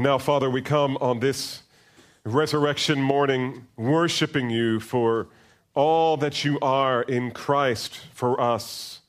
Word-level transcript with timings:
And 0.00 0.06
now, 0.06 0.16
Father, 0.16 0.48
we 0.48 0.62
come 0.62 0.96
on 1.02 1.20
this 1.20 1.62
resurrection 2.24 3.02
morning 3.02 3.66
worshiping 3.76 4.48
you 4.48 4.80
for 4.80 5.28
all 5.74 6.16
that 6.16 6.42
you 6.42 6.58
are 6.60 7.02
in 7.02 7.32
Christ 7.32 8.00
for 8.14 8.40
us, 8.40 9.00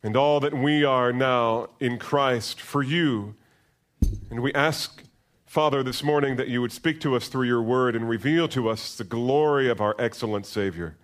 and 0.00 0.16
all 0.16 0.38
that 0.38 0.54
we 0.54 0.84
are 0.84 1.12
now 1.12 1.70
in 1.80 1.98
Christ 1.98 2.60
for 2.60 2.80
you. 2.80 3.34
And 4.30 4.38
we 4.38 4.52
ask, 4.52 5.02
Father, 5.46 5.82
this 5.82 6.04
morning 6.04 6.36
that 6.36 6.46
you 6.46 6.60
would 6.60 6.70
speak 6.70 7.00
to 7.00 7.16
us 7.16 7.26
through 7.26 7.48
your 7.48 7.62
word 7.62 7.96
and 7.96 8.08
reveal 8.08 8.46
to 8.50 8.68
us 8.68 8.94
the 8.94 9.02
glory 9.02 9.68
of 9.68 9.80
our 9.80 9.96
excellent 9.98 10.46
Savior 10.46 10.96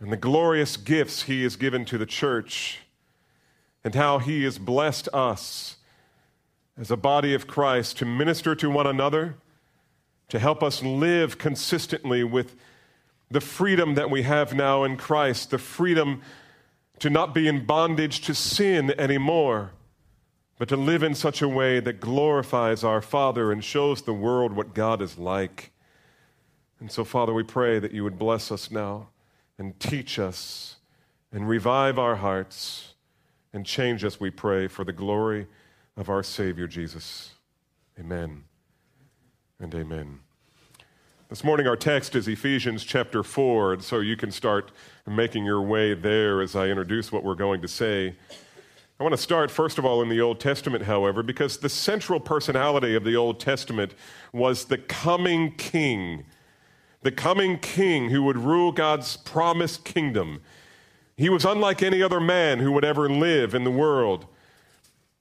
and 0.00 0.10
the 0.10 0.16
glorious 0.16 0.76
gifts 0.76 1.22
he 1.22 1.44
has 1.44 1.54
given 1.54 1.84
to 1.84 1.98
the 1.98 2.04
church 2.04 2.80
and 3.84 3.94
how 3.94 4.18
he 4.18 4.42
has 4.42 4.58
blessed 4.58 5.08
us 5.12 5.76
as 6.78 6.90
a 6.90 6.96
body 6.96 7.34
of 7.34 7.46
Christ 7.46 7.98
to 7.98 8.04
minister 8.04 8.54
to 8.54 8.68
one 8.70 8.86
another, 8.86 9.36
to 10.28 10.38
help 10.38 10.62
us 10.62 10.82
live 10.82 11.38
consistently 11.38 12.22
with 12.22 12.56
the 13.30 13.40
freedom 13.40 13.94
that 13.94 14.10
we 14.10 14.22
have 14.22 14.54
now 14.54 14.84
in 14.84 14.96
Christ, 14.96 15.50
the 15.50 15.58
freedom 15.58 16.22
to 16.98 17.10
not 17.10 17.34
be 17.34 17.48
in 17.48 17.64
bondage 17.64 18.20
to 18.22 18.34
sin 18.34 18.92
anymore, 18.98 19.72
but 20.58 20.68
to 20.68 20.76
live 20.76 21.02
in 21.02 21.14
such 21.14 21.42
a 21.42 21.48
way 21.48 21.80
that 21.80 22.00
glorifies 22.00 22.84
our 22.84 23.02
Father 23.02 23.52
and 23.52 23.62
shows 23.62 24.02
the 24.02 24.12
world 24.12 24.52
what 24.52 24.74
God 24.74 25.02
is 25.02 25.18
like. 25.18 25.72
And 26.80 26.90
so, 26.90 27.04
Father, 27.04 27.32
we 27.32 27.42
pray 27.42 27.78
that 27.78 27.92
you 27.92 28.04
would 28.04 28.18
bless 28.18 28.52
us 28.52 28.70
now 28.70 29.08
and 29.58 29.78
teach 29.80 30.18
us 30.18 30.76
and 31.32 31.48
revive 31.48 31.98
our 31.98 32.16
hearts 32.16 32.94
and 33.52 33.64
change 33.64 34.04
us, 34.04 34.20
we 34.20 34.30
pray, 34.30 34.68
for 34.68 34.84
the 34.84 34.92
glory 34.92 35.46
of 35.96 36.10
our 36.10 36.22
Savior 36.22 36.66
Jesus. 36.66 37.30
Amen 37.98 38.44
and 39.58 39.74
amen. 39.74 40.20
This 41.30 41.42
morning, 41.42 41.66
our 41.66 41.76
text 41.76 42.14
is 42.14 42.28
Ephesians 42.28 42.84
chapter 42.84 43.22
4, 43.22 43.72
and 43.72 43.82
so 43.82 44.00
you 44.00 44.16
can 44.16 44.30
start 44.30 44.70
making 45.06 45.44
your 45.44 45.62
way 45.62 45.94
there 45.94 46.40
as 46.42 46.54
I 46.54 46.66
introduce 46.66 47.10
what 47.10 47.24
we're 47.24 47.34
going 47.34 47.62
to 47.62 47.68
say. 47.68 48.14
I 49.00 49.02
want 49.02 49.14
to 49.14 49.20
start, 49.20 49.50
first 49.50 49.78
of 49.78 49.84
all, 49.84 50.02
in 50.02 50.08
the 50.08 50.20
Old 50.20 50.38
Testament, 50.38 50.84
however, 50.84 51.22
because 51.22 51.58
the 51.58 51.68
central 51.68 52.20
personality 52.20 52.94
of 52.94 53.02
the 53.02 53.16
Old 53.16 53.40
Testament 53.40 53.94
was 54.32 54.66
the 54.66 54.78
coming 54.78 55.52
king, 55.56 56.26
the 57.02 57.10
coming 57.10 57.58
king 57.58 58.10
who 58.10 58.22
would 58.22 58.38
rule 58.38 58.70
God's 58.70 59.16
promised 59.16 59.84
kingdom. 59.84 60.42
He 61.16 61.30
was 61.30 61.44
unlike 61.44 61.82
any 61.82 62.02
other 62.02 62.20
man 62.20 62.58
who 62.58 62.70
would 62.72 62.84
ever 62.84 63.08
live 63.08 63.54
in 63.54 63.64
the 63.64 63.70
world. 63.70 64.26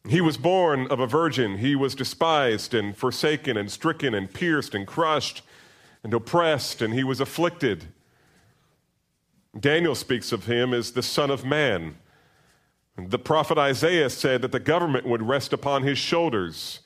He 0.08 0.22
was 0.22 0.38
born 0.38 0.88
of 0.88 1.00
a 1.00 1.08
virgin. 1.08 1.58
He 1.58 1.75
was 1.75 1.95
despised 1.95 2.73
and 2.73 2.95
forsaken 2.95 3.58
and 3.58 3.72
stricken 3.72 4.14
and 4.14 4.31
pierced 4.31 4.75
and 4.75 4.86
crushed 4.86 5.42
and 6.03 6.14
oppressed, 6.14 6.81
and 6.81 6.94
he 6.94 7.03
was 7.03 7.20
afflicted. 7.20 7.86
Daniel 9.59 9.95
speaks 9.95 10.31
of 10.31 10.45
him 10.45 10.73
as 10.73 10.92
the 10.92 11.02
Son 11.02 11.31
of 11.31 11.44
Man. 11.44 11.95
The 12.98 13.20
prophet 13.20 13.58
Isaiah 13.58 14.09
said 14.09 14.42
that 14.42 14.52
the 14.52 14.59
government 14.59 15.08
would 15.08 15.23
rest 15.23 15.53
upon 15.53 15.83
his 15.83 15.98
shoulders 15.98 16.81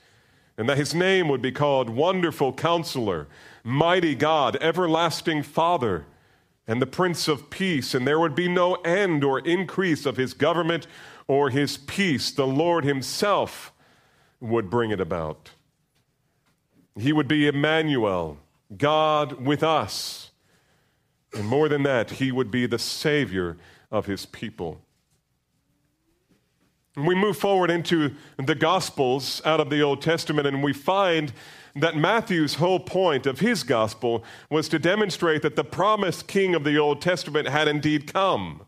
and 0.58 0.67
that 0.67 0.78
his 0.78 0.94
name 0.94 1.28
would 1.30 1.42
be 1.42 1.52
called 1.52 1.90
Wonderful 1.90 2.53
Counselor, 2.53 3.28
Mighty 3.64 4.16
God, 4.16 4.58
Everlasting 4.62 5.44
Father, 5.44 6.06
and 6.67 6.81
the 6.81 6.88
Prince 6.88 7.28
of 7.28 7.50
Peace, 7.50 7.94
and 7.94 8.06
there 8.06 8.20
would 8.20 8.36
be 8.36 8.47
no 8.47 8.75
end 8.75 9.23
or 9.23 9.40
increase 9.40 10.06
of 10.06 10.17
his 10.17 10.34
government 10.34 10.86
or 11.30 11.52
his 11.52 11.77
peace. 11.77 12.31
The 12.31 12.47
Lord 12.47 12.83
himself 12.83 13.72
would 14.41 14.69
bring 14.69 14.89
it 14.89 14.99
about. 14.99 15.52
He 16.97 17.13
would 17.13 17.27
be 17.27 17.47
Emmanuel, 17.47 18.39
God 18.75 19.45
with 19.45 19.62
us. 19.62 20.31
And 21.31 21.45
more 21.45 21.69
than 21.69 21.84
that, 21.84 22.09
he 22.09 22.31
would 22.31 22.50
be 22.50 22.66
the 22.66 22.79
Savior 22.79 23.57
of 23.91 24.07
his 24.07 24.25
people. 24.25 24.81
We 26.97 27.13
move 27.13 27.38
forward 27.38 27.69
into 27.69 28.16
the 28.44 28.56
Gospels 28.56 29.39
out 29.45 29.59
of 29.59 29.69
the 29.69 29.81
Old 29.84 30.01
Testament, 30.01 30.47
and 30.47 30.63
we 30.63 30.73
find 30.73 31.31
that 31.75 31.95
Matthew's 31.95 32.56
whole 32.56 32.79
point 32.79 33.28
of 33.28 33.39
his 33.39 33.62
gospel 33.62 34.23
was 34.50 34.68
to 34.69 34.79
demonstrate 34.79 35.44
that 35.44 35.56
the 35.56 35.63
promised 35.63 36.28
king 36.28 36.56
of 36.56 36.63
the 36.63 36.79
Old 36.79 37.03
Testament 37.03 37.47
had 37.47 37.68
indeed 37.68 38.12
come. 38.12 38.66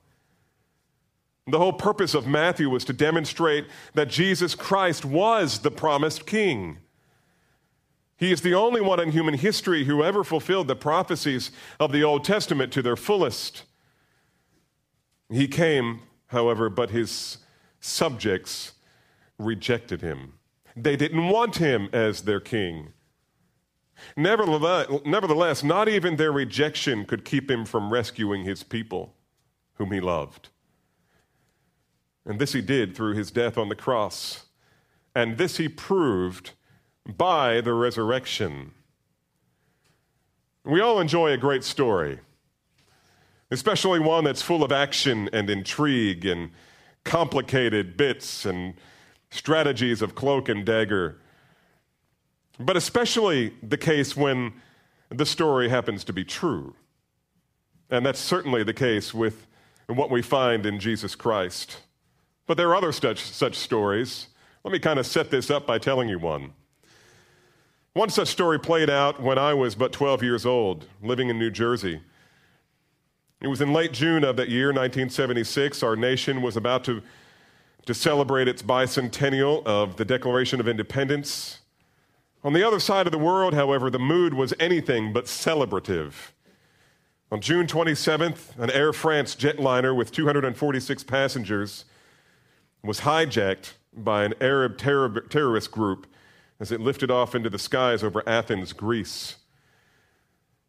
The 1.47 1.57
whole 1.57 1.74
purpose 1.74 2.13
of 2.13 2.28
Matthew 2.28 2.69
was 2.69 2.85
to 2.85 2.94
demonstrate 2.94 3.66
that 3.94 4.09
Jesus 4.09 4.53
Christ 4.56 5.03
was 5.03 5.59
the 5.59 5.72
promised 5.72 6.25
king. 6.25 6.78
He 8.16 8.31
is 8.31 8.41
the 8.41 8.53
only 8.53 8.81
one 8.81 9.00
in 9.00 9.12
human 9.12 9.34
history 9.34 9.85
who 9.85 10.03
ever 10.03 10.24
fulfilled 10.24 10.68
the 10.68 10.75
prophecies 10.75 11.51
of 11.80 11.91
the 11.91 12.03
Old 12.03 12.24
Testament 12.24 12.72
to 12.74 12.84
their 12.84 12.96
fullest. 12.96 13.63
He 15.31 15.47
came, 15.47 16.01
however, 16.28 16.69
but 16.69 16.91
his 16.91 17.40
subjects 17.80 18.74
rejected 19.40 20.01
him. 20.01 20.34
They 20.75 20.96
didn't 20.96 21.30
want 21.30 21.56
him 21.56 21.90
as 21.91 22.22
their 22.22 22.40
king. 22.40 22.94
Nevertheless, 24.16 25.63
not 25.63 25.90
even 25.90 26.16
their 26.16 26.31
rejection 26.31 27.06
could 27.06 27.25
keep 27.25 27.50
him 27.50 27.66
from 27.66 27.91
rescuing 27.91 28.44
his 28.44 28.62
people, 28.62 29.16
whom 29.75 29.91
he 29.91 30.00
loved. 30.00 30.50
And 32.25 32.39
this 32.39 32.53
he 32.53 32.61
did 32.61 32.95
through 32.95 33.15
his 33.15 33.31
death 33.31 33.57
on 33.57 33.69
the 33.69 33.75
cross. 33.75 34.45
And 35.15 35.37
this 35.37 35.57
he 35.57 35.67
proved 35.67 36.51
by 37.05 37.61
the 37.61 37.73
resurrection. 37.73 38.71
We 40.63 40.79
all 40.79 40.99
enjoy 40.99 41.31
a 41.31 41.37
great 41.37 41.63
story, 41.63 42.19
especially 43.49 43.99
one 43.99 44.23
that's 44.23 44.43
full 44.43 44.63
of 44.63 44.71
action 44.71 45.29
and 45.33 45.49
intrigue 45.49 46.25
and 46.25 46.51
complicated 47.03 47.97
bits 47.97 48.45
and 48.45 48.75
strategies 49.31 50.03
of 50.03 50.13
cloak 50.13 50.49
and 50.49 50.63
dagger. 50.63 51.17
But 52.59 52.77
especially 52.77 53.53
the 53.63 53.77
case 53.77 54.15
when 54.15 54.53
the 55.09 55.25
story 55.25 55.69
happens 55.69 56.03
to 56.05 56.13
be 56.13 56.23
true. 56.23 56.75
And 57.89 58.05
that's 58.05 58.19
certainly 58.19 58.63
the 58.63 58.73
case 58.73 59.13
with 59.13 59.47
what 59.88 60.11
we 60.11 60.21
find 60.21 60.65
in 60.65 60.79
Jesus 60.79 61.15
Christ. 61.15 61.77
But 62.51 62.57
there 62.57 62.67
are 62.67 62.75
other 62.75 62.91
such, 62.91 63.22
such 63.22 63.56
stories. 63.56 64.28
Let 64.66 64.73
me 64.73 64.79
kind 64.79 65.00
of 65.00 65.06
set 65.06 65.31
this 65.31 65.50
up 65.50 65.66
by 65.66 65.78
telling 65.78 66.09
you 66.09 66.19
one. 66.19 66.51
One 67.94 68.09
such 68.09 68.28
story 68.28 68.59
played 68.59 68.89
out 68.89 69.22
when 69.22 69.38
I 69.38 69.53
was 69.53 69.73
but 69.73 69.94
12 69.94 70.22
years 70.22 70.45
old, 70.45 70.85
living 71.01 71.29
in 71.29 71.39
New 71.39 71.50
Jersey. 71.50 72.01
It 73.39 73.47
was 73.47 73.62
in 73.62 73.72
late 73.72 73.94
June 73.94 74.25
of 74.25 74.35
that 74.35 74.50
year, 74.50 74.66
1976. 74.66 75.81
Our 75.81 75.95
nation 75.95 76.41
was 76.41 76.57
about 76.57 76.84
to, 76.84 77.01
to 77.85 77.94
celebrate 77.94 78.50
its 78.50 78.62
bicentennial 78.62 79.66
of 79.66 79.95
the 79.95 80.03
Declaration 80.03 80.59
of 80.59 80.68
Independence. 80.68 81.59
On 82.44 82.51
the 82.51 82.68
other 82.68 82.81
side 82.81 83.06
of 83.06 83.13
the 83.13 83.18
world, 83.18 83.53
however, 83.53 83.89
the 83.89 83.97
mood 83.97 84.33
was 84.33 84.53
anything 84.59 85.13
but 85.13 85.23
celebrative. 85.23 86.33
On 87.31 87.39
June 87.39 87.66
27th, 87.66 88.59
an 88.59 88.69
Air 88.72 88.91
France 88.91 89.38
jetliner 89.38 89.95
with 89.95 90.12
246 90.12 91.03
passengers 91.06 91.85
was 92.84 93.02
hijacked 93.02 93.74
by 93.94 94.24
an 94.24 94.34
Arab 94.42 94.78
terror- 94.78 95.22
terrorist 95.30 95.72
group 95.72 96.08
as 96.59 96.72
it 96.72 96.80
lifted 96.80 97.12
off 97.12 97.36
into 97.36 97.50
the 97.50 97.59
skies 97.59 98.03
over 98.03 98.28
Athens, 98.28 98.74
Greece. 98.74 99.38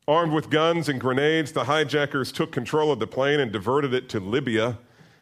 Armed 0.08 0.32
with 0.32 0.50
guns 0.50 0.88
and 0.88 1.00
grenades, 1.00 1.52
the 1.52 1.64
hijackers 1.64 2.32
took 2.32 2.50
control 2.50 2.90
of 2.90 2.98
the 2.98 3.06
plane 3.06 3.38
and 3.38 3.52
diverted 3.52 3.94
it 3.94 4.08
to 4.08 4.18
Libya, 4.18 4.78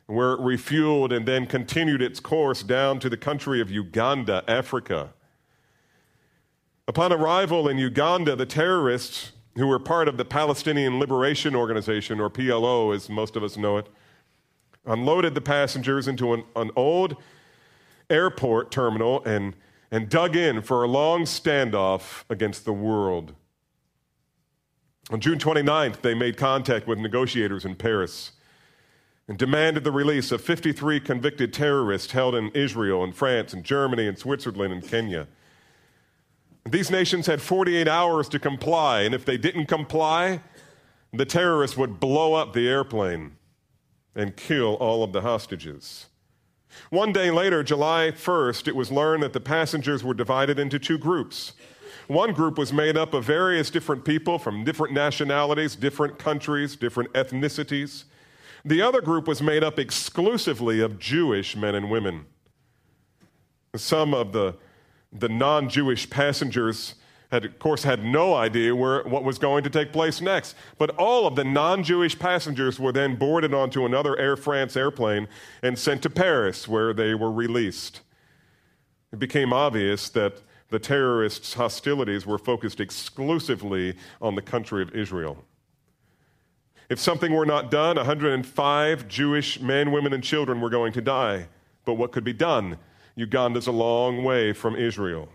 where 0.06 0.32
it 0.32 0.40
refueled 0.40 1.14
and 1.14 1.26
then 1.26 1.46
continued 1.46 2.00
its 2.00 2.18
course 2.18 2.62
down 2.62 2.98
to 3.00 3.08
the 3.08 3.16
country 3.16 3.60
of 3.60 3.70
Uganda, 3.70 4.42
Africa. 4.48 5.12
Upon 6.88 7.12
arrival 7.12 7.68
in 7.68 7.78
Uganda, 7.78 8.34
the 8.34 8.46
terrorists, 8.46 9.32
who 9.56 9.66
were 9.66 9.78
part 9.78 10.08
of 10.08 10.16
the 10.16 10.24
Palestinian 10.24 10.98
Liberation 10.98 11.54
Organization, 11.54 12.18
or 12.18 12.30
PLO 12.30 12.94
as 12.94 13.10
most 13.10 13.36
of 13.36 13.44
us 13.44 13.56
know 13.56 13.76
it, 13.76 13.88
unloaded 14.86 15.34
the 15.34 15.40
passengers 15.40 16.08
into 16.08 16.32
an, 16.32 16.44
an 16.56 16.70
old 16.76 17.16
airport 18.08 18.70
terminal 18.70 19.22
and, 19.24 19.54
and 19.90 20.08
dug 20.08 20.36
in 20.36 20.62
for 20.62 20.82
a 20.82 20.88
long 20.88 21.22
standoff 21.22 22.24
against 22.28 22.64
the 22.64 22.72
world. 22.72 23.34
On 25.10 25.20
June 25.20 25.38
29th, 25.38 26.02
they 26.02 26.14
made 26.14 26.36
contact 26.36 26.86
with 26.86 26.98
negotiators 26.98 27.64
in 27.64 27.74
Paris 27.74 28.32
and 29.28 29.38
demanded 29.38 29.84
the 29.84 29.92
release 29.92 30.32
of 30.32 30.40
53 30.40 31.00
convicted 31.00 31.52
terrorists 31.52 32.12
held 32.12 32.34
in 32.34 32.50
Israel 32.50 33.04
and 33.04 33.14
France 33.14 33.52
and 33.52 33.64
Germany 33.64 34.06
and 34.06 34.18
Switzerland 34.18 34.72
and 34.72 34.86
Kenya. 34.86 35.28
These 36.68 36.90
nations 36.90 37.26
had 37.26 37.40
48 37.40 37.88
hours 37.88 38.28
to 38.28 38.38
comply, 38.38 39.02
and 39.02 39.14
if 39.14 39.24
they 39.24 39.36
didn't 39.36 39.66
comply, 39.66 40.40
the 41.12 41.24
terrorists 41.24 41.76
would 41.76 41.98
blow 41.98 42.34
up 42.34 42.52
the 42.52 42.68
airplane 42.68 43.36
and 44.14 44.36
kill 44.36 44.74
all 44.74 45.02
of 45.02 45.12
the 45.12 45.20
hostages. 45.20 46.06
One 46.90 47.12
day 47.12 47.30
later, 47.30 47.62
July 47.62 48.12
1st, 48.14 48.68
it 48.68 48.76
was 48.76 48.92
learned 48.92 49.22
that 49.22 49.32
the 49.32 49.40
passengers 49.40 50.04
were 50.04 50.14
divided 50.14 50.58
into 50.58 50.78
two 50.78 50.98
groups. 50.98 51.52
One 52.06 52.32
group 52.32 52.58
was 52.58 52.72
made 52.72 52.96
up 52.96 53.14
of 53.14 53.24
various 53.24 53.70
different 53.70 54.04
people 54.04 54.38
from 54.38 54.64
different 54.64 54.92
nationalities, 54.92 55.76
different 55.76 56.18
countries, 56.18 56.76
different 56.76 57.12
ethnicities. 57.12 58.04
The 58.64 58.82
other 58.82 59.00
group 59.00 59.28
was 59.28 59.40
made 59.40 59.62
up 59.62 59.78
exclusively 59.78 60.80
of 60.80 60.98
Jewish 60.98 61.56
men 61.56 61.74
and 61.74 61.90
women. 61.90 62.26
Some 63.76 64.12
of 64.12 64.32
the, 64.32 64.56
the 65.12 65.28
non 65.28 65.68
Jewish 65.68 66.10
passengers 66.10 66.96
had, 67.30 67.44
of 67.44 67.58
course, 67.58 67.82
had 67.84 68.04
no 68.04 68.34
idea 68.34 68.74
where, 68.74 69.04
what 69.04 69.24
was 69.24 69.38
going 69.38 69.62
to 69.64 69.70
take 69.70 69.92
place 69.92 70.20
next. 70.20 70.56
But 70.78 70.90
all 70.96 71.26
of 71.26 71.36
the 71.36 71.44
non 71.44 71.82
Jewish 71.84 72.18
passengers 72.18 72.80
were 72.80 72.92
then 72.92 73.16
boarded 73.16 73.54
onto 73.54 73.86
another 73.86 74.18
Air 74.18 74.36
France 74.36 74.76
airplane 74.76 75.28
and 75.62 75.78
sent 75.78 76.02
to 76.02 76.10
Paris, 76.10 76.66
where 76.66 76.92
they 76.92 77.14
were 77.14 77.30
released. 77.30 78.00
It 79.12 79.18
became 79.18 79.52
obvious 79.52 80.08
that 80.10 80.42
the 80.70 80.78
terrorists' 80.78 81.54
hostilities 81.54 82.26
were 82.26 82.38
focused 82.38 82.80
exclusively 82.80 83.96
on 84.20 84.34
the 84.34 84.42
country 84.42 84.82
of 84.82 84.94
Israel. 84.94 85.44
If 86.88 86.98
something 86.98 87.32
were 87.32 87.46
not 87.46 87.70
done, 87.70 87.96
105 87.96 89.08
Jewish 89.08 89.60
men, 89.60 89.92
women, 89.92 90.12
and 90.12 90.22
children 90.22 90.60
were 90.60 90.70
going 90.70 90.92
to 90.94 91.00
die. 91.00 91.46
But 91.84 91.94
what 91.94 92.10
could 92.10 92.24
be 92.24 92.32
done? 92.32 92.78
Uganda's 93.16 93.68
a 93.68 93.72
long 93.72 94.24
way 94.24 94.52
from 94.52 94.74
Israel. 94.74 95.28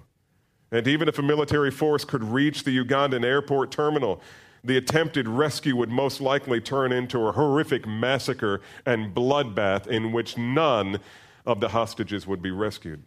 And 0.75 0.89
even 0.89 1.07
if 1.07 1.17
a 1.17 1.21
military 1.21 1.71
force 1.71 2.03
could 2.03 2.21
reach 2.21 2.65
the 2.65 2.77
Ugandan 2.77 3.23
airport 3.23 3.71
terminal, 3.71 4.21
the 4.61 4.75
attempted 4.75 5.25
rescue 5.25 5.73
would 5.77 5.89
most 5.89 6.19
likely 6.19 6.59
turn 6.59 6.91
into 6.91 7.27
a 7.27 7.31
horrific 7.31 7.87
massacre 7.87 8.59
and 8.85 9.15
bloodbath 9.15 9.87
in 9.87 10.11
which 10.11 10.37
none 10.37 10.99
of 11.45 11.61
the 11.61 11.69
hostages 11.69 12.27
would 12.27 12.41
be 12.41 12.51
rescued. 12.51 13.01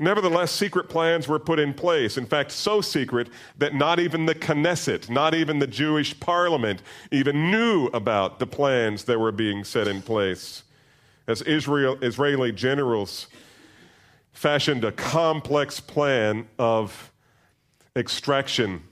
Nevertheless, 0.00 0.50
secret 0.50 0.88
plans 0.88 1.28
were 1.28 1.38
put 1.38 1.60
in 1.60 1.72
place. 1.72 2.18
In 2.18 2.26
fact, 2.26 2.50
so 2.50 2.80
secret 2.80 3.28
that 3.58 3.72
not 3.72 4.00
even 4.00 4.26
the 4.26 4.34
Knesset, 4.34 5.08
not 5.08 5.34
even 5.36 5.60
the 5.60 5.68
Jewish 5.68 6.18
parliament, 6.18 6.82
even 7.12 7.52
knew 7.52 7.86
about 7.94 8.40
the 8.40 8.46
plans 8.48 9.04
that 9.04 9.20
were 9.20 9.30
being 9.30 9.62
set 9.62 9.86
in 9.86 10.02
place. 10.02 10.64
As 11.28 11.42
Israel, 11.42 11.96
Israeli 12.02 12.50
generals 12.50 13.28
fashioned 14.36 14.84
a 14.84 14.92
complex 14.92 15.80
plan 15.80 16.46
of 16.58 17.10
extraction 17.96 18.82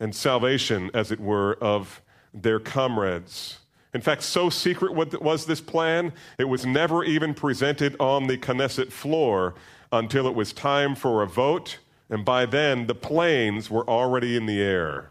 and 0.00 0.14
salvation, 0.14 0.90
as 0.94 1.12
it 1.12 1.20
were, 1.20 1.58
of 1.60 2.00
their 2.32 2.58
comrades. 2.58 3.58
In 3.92 4.00
fact, 4.00 4.22
so 4.22 4.48
secret 4.48 4.94
was 4.94 5.44
this 5.44 5.60
plan, 5.60 6.14
it 6.38 6.44
was 6.44 6.64
never 6.64 7.04
even 7.04 7.34
presented 7.34 7.94
on 8.00 8.26
the 8.26 8.38
Knesset 8.38 8.90
floor 8.90 9.54
until 9.92 10.26
it 10.26 10.34
was 10.34 10.54
time 10.54 10.94
for 10.94 11.22
a 11.22 11.26
vote, 11.26 11.78
and 12.08 12.24
by 12.24 12.46
then 12.46 12.86
the 12.86 12.94
planes 12.94 13.68
were 13.68 13.86
already 13.86 14.34
in 14.34 14.46
the 14.46 14.62
air. 14.62 15.10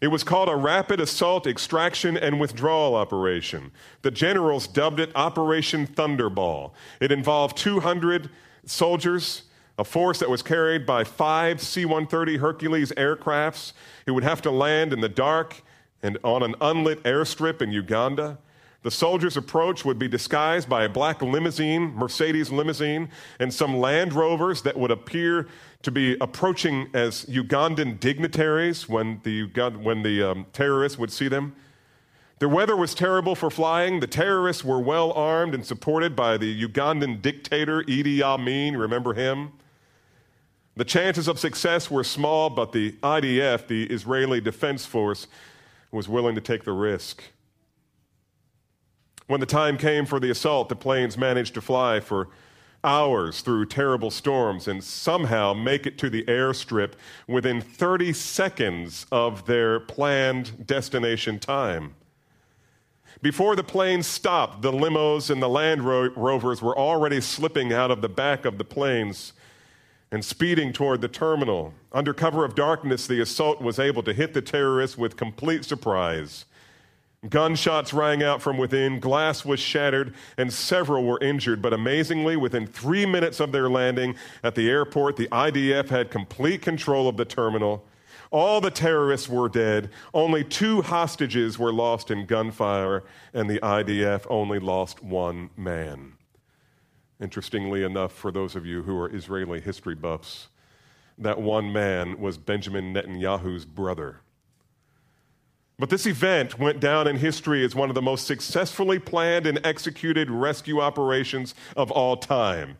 It 0.00 0.08
was 0.08 0.24
called 0.24 0.48
a 0.48 0.56
rapid 0.56 0.98
assault, 0.98 1.46
extraction, 1.46 2.16
and 2.16 2.40
withdrawal 2.40 2.94
operation. 2.94 3.70
The 4.00 4.10
generals 4.10 4.66
dubbed 4.66 4.98
it 4.98 5.12
Operation 5.14 5.86
Thunderball. 5.86 6.72
It 7.00 7.12
involved 7.12 7.58
200 7.58 8.30
soldiers, 8.64 9.42
a 9.78 9.84
force 9.84 10.18
that 10.20 10.30
was 10.30 10.42
carried 10.42 10.86
by 10.86 11.04
five 11.04 11.60
C 11.60 11.84
130 11.84 12.38
Hercules 12.38 12.92
aircrafts 12.92 13.74
who 14.06 14.14
would 14.14 14.24
have 14.24 14.40
to 14.42 14.50
land 14.50 14.94
in 14.94 15.00
the 15.00 15.08
dark 15.08 15.62
and 16.02 16.16
on 16.24 16.42
an 16.42 16.54
unlit 16.62 17.02
airstrip 17.02 17.60
in 17.60 17.70
Uganda. 17.70 18.38
The 18.82 18.90
soldiers' 18.90 19.36
approach 19.36 19.84
would 19.84 19.98
be 19.98 20.08
disguised 20.08 20.68
by 20.68 20.84
a 20.84 20.88
black 20.88 21.20
limousine, 21.20 21.94
Mercedes 21.94 22.50
limousine, 22.50 23.10
and 23.38 23.52
some 23.52 23.76
Land 23.76 24.14
Rovers 24.14 24.62
that 24.62 24.76
would 24.78 24.90
appear 24.90 25.48
to 25.82 25.90
be 25.90 26.16
approaching 26.20 26.88
as 26.94 27.26
Ugandan 27.26 28.00
dignitaries 28.00 28.88
when 28.88 29.20
the, 29.22 29.44
when 29.82 30.02
the 30.02 30.22
um, 30.22 30.46
terrorists 30.54 30.98
would 30.98 31.12
see 31.12 31.28
them. 31.28 31.54
The 32.38 32.48
weather 32.48 32.74
was 32.74 32.94
terrible 32.94 33.34
for 33.34 33.50
flying. 33.50 34.00
The 34.00 34.06
terrorists 34.06 34.64
were 34.64 34.80
well 34.80 35.12
armed 35.12 35.54
and 35.54 35.64
supported 35.64 36.16
by 36.16 36.38
the 36.38 36.66
Ugandan 36.66 37.20
dictator 37.20 37.82
Idi 37.82 38.22
Amin. 38.22 38.78
Remember 38.78 39.12
him? 39.12 39.52
The 40.74 40.86
chances 40.86 41.28
of 41.28 41.38
success 41.38 41.90
were 41.90 42.04
small, 42.04 42.48
but 42.48 42.72
the 42.72 42.92
IDF, 43.02 43.66
the 43.66 43.84
Israeli 43.84 44.40
Defense 44.40 44.86
Force, 44.86 45.26
was 45.92 46.08
willing 46.08 46.34
to 46.34 46.40
take 46.40 46.64
the 46.64 46.72
risk. 46.72 47.22
When 49.30 49.38
the 49.38 49.46
time 49.46 49.78
came 49.78 50.06
for 50.06 50.18
the 50.18 50.32
assault, 50.32 50.68
the 50.68 50.74
planes 50.74 51.16
managed 51.16 51.54
to 51.54 51.60
fly 51.60 52.00
for 52.00 52.26
hours 52.82 53.42
through 53.42 53.66
terrible 53.66 54.10
storms 54.10 54.66
and 54.66 54.82
somehow 54.82 55.54
make 55.54 55.86
it 55.86 55.96
to 55.98 56.10
the 56.10 56.24
airstrip 56.24 56.94
within 57.28 57.60
30 57.60 58.12
seconds 58.12 59.06
of 59.12 59.46
their 59.46 59.78
planned 59.78 60.66
destination 60.66 61.38
time. 61.38 61.94
Before 63.22 63.54
the 63.54 63.62
planes 63.62 64.08
stopped, 64.08 64.62
the 64.62 64.72
limos 64.72 65.30
and 65.30 65.40
the 65.40 65.48
Land 65.48 65.84
Rovers 65.84 66.60
were 66.60 66.76
already 66.76 67.20
slipping 67.20 67.72
out 67.72 67.92
of 67.92 68.02
the 68.02 68.08
back 68.08 68.44
of 68.44 68.58
the 68.58 68.64
planes 68.64 69.32
and 70.10 70.24
speeding 70.24 70.72
toward 70.72 71.02
the 71.02 71.08
terminal. 71.08 71.72
Under 71.92 72.12
cover 72.12 72.44
of 72.44 72.56
darkness, 72.56 73.06
the 73.06 73.20
assault 73.20 73.60
was 73.60 73.78
able 73.78 74.02
to 74.02 74.12
hit 74.12 74.34
the 74.34 74.42
terrorists 74.42 74.98
with 74.98 75.16
complete 75.16 75.64
surprise. 75.64 76.46
Gunshots 77.28 77.92
rang 77.92 78.22
out 78.22 78.40
from 78.40 78.56
within, 78.56 78.98
glass 78.98 79.44
was 79.44 79.60
shattered, 79.60 80.14
and 80.38 80.50
several 80.50 81.04
were 81.04 81.20
injured. 81.20 81.60
But 81.60 81.74
amazingly, 81.74 82.34
within 82.34 82.66
three 82.66 83.04
minutes 83.04 83.40
of 83.40 83.52
their 83.52 83.68
landing 83.68 84.14
at 84.42 84.54
the 84.54 84.70
airport, 84.70 85.16
the 85.16 85.28
IDF 85.28 85.88
had 85.90 86.10
complete 86.10 86.62
control 86.62 87.08
of 87.08 87.18
the 87.18 87.26
terminal. 87.26 87.84
All 88.30 88.62
the 88.62 88.70
terrorists 88.70 89.28
were 89.28 89.50
dead. 89.50 89.90
Only 90.14 90.44
two 90.44 90.80
hostages 90.80 91.58
were 91.58 91.72
lost 91.72 92.10
in 92.10 92.24
gunfire, 92.24 93.02
and 93.34 93.50
the 93.50 93.58
IDF 93.58 94.26
only 94.30 94.58
lost 94.58 95.02
one 95.02 95.50
man. 95.58 96.12
Interestingly 97.20 97.82
enough, 97.82 98.12
for 98.12 98.32
those 98.32 98.56
of 98.56 98.64
you 98.64 98.82
who 98.82 98.96
are 98.98 99.14
Israeli 99.14 99.60
history 99.60 99.94
buffs, 99.94 100.48
that 101.18 101.38
one 101.38 101.70
man 101.70 102.18
was 102.18 102.38
Benjamin 102.38 102.94
Netanyahu's 102.94 103.66
brother. 103.66 104.20
But 105.80 105.88
this 105.88 106.04
event 106.04 106.58
went 106.58 106.78
down 106.78 107.08
in 107.08 107.16
history 107.16 107.64
as 107.64 107.74
one 107.74 107.88
of 107.88 107.94
the 107.94 108.02
most 108.02 108.26
successfully 108.26 108.98
planned 108.98 109.46
and 109.46 109.58
executed 109.64 110.30
rescue 110.30 110.78
operations 110.78 111.54
of 111.74 111.90
all 111.90 112.18
time. 112.18 112.76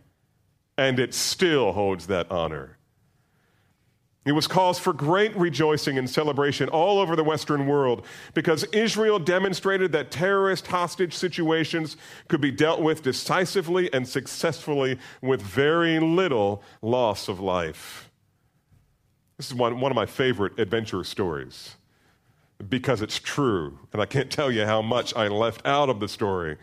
And 0.77 0.99
it 0.99 1.15
still 1.15 1.73
holds 1.73 2.09
that 2.09 2.31
honor. 2.31 2.77
It 4.27 4.33
was 4.33 4.47
cause 4.47 4.79
for 4.79 4.93
great 4.93 5.35
rejoicing 5.35 5.97
and 5.97 6.11
celebration 6.11 6.69
all 6.69 6.99
over 6.99 7.17
the 7.17 7.25
Western 7.25 7.67
world 7.67 8.05
because 8.35 8.65
Israel 8.65 9.19
demonstrated 9.19 9.93
that 9.93 10.11
terrorist 10.11 10.67
hostage 10.67 11.15
situations 11.15 11.97
could 12.29 12.43
be 12.43 12.51
dealt 12.51 12.83
with 12.83 13.03
decisively 13.03 13.91
and 13.95 14.07
successfully 14.07 14.99
with 15.23 15.41
very 15.41 15.99
little 16.01 16.63
loss 16.83 17.29
of 17.29 17.41
life. 17.41 18.11
This 19.39 19.47
is 19.47 19.55
one, 19.55 19.81
one 19.81 19.91
of 19.91 19.97
my 19.97 20.05
favorite 20.05 20.59
adventure 20.59 21.03
stories 21.03 21.77
because 22.69 23.03
it's 23.03 23.19
true. 23.19 23.79
And 23.93 24.03
I 24.03 24.07
can't 24.07 24.31
tell 24.39 24.51
you 24.51 24.65
how 24.65 24.83
much 24.83 25.15
I 25.17 25.29
left 25.29 25.67
out 25.67 25.89
of 25.89 26.01
the 26.01 26.09
story, 26.09 26.57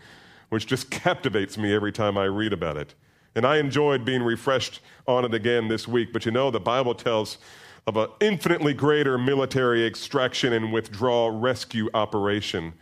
which 0.48 0.66
just 0.66 0.90
captivates 0.90 1.58
me 1.58 1.74
every 1.74 1.92
time 1.92 2.16
I 2.16 2.24
read 2.24 2.52
about 2.52 2.76
it. 2.76 2.94
And 3.34 3.46
I 3.46 3.58
enjoyed 3.58 4.04
being 4.04 4.22
refreshed 4.22 4.80
on 5.06 5.24
it 5.24 5.34
again 5.34 5.68
this 5.68 5.86
week. 5.86 6.12
But 6.12 6.24
you 6.24 6.32
know, 6.32 6.50
the 6.50 6.60
Bible 6.60 6.94
tells 6.94 7.38
of 7.86 7.96
an 7.96 8.08
infinitely 8.20 8.74
greater 8.74 9.16
military 9.16 9.86
extraction 9.86 10.52
and 10.52 10.72
withdrawal 10.72 11.30
rescue 11.30 11.88
operation. 11.94 12.74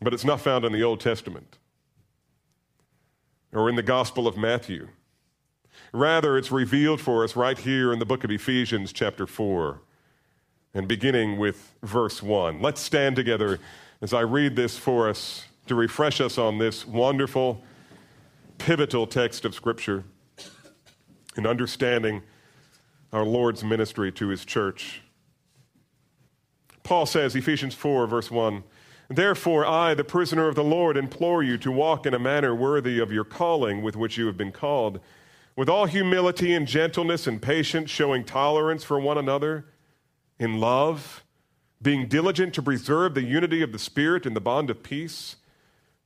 But 0.00 0.12
it's 0.12 0.24
not 0.24 0.40
found 0.40 0.64
in 0.64 0.72
the 0.72 0.82
Old 0.82 1.00
Testament 1.00 1.58
or 3.52 3.68
in 3.68 3.76
the 3.76 3.82
Gospel 3.82 4.26
of 4.26 4.36
Matthew. 4.36 4.88
Rather, 5.92 6.36
it's 6.36 6.50
revealed 6.50 7.00
for 7.00 7.22
us 7.22 7.36
right 7.36 7.56
here 7.56 7.92
in 7.92 7.98
the 7.98 8.04
book 8.04 8.24
of 8.24 8.30
Ephesians, 8.30 8.92
chapter 8.92 9.26
4 9.26 9.80
and 10.74 10.88
beginning 10.88 11.38
with 11.38 11.72
verse 11.82 12.22
1. 12.22 12.60
Let's 12.60 12.80
stand 12.80 13.14
together 13.14 13.60
as 14.02 14.12
I 14.12 14.20
read 14.20 14.56
this 14.56 14.76
for 14.76 15.08
us 15.08 15.44
to 15.68 15.74
refresh 15.74 16.20
us 16.20 16.36
on 16.36 16.58
this 16.58 16.86
wonderful, 16.86 17.62
pivotal 18.58 19.06
text 19.06 19.44
of 19.44 19.54
Scripture 19.54 20.04
in 21.36 21.46
understanding 21.46 22.22
our 23.12 23.24
Lord's 23.24 23.62
ministry 23.62 24.10
to 24.12 24.28
his 24.28 24.44
church. 24.44 25.00
Paul 26.82 27.06
says, 27.06 27.34
Ephesians 27.36 27.74
4, 27.74 28.06
verse 28.06 28.30
1 28.30 28.64
Therefore, 29.08 29.66
I, 29.66 29.94
the 29.94 30.02
prisoner 30.02 30.48
of 30.48 30.54
the 30.54 30.64
Lord, 30.64 30.96
implore 30.96 31.42
you 31.42 31.58
to 31.58 31.70
walk 31.70 32.06
in 32.06 32.14
a 32.14 32.18
manner 32.18 32.54
worthy 32.54 32.98
of 32.98 33.12
your 33.12 33.24
calling 33.24 33.82
with 33.82 33.96
which 33.96 34.16
you 34.16 34.26
have 34.26 34.36
been 34.36 34.50
called, 34.50 34.98
with 35.56 35.68
all 35.68 35.84
humility 35.86 36.52
and 36.54 36.66
gentleness 36.66 37.26
and 37.26 37.40
patience, 37.40 37.90
showing 37.90 38.24
tolerance 38.24 38.82
for 38.82 38.98
one 38.98 39.18
another 39.18 39.66
in 40.44 40.60
love, 40.60 41.24
being 41.82 42.06
diligent 42.06 42.54
to 42.54 42.62
preserve 42.62 43.14
the 43.14 43.24
unity 43.24 43.62
of 43.62 43.72
the 43.72 43.78
Spirit 43.78 44.26
in 44.26 44.34
the 44.34 44.40
bond 44.40 44.70
of 44.70 44.82
peace. 44.82 45.36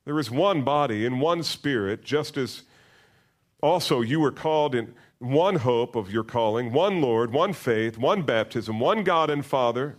There 0.05 0.17
is 0.17 0.31
one 0.31 0.63
body 0.63 1.05
and 1.05 1.21
one 1.21 1.43
Spirit, 1.43 2.03
just 2.03 2.37
as 2.37 2.63
also 3.61 4.01
you 4.01 4.19
were 4.19 4.31
called 4.31 4.73
in 4.73 4.95
one 5.19 5.57
hope 5.57 5.95
of 5.95 6.11
your 6.11 6.23
calling, 6.23 6.71
one 6.71 7.01
Lord, 7.01 7.31
one 7.31 7.53
faith, 7.53 7.97
one 7.97 8.23
baptism, 8.23 8.79
one 8.79 9.03
God 9.03 9.29
and 9.29 9.45
Father 9.45 9.97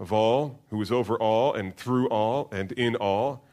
of 0.00 0.12
all, 0.12 0.60
who 0.70 0.80
is 0.80 0.90
over 0.90 1.16
all 1.16 1.54
and 1.54 1.76
through 1.76 2.08
all 2.08 2.48
and 2.50 2.72
in 2.72 2.96
all. 2.96 3.44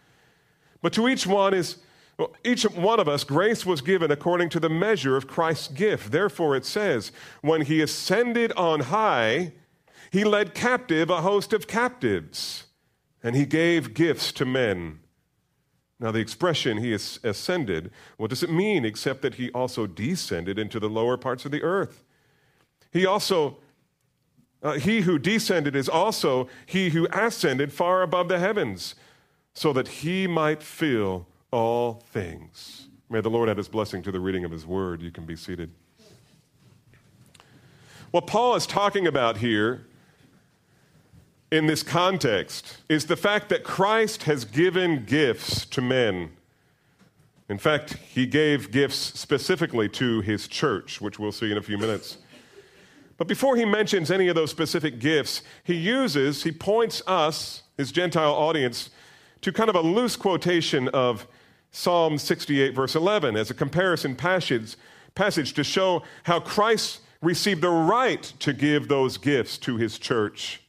But 0.81 0.93
to 0.93 1.07
each 1.07 1.27
one 1.27 1.53
is 1.53 1.77
well, 2.17 2.33
each 2.43 2.63
one 2.63 2.99
of 2.99 3.07
us, 3.07 3.23
grace 3.23 3.65
was 3.65 3.81
given 3.81 4.11
according 4.11 4.49
to 4.49 4.59
the 4.59 4.69
measure 4.69 5.17
of 5.17 5.27
Christ's 5.27 5.67
gift. 5.69 6.11
Therefore, 6.11 6.55
it 6.55 6.63
says, 6.63 7.11
when 7.41 7.61
he 7.61 7.81
ascended 7.81 8.51
on 8.51 8.81
high, 8.81 9.53
he 10.13 10.23
led 10.23 10.53
captive 10.53 11.09
a 11.09 11.21
host 11.23 11.53
of 11.53 11.65
captives, 11.65 12.65
and 13.23 13.35
he 13.35 13.47
gave 13.47 13.95
gifts 13.95 14.31
to 14.33 14.45
men. 14.45 14.99
Now, 15.99 16.11
the 16.11 16.19
expression 16.19 16.77
he 16.77 16.93
ascended, 16.93 17.89
what 18.17 18.29
does 18.29 18.43
it 18.43 18.51
mean 18.51 18.85
except 18.85 19.23
that 19.23 19.35
he 19.35 19.49
also 19.53 19.87
descended 19.87 20.59
into 20.59 20.79
the 20.79 20.87
lower 20.87 21.17
parts 21.17 21.45
of 21.45 21.51
the 21.51 21.63
earth? 21.63 22.03
He 22.91 23.07
also, 23.07 23.57
uh, 24.61 24.73
he 24.73 25.01
who 25.01 25.17
descended 25.17 25.75
is 25.75 25.89
also 25.89 26.47
he 26.67 26.91
who 26.91 27.07
ascended 27.11 27.73
far 27.73 28.03
above 28.03 28.27
the 28.27 28.37
heavens, 28.37 28.93
so 29.55 29.73
that 29.73 29.87
he 29.87 30.27
might 30.27 30.61
fill 30.61 31.25
all 31.49 32.03
things. 32.11 32.87
May 33.09 33.21
the 33.21 33.31
Lord 33.31 33.49
add 33.49 33.57
his 33.57 33.67
blessing 33.67 34.03
to 34.03 34.11
the 34.11 34.19
reading 34.19 34.45
of 34.45 34.51
his 34.51 34.67
word. 34.67 35.01
You 35.01 35.09
can 35.09 35.25
be 35.25 35.35
seated. 35.35 35.71
What 38.11 38.27
Paul 38.27 38.53
is 38.53 38.67
talking 38.67 39.07
about 39.07 39.37
here 39.37 39.87
in 41.53 41.67
this 41.67 41.83
context 41.83 42.77
is 42.89 43.05
the 43.05 43.15
fact 43.15 43.49
that 43.49 43.63
Christ 43.63 44.23
has 44.23 44.43
given 44.43 45.05
gifts 45.05 45.67
to 45.67 45.81
men. 45.81 46.31
In 47.47 47.59
fact, 47.59 47.93
he 47.93 48.25
gave 48.25 48.71
gifts 48.71 48.97
specifically 48.97 49.87
to 49.89 50.21
his 50.21 50.47
church, 50.47 50.99
which 50.99 51.19
we'll 51.19 51.31
see 51.31 51.51
in 51.51 51.57
a 51.59 51.61
few 51.61 51.77
minutes. 51.77 52.17
But 53.17 53.27
before 53.27 53.55
he 53.55 53.65
mentions 53.65 54.09
any 54.09 54.29
of 54.29 54.35
those 54.35 54.49
specific 54.49 54.97
gifts, 54.97 55.43
he 55.63 55.75
uses, 55.75 56.41
he 56.41 56.51
points 56.51 57.03
us, 57.05 57.61
his 57.77 57.91
Gentile 57.91 58.33
audience, 58.33 58.89
to 59.41 59.51
kind 59.51 59.69
of 59.69 59.75
a 59.75 59.81
loose 59.81 60.15
quotation 60.15 60.87
of 60.87 61.27
Psalm 61.69 62.17
68, 62.17 62.73
verse 62.73 62.95
11, 62.95 63.37
as 63.37 63.51
a 63.51 63.53
comparison 63.53 64.15
passage, 64.15 64.75
passage 65.13 65.53
to 65.53 65.63
show 65.63 66.01
how 66.23 66.39
Christ 66.39 67.01
received 67.21 67.61
the 67.61 67.69
right 67.69 68.23
to 68.39 68.53
give 68.53 68.87
those 68.87 69.17
gifts 69.19 69.59
to 69.59 69.77
his 69.77 69.99
church. 69.99 70.62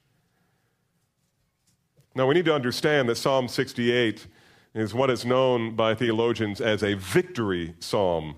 Now, 2.16 2.28
we 2.28 2.34
need 2.34 2.44
to 2.44 2.54
understand 2.54 3.08
that 3.08 3.16
Psalm 3.16 3.48
68 3.48 4.28
is 4.72 4.94
what 4.94 5.10
is 5.10 5.24
known 5.24 5.74
by 5.74 5.96
theologians 5.96 6.60
as 6.60 6.84
a 6.84 6.94
victory 6.94 7.74
psalm. 7.80 8.36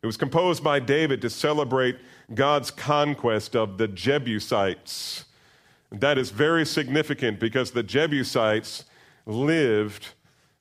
It 0.00 0.06
was 0.06 0.16
composed 0.16 0.62
by 0.62 0.78
David 0.78 1.20
to 1.22 1.30
celebrate 1.30 1.98
God's 2.34 2.70
conquest 2.70 3.56
of 3.56 3.78
the 3.78 3.88
Jebusites. 3.88 5.24
That 5.90 6.18
is 6.18 6.30
very 6.30 6.64
significant 6.64 7.40
because 7.40 7.72
the 7.72 7.82
Jebusites 7.82 8.84
lived 9.26 10.08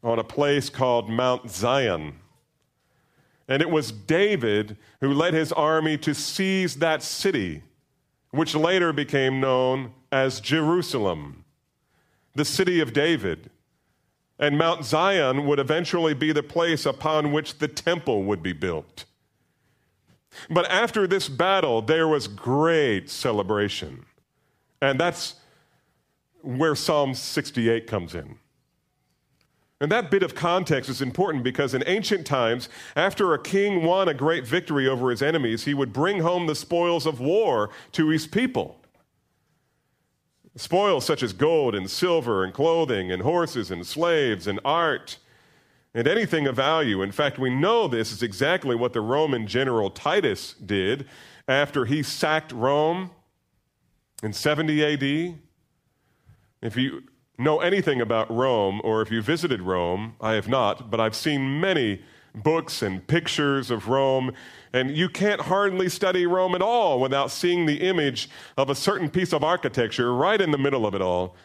on 0.03 0.17
a 0.17 0.23
place 0.23 0.69
called 0.69 1.07
Mount 1.07 1.51
Zion. 1.51 2.15
And 3.47 3.61
it 3.61 3.69
was 3.69 3.91
David 3.91 4.75
who 5.01 5.13
led 5.13 5.35
his 5.35 5.51
army 5.51 5.97
to 5.99 6.15
seize 6.15 6.77
that 6.77 7.03
city, 7.03 7.61
which 8.31 8.55
later 8.55 8.91
became 8.91 9.39
known 9.39 9.91
as 10.11 10.39
Jerusalem 10.39 11.41
the 12.35 12.45
city 12.45 12.79
of 12.79 12.93
David. 12.93 13.49
And 14.39 14.57
Mount 14.57 14.85
Zion 14.85 15.45
would 15.45 15.59
eventually 15.59 16.13
be 16.13 16.31
the 16.31 16.43
place 16.43 16.85
upon 16.85 17.31
which 17.31 17.59
the 17.59 17.67
temple 17.67 18.23
would 18.23 18.41
be 18.41 18.53
built. 18.53 19.05
But 20.49 20.65
after 20.71 21.07
this 21.07 21.29
battle, 21.29 21.81
there 21.81 22.07
was 22.07 22.27
great 22.27 23.09
celebration. 23.09 24.05
And 24.81 24.99
that's 24.99 25.35
where 26.41 26.75
Psalm 26.75 27.13
68 27.13 27.85
comes 27.85 28.15
in. 28.15 28.37
And 29.79 29.91
that 29.91 30.11
bit 30.11 30.21
of 30.21 30.35
context 30.35 30.89
is 30.89 31.01
important 31.01 31.43
because 31.43 31.73
in 31.73 31.83
ancient 31.87 32.25
times, 32.25 32.69
after 32.95 33.33
a 33.33 33.41
king 33.41 33.83
won 33.83 34.07
a 34.07 34.13
great 34.13 34.45
victory 34.45 34.87
over 34.87 35.09
his 35.09 35.23
enemies, 35.23 35.65
he 35.65 35.73
would 35.73 35.91
bring 35.91 36.19
home 36.19 36.45
the 36.45 36.55
spoils 36.55 37.07
of 37.07 37.19
war 37.19 37.71
to 37.93 38.09
his 38.09 38.27
people. 38.27 38.80
Spoils 40.55 41.05
such 41.05 41.23
as 41.23 41.31
gold 41.33 41.75
and 41.75 41.89
silver 41.89 42.43
and 42.43 42.53
clothing 42.53 43.11
and 43.11 43.21
horses 43.21 43.71
and 43.71 43.85
slaves 43.85 44.47
and 44.47 44.59
art 44.65 45.17
and 45.93 46.07
anything 46.07 46.47
of 46.47 46.55
value. 46.55 47.01
In 47.01 47.11
fact, 47.11 47.39
we 47.39 47.49
know 47.49 47.87
this 47.87 48.11
is 48.11 48.21
exactly 48.21 48.75
what 48.75 48.93
the 48.93 49.01
Roman 49.01 49.47
general 49.47 49.89
Titus 49.89 50.53
did 50.53 51.07
after 51.47 51.85
he 51.85 52.03
sacked 52.03 52.51
Rome 52.51 53.11
in 54.23 54.33
70 54.33 54.83
AD. 54.83 55.39
If 56.61 56.77
you 56.77 57.03
know 57.37 57.59
anything 57.59 58.01
about 58.01 58.29
Rome, 58.29 58.81
or 58.83 59.01
if 59.01 59.11
you 59.11 59.21
visited 59.21 59.61
Rome, 59.61 60.15
I 60.21 60.33
have 60.33 60.47
not, 60.47 60.91
but 60.91 60.99
I've 60.99 61.15
seen 61.15 61.59
many 61.59 62.01
books 62.35 62.81
and 62.81 63.05
pictures 63.05 63.71
of 63.71 63.87
Rome 63.87 64.31
and 64.73 64.95
you 64.95 65.09
can't 65.09 65.41
hardly 65.41 65.89
study 65.89 66.25
Rome 66.25 66.55
at 66.55 66.61
all 66.61 66.99
without 66.99 67.31
seeing 67.31 67.65
the 67.65 67.81
image 67.81 68.29
of 68.57 68.69
a 68.69 68.75
certain 68.75 69.09
piece 69.09 69.33
of 69.33 69.43
architecture 69.43 70.13
right 70.13 70.39
in 70.39 70.51
the 70.51 70.57
middle 70.57 70.85
of 70.85 70.95
it 70.95 71.01
all. 71.01 71.35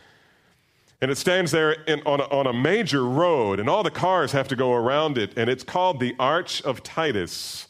And 1.00 1.10
it 1.10 1.18
stands 1.18 1.50
there 1.50 1.72
in, 1.72 2.00
on, 2.06 2.20
a, 2.20 2.24
on 2.24 2.46
a 2.46 2.52
major 2.52 3.04
road, 3.04 3.60
and 3.60 3.68
all 3.68 3.82
the 3.82 3.90
cars 3.90 4.32
have 4.32 4.48
to 4.48 4.56
go 4.56 4.72
around 4.72 5.18
it, 5.18 5.36
and 5.36 5.50
it's 5.50 5.64
called 5.64 6.00
the 6.00 6.14
Arch 6.18 6.62
of 6.62 6.82
Titus. 6.82 7.68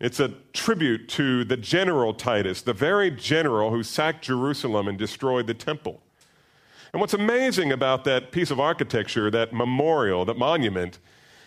It's 0.00 0.18
a 0.18 0.34
tribute 0.52 1.08
to 1.10 1.44
the 1.44 1.56
general 1.56 2.12
Titus, 2.12 2.62
the 2.62 2.74
very 2.74 3.10
general 3.10 3.70
who 3.70 3.82
sacked 3.82 4.24
Jerusalem 4.24 4.88
and 4.88 4.98
destroyed 4.98 5.46
the 5.46 5.54
temple. 5.54 6.02
And 6.92 7.00
what's 7.00 7.14
amazing 7.14 7.72
about 7.72 8.04
that 8.04 8.32
piece 8.32 8.50
of 8.50 8.58
architecture, 8.58 9.30
that 9.30 9.52
memorial, 9.52 10.24
that 10.24 10.38
monument, 10.38 10.98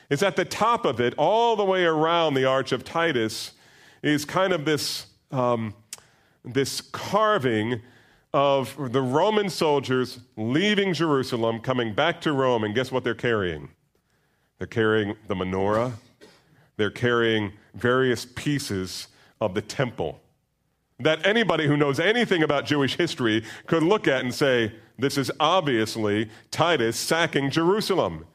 is 0.09 0.23
at 0.23 0.35
the 0.35 0.45
top 0.45 0.85
of 0.85 0.99
it, 0.99 1.13
all 1.17 1.55
the 1.55 1.63
way 1.63 1.85
around 1.85 2.33
the 2.33 2.45
Arch 2.45 2.71
of 2.71 2.83
Titus, 2.83 3.51
is 4.01 4.25
kind 4.25 4.53
of 4.53 4.65
this, 4.65 5.07
um, 5.31 5.73
this 6.43 6.81
carving 6.81 7.81
of 8.33 8.75
the 8.91 9.01
Roman 9.01 9.49
soldiers 9.49 10.19
leaving 10.37 10.93
Jerusalem, 10.93 11.59
coming 11.59 11.93
back 11.93 12.21
to 12.21 12.33
Rome, 12.33 12.63
and 12.63 12.73
guess 12.73 12.91
what 12.91 13.03
they're 13.03 13.15
carrying? 13.15 13.69
They're 14.57 14.67
carrying 14.67 15.15
the 15.27 15.35
menorah, 15.35 15.93
they're 16.77 16.91
carrying 16.91 17.53
various 17.73 18.25
pieces 18.25 19.07
of 19.41 19.53
the 19.53 19.61
temple 19.61 20.21
that 20.99 21.25
anybody 21.25 21.65
who 21.65 21.77
knows 21.77 21.99
anything 21.99 22.43
about 22.43 22.65
Jewish 22.65 22.97
history 22.97 23.43
could 23.67 23.83
look 23.83 24.07
at 24.07 24.21
and 24.21 24.33
say, 24.33 24.73
this 24.97 25.17
is 25.17 25.31
obviously 25.39 26.29
Titus 26.51 26.97
sacking 26.97 27.49
Jerusalem 27.49 28.25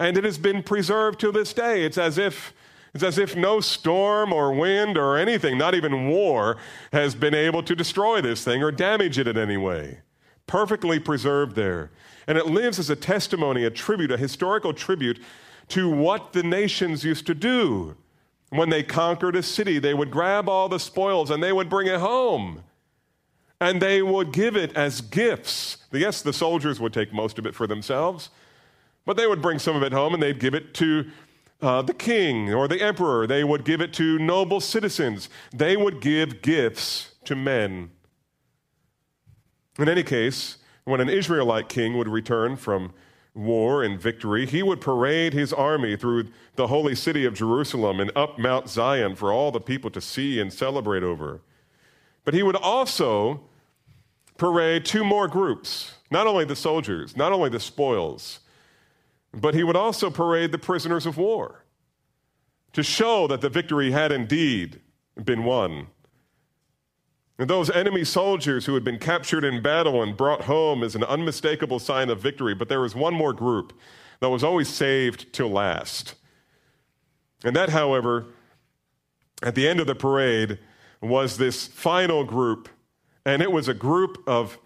and 0.00 0.16
it 0.16 0.24
has 0.24 0.38
been 0.38 0.62
preserved 0.62 1.20
to 1.20 1.30
this 1.30 1.52
day. 1.52 1.84
It's 1.84 1.98
as 1.98 2.18
if 2.18 2.54
it's 2.92 3.04
as 3.04 3.18
if 3.18 3.36
no 3.36 3.60
storm 3.60 4.32
or 4.32 4.52
wind 4.52 4.98
or 4.98 5.16
anything, 5.16 5.56
not 5.56 5.76
even 5.76 6.08
war, 6.08 6.56
has 6.92 7.14
been 7.14 7.34
able 7.34 7.62
to 7.62 7.76
destroy 7.76 8.20
this 8.20 8.42
thing 8.42 8.64
or 8.64 8.72
damage 8.72 9.16
it 9.16 9.28
in 9.28 9.38
any 9.38 9.56
way. 9.56 10.00
Perfectly 10.48 10.98
preserved 10.98 11.54
there. 11.54 11.92
And 12.26 12.36
it 12.36 12.46
lives 12.46 12.80
as 12.80 12.90
a 12.90 12.96
testimony, 12.96 13.64
a 13.64 13.70
tribute, 13.70 14.10
a 14.10 14.16
historical 14.16 14.72
tribute 14.72 15.20
to 15.68 15.88
what 15.88 16.32
the 16.32 16.42
nations 16.42 17.04
used 17.04 17.28
to 17.28 17.34
do. 17.34 17.96
When 18.48 18.70
they 18.70 18.82
conquered 18.82 19.36
a 19.36 19.42
city, 19.44 19.78
they 19.78 19.94
would 19.94 20.10
grab 20.10 20.48
all 20.48 20.68
the 20.68 20.80
spoils 20.80 21.30
and 21.30 21.40
they 21.40 21.52
would 21.52 21.68
bring 21.68 21.86
it 21.86 22.00
home. 22.00 22.64
And 23.60 23.80
they 23.80 24.02
would 24.02 24.32
give 24.32 24.56
it 24.56 24.76
as 24.76 25.00
gifts. 25.00 25.76
Yes, 25.92 26.22
the 26.22 26.32
soldiers 26.32 26.80
would 26.80 26.92
take 26.92 27.12
most 27.12 27.38
of 27.38 27.46
it 27.46 27.54
for 27.54 27.68
themselves, 27.68 28.30
but 29.10 29.16
they 29.16 29.26
would 29.26 29.42
bring 29.42 29.58
some 29.58 29.74
of 29.74 29.82
it 29.82 29.92
home 29.92 30.14
and 30.14 30.22
they'd 30.22 30.38
give 30.38 30.54
it 30.54 30.72
to 30.72 31.04
uh, 31.60 31.82
the 31.82 31.92
king 31.92 32.54
or 32.54 32.68
the 32.68 32.80
emperor. 32.80 33.26
They 33.26 33.42
would 33.42 33.64
give 33.64 33.80
it 33.80 33.92
to 33.94 34.20
noble 34.20 34.60
citizens. 34.60 35.28
They 35.52 35.76
would 35.76 36.00
give 36.00 36.42
gifts 36.42 37.16
to 37.24 37.34
men. 37.34 37.90
In 39.80 39.88
any 39.88 40.04
case, 40.04 40.58
when 40.84 41.00
an 41.00 41.08
Israelite 41.08 41.68
king 41.68 41.98
would 41.98 42.06
return 42.06 42.54
from 42.54 42.92
war 43.34 43.82
and 43.82 44.00
victory, 44.00 44.46
he 44.46 44.62
would 44.62 44.80
parade 44.80 45.32
his 45.32 45.52
army 45.52 45.96
through 45.96 46.28
the 46.54 46.68
holy 46.68 46.94
city 46.94 47.24
of 47.24 47.34
Jerusalem 47.34 47.98
and 47.98 48.12
up 48.14 48.38
Mount 48.38 48.68
Zion 48.68 49.16
for 49.16 49.32
all 49.32 49.50
the 49.50 49.60
people 49.60 49.90
to 49.90 50.00
see 50.00 50.38
and 50.38 50.52
celebrate 50.52 51.02
over. 51.02 51.40
But 52.24 52.34
he 52.34 52.44
would 52.44 52.54
also 52.54 53.40
parade 54.38 54.84
two 54.84 55.02
more 55.02 55.26
groups 55.26 55.94
not 56.12 56.28
only 56.28 56.44
the 56.44 56.54
soldiers, 56.54 57.16
not 57.16 57.32
only 57.32 57.50
the 57.50 57.58
spoils, 57.58 58.38
but 59.32 59.54
he 59.54 59.62
would 59.62 59.76
also 59.76 60.10
parade 60.10 60.52
the 60.52 60.58
prisoners 60.58 61.06
of 61.06 61.16
war 61.16 61.64
to 62.72 62.82
show 62.82 63.26
that 63.26 63.40
the 63.40 63.48
victory 63.48 63.90
had 63.90 64.12
indeed 64.12 64.80
been 65.24 65.44
won. 65.44 65.88
And 67.38 67.48
those 67.48 67.70
enemy 67.70 68.04
soldiers 68.04 68.66
who 68.66 68.74
had 68.74 68.84
been 68.84 68.98
captured 68.98 69.44
in 69.44 69.62
battle 69.62 70.02
and 70.02 70.16
brought 70.16 70.42
home 70.42 70.82
is 70.82 70.94
an 70.94 71.04
unmistakable 71.04 71.78
sign 71.78 72.10
of 72.10 72.20
victory. 72.20 72.54
But 72.54 72.68
there 72.68 72.82
was 72.82 72.94
one 72.94 73.14
more 73.14 73.32
group 73.32 73.72
that 74.20 74.28
was 74.28 74.44
always 74.44 74.68
saved 74.68 75.32
till 75.32 75.48
last. 75.48 76.14
And 77.42 77.56
that, 77.56 77.70
however, 77.70 78.26
at 79.42 79.54
the 79.54 79.66
end 79.66 79.80
of 79.80 79.86
the 79.86 79.94
parade 79.94 80.58
was 81.00 81.38
this 81.38 81.66
final 81.66 82.24
group. 82.24 82.68
And 83.24 83.40
it 83.40 83.50
was 83.50 83.68
a 83.68 83.74
group 83.74 84.22
of 84.26 84.58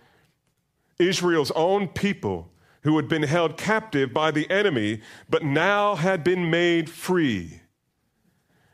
Israel's 0.98 1.52
own 1.52 1.86
people 1.88 2.50
who 2.84 2.96
had 2.96 3.08
been 3.08 3.22
held 3.22 3.56
captive 3.56 4.12
by 4.12 4.30
the 4.30 4.48
enemy, 4.50 5.00
but 5.28 5.42
now 5.42 5.94
had 5.94 6.22
been 6.22 6.50
made 6.50 6.88
free. 6.88 7.60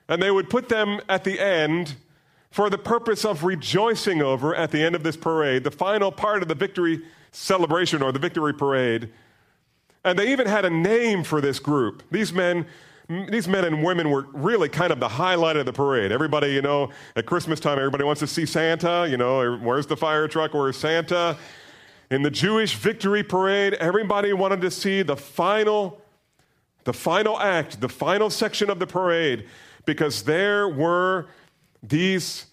And 0.08 0.20
they 0.20 0.32
would 0.32 0.50
put 0.50 0.68
them 0.68 1.00
at 1.08 1.24
the 1.24 1.40
end 1.40 1.94
for 2.50 2.68
the 2.68 2.78
purpose 2.78 3.24
of 3.24 3.44
rejoicing 3.44 4.20
over 4.20 4.54
at 4.54 4.72
the 4.72 4.82
end 4.82 4.96
of 4.96 5.04
this 5.04 5.16
parade, 5.16 5.62
the 5.62 5.70
final 5.70 6.10
part 6.10 6.42
of 6.42 6.48
the 6.48 6.54
victory 6.56 7.00
celebration 7.30 8.02
or 8.02 8.10
the 8.10 8.18
victory 8.18 8.52
parade. 8.52 9.10
And 10.04 10.18
they 10.18 10.32
even 10.32 10.48
had 10.48 10.64
a 10.64 10.70
name 10.70 11.22
for 11.22 11.40
this 11.40 11.60
group. 11.60 12.02
These 12.10 12.32
men, 12.32 12.66
these 13.08 13.46
men 13.46 13.64
and 13.64 13.84
women 13.84 14.10
were 14.10 14.26
really 14.32 14.68
kind 14.68 14.92
of 14.92 14.98
the 14.98 15.08
highlight 15.08 15.56
of 15.56 15.66
the 15.66 15.72
parade. 15.72 16.10
Everybody, 16.10 16.48
you 16.48 16.62
know, 16.62 16.90
at 17.14 17.26
Christmas 17.26 17.60
time, 17.60 17.78
everybody 17.78 18.02
wants 18.02 18.18
to 18.20 18.26
see 18.26 18.46
Santa. 18.46 19.06
You 19.08 19.16
know, 19.16 19.56
where's 19.58 19.86
the 19.86 19.96
fire 19.96 20.26
truck? 20.26 20.52
Where's 20.52 20.76
Santa? 20.76 21.38
In 22.10 22.22
the 22.22 22.30
Jewish 22.30 22.74
victory 22.74 23.22
parade, 23.22 23.74
everybody 23.74 24.32
wanted 24.32 24.60
to 24.62 24.70
see 24.70 25.02
the 25.02 25.16
final, 25.16 26.02
the 26.84 26.92
final 26.92 27.38
act, 27.38 27.80
the 27.80 27.88
final 27.88 28.30
section 28.30 28.68
of 28.68 28.80
the 28.80 28.86
parade, 28.86 29.46
because 29.86 30.24
there 30.24 30.68
were 30.68 31.28
these 31.82 32.46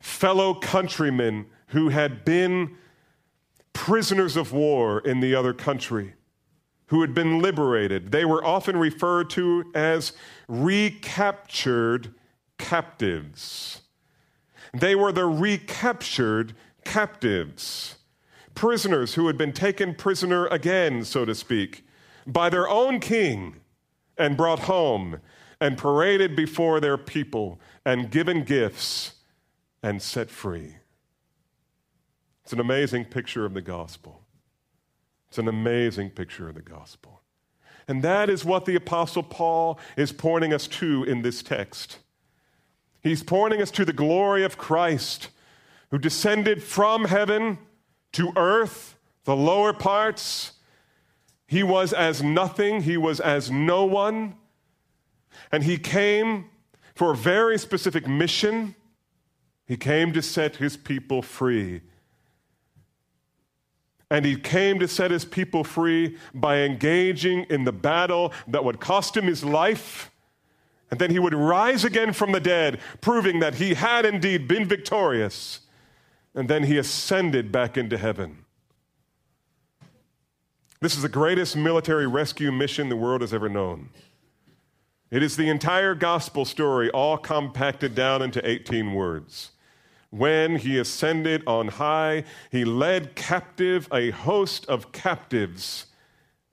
fellow 0.00 0.54
countrymen 0.54 1.46
who 1.68 1.90
had 1.90 2.24
been 2.24 2.76
prisoners 3.72 4.36
of 4.36 4.52
war 4.52 4.98
in 5.00 5.20
the 5.20 5.34
other 5.34 5.52
country, 5.52 6.14
who 6.86 7.00
had 7.00 7.14
been 7.14 7.38
liberated. 7.38 8.10
They 8.10 8.24
were 8.24 8.44
often 8.44 8.76
referred 8.76 9.30
to 9.30 9.70
as 9.74 10.12
recaptured 10.48 12.14
captives. 12.58 13.82
They 14.72 14.96
were 14.96 15.12
the 15.12 15.26
recaptured 15.26 16.54
captives, 16.84 17.96
prisoners 18.54 19.14
who 19.14 19.26
had 19.26 19.36
been 19.36 19.52
taken 19.52 19.94
prisoner 19.94 20.46
again, 20.46 21.04
so 21.04 21.24
to 21.24 21.34
speak, 21.34 21.86
by 22.26 22.48
their 22.48 22.68
own 22.68 23.00
king 23.00 23.60
and 24.16 24.36
brought 24.36 24.60
home 24.60 25.20
and 25.60 25.78
paraded 25.78 26.36
before 26.36 26.80
their 26.80 26.96
people 26.96 27.60
and 27.84 28.10
given 28.10 28.44
gifts 28.44 29.14
and 29.82 30.00
set 30.00 30.30
free. 30.30 30.76
It's 32.42 32.52
an 32.52 32.60
amazing 32.60 33.06
picture 33.06 33.44
of 33.44 33.54
the 33.54 33.62
gospel. 33.62 34.22
It's 35.28 35.38
an 35.38 35.48
amazing 35.48 36.10
picture 36.10 36.48
of 36.48 36.54
the 36.54 36.62
gospel. 36.62 37.22
And 37.88 38.02
that 38.02 38.30
is 38.30 38.44
what 38.44 38.64
the 38.64 38.76
Apostle 38.76 39.22
Paul 39.22 39.78
is 39.96 40.12
pointing 40.12 40.52
us 40.52 40.66
to 40.68 41.04
in 41.04 41.22
this 41.22 41.42
text. 41.42 41.98
He's 43.02 43.22
pointing 43.22 43.60
us 43.60 43.70
to 43.72 43.84
the 43.84 43.92
glory 43.92 44.44
of 44.44 44.56
Christ, 44.56 45.28
who 45.90 45.98
descended 45.98 46.62
from 46.62 47.04
heaven 47.04 47.58
to 48.14 48.32
earth, 48.36 48.96
the 49.24 49.36
lower 49.36 49.72
parts. 49.72 50.52
He 51.46 51.62
was 51.62 51.92
as 51.92 52.22
nothing, 52.22 52.82
he 52.82 52.96
was 52.96 53.20
as 53.20 53.50
no 53.50 53.84
one. 53.84 54.34
And 55.52 55.62
he 55.62 55.78
came 55.78 56.46
for 56.94 57.12
a 57.12 57.16
very 57.16 57.58
specific 57.58 58.06
mission. 58.08 58.74
He 59.66 59.76
came 59.76 60.12
to 60.12 60.22
set 60.22 60.56
his 60.56 60.76
people 60.76 61.22
free. 61.22 61.82
And 64.10 64.24
he 64.24 64.36
came 64.36 64.78
to 64.78 64.86
set 64.86 65.10
his 65.10 65.24
people 65.24 65.64
free 65.64 66.16
by 66.32 66.58
engaging 66.58 67.44
in 67.50 67.64
the 67.64 67.72
battle 67.72 68.32
that 68.46 68.64
would 68.64 68.78
cost 68.78 69.16
him 69.16 69.24
his 69.24 69.44
life. 69.44 70.10
And 70.90 71.00
then 71.00 71.10
he 71.10 71.18
would 71.18 71.34
rise 71.34 71.84
again 71.84 72.12
from 72.12 72.30
the 72.30 72.40
dead, 72.40 72.78
proving 73.00 73.40
that 73.40 73.56
he 73.56 73.74
had 73.74 74.04
indeed 74.04 74.46
been 74.46 74.66
victorious. 74.66 75.60
And 76.34 76.48
then 76.48 76.64
he 76.64 76.78
ascended 76.78 77.52
back 77.52 77.76
into 77.76 77.96
heaven. 77.96 78.44
This 80.80 80.96
is 80.96 81.02
the 81.02 81.08
greatest 81.08 81.56
military 81.56 82.06
rescue 82.06 82.52
mission 82.52 82.88
the 82.88 82.96
world 82.96 83.20
has 83.20 83.32
ever 83.32 83.48
known. 83.48 83.90
It 85.10 85.22
is 85.22 85.36
the 85.36 85.48
entire 85.48 85.94
gospel 85.94 86.44
story, 86.44 86.90
all 86.90 87.16
compacted 87.16 87.94
down 87.94 88.20
into 88.20 88.46
18 88.46 88.92
words. 88.94 89.52
When 90.10 90.56
he 90.56 90.78
ascended 90.78 91.42
on 91.46 91.68
high, 91.68 92.24
he 92.50 92.64
led 92.64 93.14
captive 93.14 93.88
a 93.92 94.10
host 94.10 94.66
of 94.66 94.92
captives, 94.92 95.86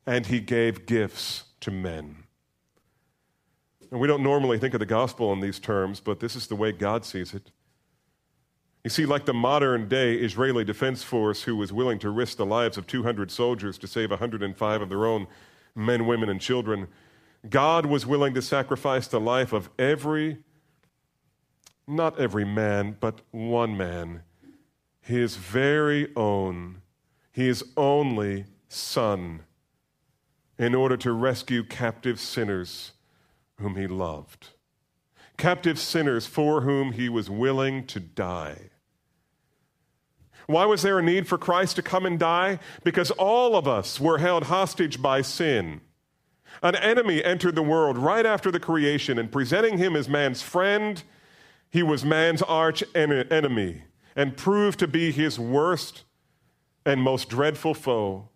and 0.05 0.27
he 0.27 0.39
gave 0.39 0.85
gifts 0.85 1.43
to 1.61 1.71
men. 1.71 2.23
And 3.91 3.99
we 3.99 4.07
don't 4.07 4.23
normally 4.23 4.57
think 4.57 4.73
of 4.73 4.79
the 4.79 4.85
gospel 4.85 5.33
in 5.33 5.41
these 5.41 5.59
terms, 5.59 5.99
but 5.99 6.19
this 6.19 6.35
is 6.35 6.47
the 6.47 6.55
way 6.55 6.71
God 6.71 7.03
sees 7.03 7.33
it. 7.33 7.51
You 8.83 8.89
see, 8.89 9.05
like 9.05 9.25
the 9.25 9.33
modern 9.33 9.87
day 9.87 10.15
Israeli 10.15 10.63
Defense 10.63 11.03
Force, 11.03 11.43
who 11.43 11.55
was 11.55 11.71
willing 11.71 11.99
to 11.99 12.09
risk 12.09 12.37
the 12.37 12.45
lives 12.45 12.77
of 12.77 12.87
200 12.87 13.29
soldiers 13.29 13.77
to 13.77 13.87
save 13.87 14.09
105 14.09 14.81
of 14.81 14.89
their 14.89 15.05
own 15.05 15.27
men, 15.75 16.07
women, 16.07 16.29
and 16.29 16.41
children, 16.41 16.87
God 17.47 17.85
was 17.85 18.05
willing 18.05 18.33
to 18.33 18.41
sacrifice 18.41 19.07
the 19.07 19.19
life 19.19 19.53
of 19.53 19.69
every, 19.77 20.39
not 21.87 22.19
every 22.19 22.45
man, 22.45 22.97
but 22.99 23.21
one 23.29 23.77
man, 23.77 24.23
his 24.99 25.35
very 25.35 26.11
own, 26.15 26.81
his 27.31 27.63
only 27.77 28.45
son, 28.67 29.41
in 30.57 30.73
order 30.73 30.97
to 30.97 31.11
rescue 31.11 31.63
captive 31.63 32.19
sinners 32.19 32.93
whom 33.59 33.75
he 33.75 33.85
loved. 33.85 34.49
Captive 35.37 35.79
sinners 35.79 36.25
for 36.25 36.61
whom 36.61 36.93
he 36.93 37.09
was 37.09 37.29
willing 37.29 37.85
to 37.87 37.99
die. 37.99 38.70
Why 40.51 40.65
was 40.65 40.81
there 40.81 40.99
a 40.99 41.03
need 41.03 41.27
for 41.27 41.37
Christ 41.37 41.75
to 41.77 41.81
come 41.81 42.05
and 42.05 42.19
die? 42.19 42.59
Because 42.83 43.11
all 43.11 43.55
of 43.55 43.67
us 43.67 43.99
were 43.99 44.17
held 44.17 44.43
hostage 44.43 45.01
by 45.01 45.21
sin. 45.21 45.81
An 46.61 46.75
enemy 46.75 47.23
entered 47.23 47.55
the 47.55 47.63
world 47.63 47.97
right 47.97 48.25
after 48.25 48.51
the 48.51 48.59
creation, 48.59 49.17
and 49.17 49.31
presenting 49.31 49.77
him 49.77 49.95
as 49.95 50.09
man's 50.09 50.41
friend, 50.41 51.01
he 51.69 51.81
was 51.81 52.03
man's 52.03 52.41
arch 52.41 52.83
enemy 52.93 53.83
and 54.15 54.37
proved 54.37 54.77
to 54.79 54.87
be 54.87 55.11
his 55.11 55.39
worst 55.39 56.03
and 56.85 57.01
most 57.01 57.29
dreadful 57.29 57.73
foe. 57.73 58.27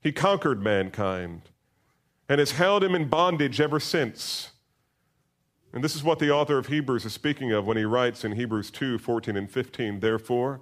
He 0.00 0.12
conquered 0.12 0.62
mankind 0.62 1.42
and 2.28 2.38
has 2.38 2.52
held 2.52 2.82
him 2.82 2.94
in 2.94 3.08
bondage 3.08 3.60
ever 3.60 3.78
since. 3.78 4.50
And 5.72 5.82
this 5.82 5.96
is 5.96 6.04
what 6.04 6.18
the 6.18 6.30
author 6.30 6.58
of 6.58 6.68
Hebrews 6.68 7.04
is 7.04 7.12
speaking 7.12 7.52
of 7.52 7.66
when 7.66 7.76
he 7.76 7.84
writes 7.84 8.24
in 8.24 8.32
Hebrews 8.32 8.70
2 8.70 8.98
14 8.98 9.36
and 9.36 9.50
15. 9.50 10.00
Therefore, 10.00 10.60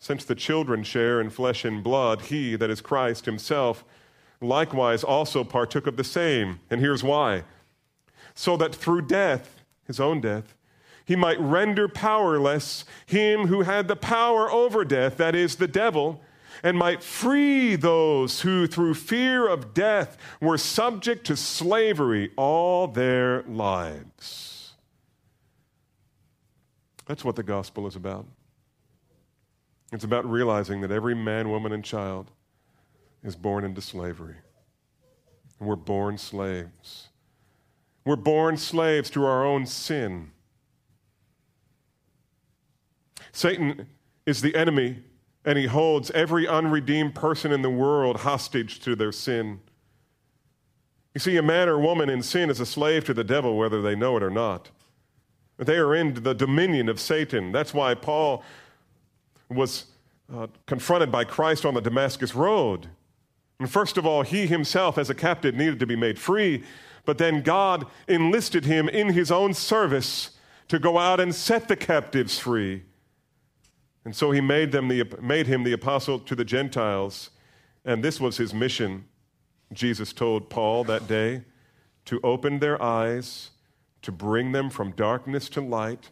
since 0.00 0.24
the 0.24 0.34
children 0.34 0.82
share 0.82 1.20
in 1.20 1.30
flesh 1.30 1.64
and 1.64 1.84
blood, 1.84 2.22
he, 2.22 2.56
that 2.56 2.70
is 2.70 2.80
Christ 2.80 3.26
himself, 3.26 3.84
likewise 4.40 5.04
also 5.04 5.44
partook 5.44 5.86
of 5.86 5.96
the 5.96 6.04
same. 6.04 6.58
And 6.70 6.80
here's 6.80 7.04
why 7.04 7.44
so 8.34 8.56
that 8.56 8.74
through 8.74 9.02
death, 9.02 9.62
his 9.86 10.00
own 10.00 10.20
death, 10.20 10.54
he 11.04 11.16
might 11.16 11.38
render 11.40 11.88
powerless 11.88 12.84
him 13.04 13.48
who 13.48 13.62
had 13.62 13.88
the 13.88 13.96
power 13.96 14.50
over 14.50 14.84
death, 14.84 15.16
that 15.18 15.34
is, 15.34 15.56
the 15.56 15.68
devil, 15.68 16.22
and 16.62 16.78
might 16.78 17.02
free 17.02 17.76
those 17.76 18.40
who, 18.42 18.66
through 18.66 18.94
fear 18.94 19.46
of 19.46 19.74
death, 19.74 20.16
were 20.40 20.56
subject 20.56 21.26
to 21.26 21.36
slavery 21.36 22.30
all 22.36 22.86
their 22.86 23.42
lives. 23.42 24.72
That's 27.06 27.24
what 27.24 27.36
the 27.36 27.42
gospel 27.42 27.86
is 27.86 27.96
about. 27.96 28.26
It's 29.92 30.04
about 30.04 30.24
realizing 30.24 30.80
that 30.82 30.90
every 30.90 31.14
man, 31.14 31.50
woman, 31.50 31.72
and 31.72 31.84
child 31.84 32.30
is 33.22 33.36
born 33.36 33.64
into 33.64 33.80
slavery. 33.80 34.36
We're 35.58 35.76
born 35.76 36.16
slaves. 36.16 37.08
We're 38.04 38.16
born 38.16 38.56
slaves 38.56 39.10
to 39.10 39.24
our 39.24 39.44
own 39.44 39.66
sin. 39.66 40.30
Satan 43.32 43.86
is 44.26 44.40
the 44.40 44.54
enemy, 44.54 45.02
and 45.44 45.58
he 45.58 45.66
holds 45.66 46.10
every 46.12 46.46
unredeemed 46.46 47.14
person 47.14 47.52
in 47.52 47.62
the 47.62 47.70
world 47.70 48.18
hostage 48.18 48.80
to 48.80 48.96
their 48.96 49.12
sin. 49.12 49.60
You 51.14 51.20
see, 51.20 51.36
a 51.36 51.42
man 51.42 51.68
or 51.68 51.78
woman 51.78 52.08
in 52.08 52.22
sin 52.22 52.50
is 52.50 52.60
a 52.60 52.66
slave 52.66 53.04
to 53.04 53.14
the 53.14 53.24
devil, 53.24 53.56
whether 53.56 53.82
they 53.82 53.96
know 53.96 54.16
it 54.16 54.22
or 54.22 54.30
not. 54.30 54.70
They 55.58 55.76
are 55.76 55.94
in 55.94 56.14
the 56.14 56.34
dominion 56.34 56.88
of 56.88 56.98
Satan. 56.98 57.52
That's 57.52 57.74
why 57.74 57.94
Paul 57.94 58.42
was 59.50 59.86
uh, 60.32 60.46
confronted 60.66 61.10
by 61.10 61.24
Christ 61.24 61.64
on 61.66 61.74
the 61.74 61.80
Damascus 61.80 62.34
Road. 62.34 62.88
And 63.58 63.70
first 63.70 63.98
of 63.98 64.06
all, 64.06 64.22
he 64.22 64.46
himself, 64.46 64.96
as 64.96 65.10
a 65.10 65.14
captive, 65.14 65.54
needed 65.54 65.80
to 65.80 65.86
be 65.86 65.96
made 65.96 66.18
free, 66.18 66.64
but 67.04 67.18
then 67.18 67.42
God 67.42 67.86
enlisted 68.08 68.64
him 68.64 68.88
in 68.88 69.12
his 69.12 69.30
own 69.30 69.54
service 69.54 70.30
to 70.68 70.78
go 70.78 70.98
out 70.98 71.20
and 71.20 71.34
set 71.34 71.68
the 71.68 71.76
captives 71.76 72.38
free. 72.38 72.84
And 74.04 74.14
so 74.16 74.30
he 74.30 74.40
made, 74.40 74.72
them 74.72 74.88
the, 74.88 75.04
made 75.20 75.46
him 75.46 75.64
the 75.64 75.72
apostle 75.72 76.18
to 76.20 76.34
the 76.34 76.44
Gentiles, 76.44 77.30
and 77.84 78.02
this 78.02 78.20
was 78.20 78.36
his 78.36 78.54
mission, 78.54 79.04
Jesus 79.72 80.12
told 80.12 80.48
Paul 80.48 80.84
that 80.84 81.06
day, 81.06 81.42
to 82.06 82.20
open 82.22 82.60
their 82.60 82.80
eyes, 82.82 83.50
to 84.02 84.12
bring 84.12 84.52
them 84.52 84.70
from 84.70 84.92
darkness 84.92 85.48
to 85.50 85.60
light, 85.60 86.10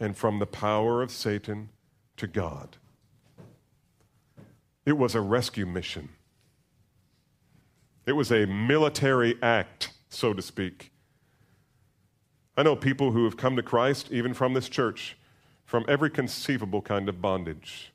and 0.00 0.16
from 0.16 0.38
the 0.38 0.46
power 0.46 1.02
of 1.02 1.10
Satan 1.10 1.68
to 2.18 2.26
God. 2.26 2.76
It 4.86 4.96
was 4.96 5.14
a 5.14 5.20
rescue 5.20 5.66
mission. 5.66 6.08
It 8.06 8.12
was 8.12 8.32
a 8.32 8.46
military 8.46 9.36
act, 9.42 9.90
so 10.08 10.32
to 10.32 10.40
speak. 10.40 10.92
I 12.56 12.62
know 12.62 12.74
people 12.74 13.12
who 13.12 13.24
have 13.24 13.36
come 13.36 13.54
to 13.56 13.62
Christ, 13.62 14.08
even 14.10 14.34
from 14.34 14.54
this 14.54 14.68
church, 14.68 15.16
from 15.64 15.84
every 15.88 16.10
conceivable 16.10 16.80
kind 16.80 17.08
of 17.08 17.20
bondage 17.20 17.92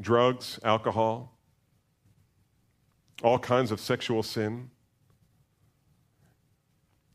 drugs, 0.00 0.60
alcohol, 0.62 1.32
all 3.22 3.38
kinds 3.38 3.72
of 3.72 3.80
sexual 3.80 4.22
sin. 4.22 4.70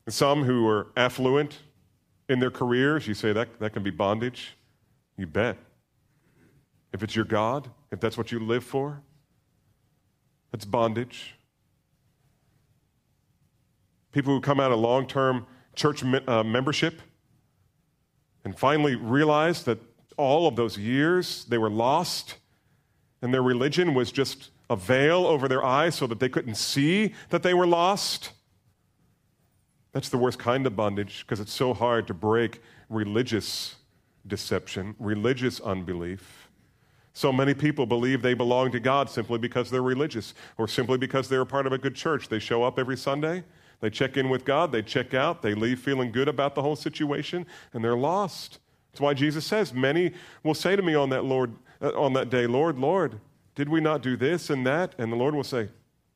And 0.06 0.13
Some 0.13 0.44
who 0.44 0.68
are 0.68 0.88
affluent 0.98 1.60
in 2.28 2.39
their 2.39 2.52
careers, 2.52 3.08
you 3.08 3.13
say 3.13 3.32
that, 3.32 3.60
that 3.60 3.72
can 3.72 3.84
be 3.84 3.89
bondage. 3.89 4.58
You 5.16 5.28
bet. 5.28 5.58
If 6.94 7.04
it's 7.04 7.16
your 7.16 7.26
God, 7.26 7.70
if 7.92 8.00
that's 8.00 8.18
what 8.18 8.32
you 8.32 8.40
live 8.40 8.64
for, 8.64 9.02
that's 10.52 10.66
bondage. 10.66 11.36
People 14.12 14.34
who 14.34 14.42
come 14.42 14.60
out 14.60 14.72
of 14.72 14.80
long 14.80 15.08
term 15.08 15.48
church 15.76 16.04
uh, 16.04 16.44
membership 16.44 17.02
and 18.46 18.58
finally 18.58 18.96
realize 18.96 19.64
that 19.64 19.80
all 20.18 20.48
of 20.48 20.56
those 20.56 20.78
years 20.78 21.46
they 21.46 21.58
were 21.58 21.70
lost 21.70 22.36
and 23.24 23.34
their 23.34 23.42
religion 23.42 23.96
was 23.96 24.12
just 24.12 24.52
a 24.70 24.76
veil 24.76 25.26
over 25.26 25.48
their 25.48 25.64
eyes 25.64 25.96
so 25.96 26.06
that 26.08 26.20
they 26.20 26.30
couldn't 26.30 26.56
see 26.56 27.14
that 27.30 27.42
they 27.42 27.54
were 27.54 27.66
lost. 27.66 28.32
That's 29.94 30.10
the 30.10 30.18
worst 30.18 30.40
kind 30.40 30.68
of 30.68 30.76
bondage 30.76 31.26
because 31.26 31.40
it's 31.40 31.54
so 31.54 31.74
hard 31.74 32.06
to 32.08 32.14
break 32.14 32.62
religious 32.90 33.76
deception, 34.28 34.96
religious 35.00 35.60
unbelief. 35.60 36.43
So 37.13 37.32
many 37.32 37.54
people 37.54 37.86
believe 37.86 38.23
they 38.23 38.34
belong 38.34 38.71
to 38.71 38.80
God 38.80 39.08
simply 39.08 39.38
because 39.38 39.69
they're 39.69 39.84
religious 39.84 40.34
or 40.58 40.67
simply 40.67 40.97
because 40.97 41.30
they're 41.30 41.41
a 41.41 41.45
part 41.45 41.67
of 41.67 41.73
a 41.73 41.78
good 41.78 41.95
church. 41.95 42.28
They 42.28 42.39
show 42.39 42.63
up 42.63 42.80
every 42.80 42.97
Sunday, 42.97 43.43
they 43.82 43.91
check 43.91 44.17
in 44.17 44.30
with 44.30 44.45
God, 44.45 44.71
they 44.71 44.82
check 44.82 45.13
out, 45.13 45.43
they 45.43 45.54
leave 45.54 45.80
feeling 45.80 46.12
good 46.12 46.28
about 46.28 46.56
the 46.56 46.63
whole 46.63 46.76
situation, 46.76 47.45
and 47.73 47.84
they're 47.84 47.97
lost. 47.97 48.60
That's 48.91 49.02
why 49.02 49.13
Jesus 49.13 49.45
says, 49.45 49.73
Many 49.73 50.13
will 50.43 50.56
say 50.56 50.76
to 50.76 50.82
me 50.82 50.95
on 50.95 51.10
that, 51.10 51.23
Lord, 51.23 51.54
uh, 51.82 51.89
on 51.99 52.13
that 52.13 52.30
day, 52.30 52.47
Lord, 52.47 52.80
Lord, 52.80 53.19
did 53.54 53.69
we 53.69 53.80
not 53.80 54.02
do 54.02 54.17
this 54.17 54.49
and 54.49 54.65
that? 54.65 54.95
And 54.97 55.12
the 55.12 55.15
Lord 55.15 55.36
will 55.36 55.43
say, 55.43 55.69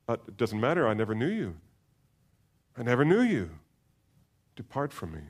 uh, 0.08 0.16
It 0.26 0.36
doesn't 0.36 0.60
matter, 0.60 0.88
I 0.88 0.94
never 0.94 1.14
knew 1.14 1.28
you. 1.28 1.54
I 2.76 2.82
never 2.82 3.04
knew 3.04 3.22
you. 3.22 3.50
Depart 4.56 4.92
from 4.92 5.12
me. 5.12 5.20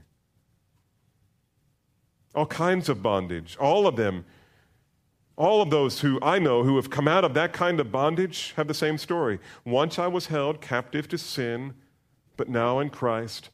All 2.35 2.47
kinds 2.47 2.89
of 2.89 3.03
bondage, 3.03 3.57
all 3.59 3.87
of 3.87 3.97
them. 3.97 4.25
All 5.39 5.63
of 5.63 5.71
those 5.71 6.01
who 6.01 6.19
I 6.21 6.41
know 6.41 6.65
who 6.65 6.75
have 6.75 6.91
come 6.91 7.07
out 7.07 7.23
of 7.23 7.33
that 7.35 7.53
kind 7.53 7.79
of 7.79 7.93
bondage 7.93 8.53
have 8.57 8.67
the 8.67 8.75
same 8.75 8.99
story. 8.99 9.39
Once 9.65 9.97
I 9.97 10.09
was 10.09 10.27
held 10.27 10.61
captive 10.61 11.07
to 11.11 11.17
sin, 11.17 11.75
but 12.37 12.49
now 12.49 12.81
in 12.81 12.91
Christ 12.91 13.51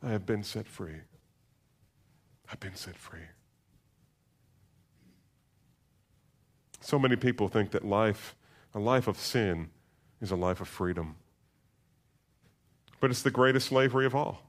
I 0.00 0.10
have 0.10 0.24
been 0.24 0.44
set 0.44 0.68
free. 0.68 1.00
I've 2.48 2.60
been 2.60 2.76
set 2.76 2.96
free. 2.96 3.26
So 6.80 6.96
many 6.96 7.16
people 7.16 7.48
think 7.48 7.72
that 7.72 7.84
life, 7.84 8.36
a 8.72 8.78
life 8.78 9.08
of 9.08 9.18
sin, 9.18 9.70
is 10.20 10.30
a 10.30 10.36
life 10.36 10.60
of 10.60 10.68
freedom. 10.68 11.16
But 13.00 13.10
it's 13.10 13.22
the 13.22 13.32
greatest 13.32 13.66
slavery 13.66 14.06
of 14.06 14.14
all. 14.14 14.42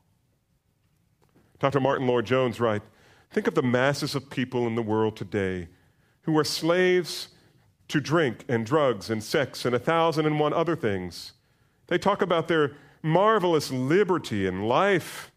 Dr. 1.57 1.79
Martyn 1.79 2.05
Lloyd-Jones 2.05 2.59
writes 2.59 2.85
Think 3.31 3.47
of 3.47 3.55
the 3.55 3.63
masses 3.63 4.13
of 4.13 4.29
people 4.29 4.67
in 4.67 4.75
the 4.75 4.83
world 4.83 5.17
today 5.17 5.69
who 6.27 6.37
are 6.37 6.43
slaves 6.43 7.29
to 7.87 8.01
drink 8.01 8.43
and 8.49 8.65
drugs 8.65 9.09
and 9.09 9.23
sex 9.23 9.65
and 9.65 9.73
a 9.73 9.79
thousand 9.79 10.25
and 10.25 10.39
one 10.39 10.53
other 10.53 10.75
things. 10.75 11.31
They 11.87 11.97
talk 11.97 12.21
about 12.21 12.49
their 12.49 12.73
marvelous 13.01 13.71
liberty 13.71 14.45
and 14.45 14.67
life, 14.67 15.31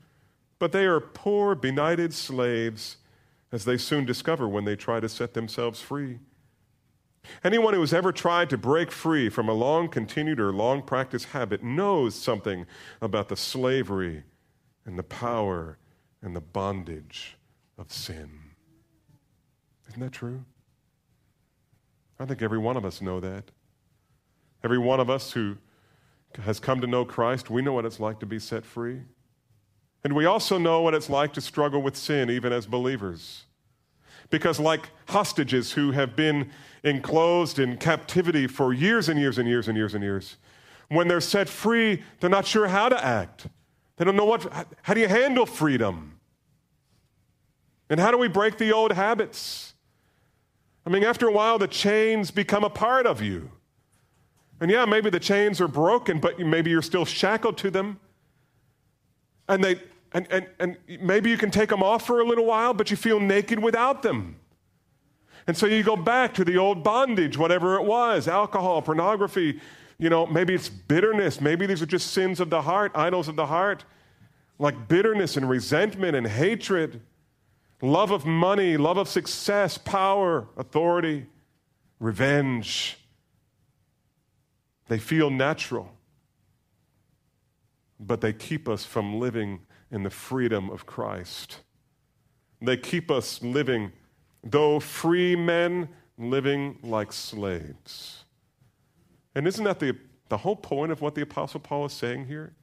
but 0.58 0.72
they 0.72 0.84
are 0.84 0.98
poor, 1.00 1.54
benighted 1.54 2.12
slaves, 2.12 2.96
as 3.52 3.64
they 3.64 3.76
soon 3.76 4.04
discover 4.04 4.48
when 4.48 4.64
they 4.64 4.74
try 4.74 4.98
to 4.98 5.08
set 5.08 5.32
themselves 5.32 5.80
free. 5.80 6.18
Anyone 7.44 7.74
who 7.74 7.80
has 7.80 7.94
ever 7.94 8.10
tried 8.10 8.50
to 8.50 8.58
break 8.58 8.90
free 8.90 9.28
from 9.28 9.48
a 9.48 9.52
long 9.52 9.88
continued 9.88 10.40
or 10.40 10.52
long 10.52 10.82
practiced 10.82 11.26
habit 11.26 11.62
knows 11.62 12.16
something 12.16 12.66
about 13.00 13.28
the 13.28 13.36
slavery 13.36 14.24
and 14.84 14.98
the 14.98 15.04
power 15.04 15.78
and 16.20 16.34
the 16.34 16.40
bondage 16.40 17.36
of 17.78 17.92
sin. 17.92 18.30
Isn't 19.88 20.00
that 20.00 20.12
true? 20.12 20.44
I 22.20 22.26
think 22.26 22.42
every 22.42 22.58
one 22.58 22.76
of 22.76 22.84
us 22.84 23.00
know 23.00 23.18
that. 23.20 23.44
Every 24.62 24.78
one 24.78 25.00
of 25.00 25.08
us 25.08 25.32
who 25.32 25.56
has 26.42 26.60
come 26.60 26.82
to 26.82 26.86
know 26.86 27.04
Christ, 27.04 27.48
we 27.48 27.62
know 27.62 27.72
what 27.72 27.86
it's 27.86 27.98
like 27.98 28.20
to 28.20 28.26
be 28.26 28.38
set 28.38 28.64
free. 28.64 29.00
And 30.04 30.14
we 30.14 30.26
also 30.26 30.58
know 30.58 30.82
what 30.82 30.94
it's 30.94 31.08
like 31.08 31.32
to 31.32 31.40
struggle 31.40 31.80
with 31.80 31.96
sin, 31.96 32.28
even 32.30 32.52
as 32.52 32.66
believers. 32.66 33.44
Because, 34.28 34.60
like 34.60 34.90
hostages 35.08 35.72
who 35.72 35.92
have 35.92 36.14
been 36.14 36.50
enclosed 36.84 37.58
in 37.58 37.78
captivity 37.78 38.46
for 38.46 38.74
years 38.74 39.08
and 39.08 39.18
years 39.18 39.38
and 39.38 39.48
years 39.48 39.66
and 39.66 39.76
years 39.76 39.94
and 39.94 40.04
years. 40.04 40.36
When 40.88 41.08
they're 41.08 41.20
set 41.20 41.48
free, 41.48 42.02
they're 42.20 42.30
not 42.30 42.46
sure 42.46 42.68
how 42.68 42.90
to 42.90 43.02
act. 43.02 43.46
They 43.96 44.04
don't 44.04 44.16
know 44.16 44.24
what, 44.26 44.50
how 44.82 44.92
do 44.94 45.00
you 45.00 45.08
handle 45.08 45.46
freedom? 45.46 46.20
And 47.88 47.98
how 47.98 48.10
do 48.10 48.18
we 48.18 48.28
break 48.28 48.58
the 48.58 48.72
old 48.72 48.92
habits? 48.92 49.69
I 50.90 50.92
mean, 50.92 51.04
after 51.04 51.28
a 51.28 51.32
while, 51.32 51.56
the 51.56 51.68
chains 51.68 52.32
become 52.32 52.64
a 52.64 52.68
part 52.68 53.06
of 53.06 53.22
you. 53.22 53.48
And 54.60 54.68
yeah, 54.68 54.84
maybe 54.86 55.08
the 55.08 55.20
chains 55.20 55.60
are 55.60 55.68
broken, 55.68 56.18
but 56.18 56.40
maybe 56.40 56.70
you're 56.70 56.82
still 56.82 57.04
shackled 57.04 57.56
to 57.58 57.70
them. 57.70 58.00
And, 59.48 59.62
they, 59.62 59.80
and, 60.12 60.26
and, 60.32 60.48
and 60.58 60.76
maybe 61.00 61.30
you 61.30 61.38
can 61.38 61.52
take 61.52 61.68
them 61.68 61.80
off 61.80 62.04
for 62.04 62.18
a 62.18 62.24
little 62.24 62.44
while, 62.44 62.74
but 62.74 62.90
you 62.90 62.96
feel 62.96 63.20
naked 63.20 63.60
without 63.60 64.02
them. 64.02 64.34
And 65.46 65.56
so 65.56 65.66
you 65.66 65.84
go 65.84 65.94
back 65.94 66.34
to 66.34 66.44
the 66.44 66.58
old 66.58 66.82
bondage, 66.82 67.38
whatever 67.38 67.76
it 67.76 67.84
was 67.84 68.26
alcohol, 68.26 68.82
pornography, 68.82 69.60
you 69.98 70.10
know, 70.10 70.26
maybe 70.26 70.56
it's 70.56 70.68
bitterness. 70.68 71.40
Maybe 71.40 71.66
these 71.66 71.80
are 71.82 71.86
just 71.86 72.08
sins 72.08 72.40
of 72.40 72.50
the 72.50 72.62
heart, 72.62 72.90
idols 72.96 73.28
of 73.28 73.36
the 73.36 73.46
heart, 73.46 73.84
like 74.58 74.88
bitterness 74.88 75.36
and 75.36 75.48
resentment 75.48 76.16
and 76.16 76.26
hatred, 76.26 77.00
love 77.82 78.10
of 78.10 78.26
money, 78.26 78.76
love 78.76 78.96
of 78.96 79.08
success, 79.08 79.78
power, 79.78 80.46
authority, 80.56 81.26
revenge. 81.98 82.98
They 84.88 84.98
feel 84.98 85.30
natural, 85.30 85.92
but 87.98 88.20
they 88.20 88.32
keep 88.32 88.68
us 88.68 88.84
from 88.84 89.20
living 89.20 89.60
in 89.90 90.02
the 90.02 90.10
freedom 90.10 90.70
of 90.70 90.86
Christ. 90.86 91.60
They 92.60 92.76
keep 92.76 93.10
us 93.10 93.42
living 93.42 93.92
though 94.42 94.80
free 94.80 95.36
men 95.36 95.88
living 96.18 96.78
like 96.82 97.12
slaves. 97.12 98.24
And 99.34 99.46
isn't 99.46 99.64
that 99.64 99.80
the, 99.80 99.96
the 100.28 100.38
whole 100.38 100.56
point 100.56 100.92
of 100.92 101.00
what 101.00 101.14
the 101.14 101.22
Apostle 101.22 101.60
Paul 101.60 101.86
is 101.86 101.92
saying 101.92 102.26
here? 102.26 102.54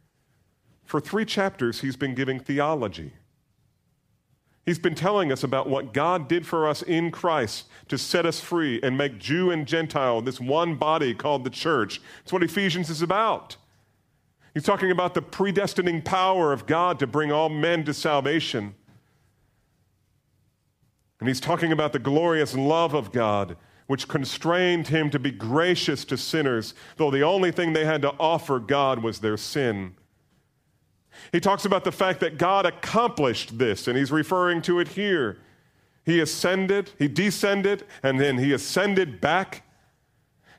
For 0.84 1.00
three 1.00 1.26
chapters, 1.26 1.82
he's 1.82 1.96
been 1.96 2.16
giving 2.16 2.40
theology. 2.40 3.14
He's 4.68 4.78
been 4.78 4.96
telling 4.96 5.32
us 5.32 5.46
about 5.46 5.70
what 5.70 5.94
God 5.94 6.28
did 6.28 6.46
for 6.46 6.68
us 6.68 6.82
in 6.82 7.10
Christ 7.10 7.68
to 7.88 7.98
set 7.98 8.26
us 8.26 8.42
free 8.42 8.82
and 8.84 8.98
make 8.98 9.18
Jew 9.18 9.50
and 9.50 9.66
Gentile 9.66 10.22
this 10.22 10.42
one 10.42 10.76
body 10.76 11.14
called 11.14 11.46
the 11.46 11.50
church. 11.50 12.02
It's 12.22 12.34
what 12.34 12.44
Ephesians 12.44 12.90
is 12.90 13.02
about. 13.02 13.56
He's 14.54 14.66
talking 14.66 14.92
about 14.92 15.14
the 15.14 15.22
predestining 15.22 16.04
power 16.04 16.52
of 16.52 16.66
God 16.66 17.00
to 17.00 17.08
bring 17.08 17.32
all 17.32 17.48
men 17.48 17.86
to 17.86 17.94
salvation. 17.94 18.76
And 21.22 21.30
he's 21.30 21.40
talking 21.40 21.72
about 21.72 21.94
the 21.94 22.00
glorious 22.00 22.54
love 22.54 22.94
of 22.94 23.14
God, 23.14 23.56
which 23.86 24.10
constrained 24.10 24.90
him 24.90 25.10
to 25.12 25.20
be 25.20 25.32
gracious 25.32 26.04
to 26.04 26.18
sinners, 26.18 26.74
though 26.98 27.10
the 27.10 27.24
only 27.24 27.54
thing 27.54 27.72
they 27.72 27.86
had 27.86 28.02
to 28.02 28.14
offer 28.20 28.60
God 28.60 29.02
was 29.02 29.20
their 29.20 29.38
sin. 29.38 29.96
He 31.32 31.40
talks 31.40 31.66
about 31.66 31.84
the 31.84 31.92
fact 31.92 32.20
that 32.22 32.38
God 32.38 32.66
accomplished 32.66 33.58
this, 33.58 33.88
and 33.88 33.98
he's 33.98 34.12
referring 34.12 34.62
to 34.64 34.80
it 34.80 34.90
here. 34.90 35.40
He 36.06 36.20
ascended, 36.20 36.92
he 36.98 37.08
descended, 37.08 37.84
and 38.02 38.20
then 38.20 38.38
he 38.38 38.54
ascended 38.54 39.20
back, 39.20 39.64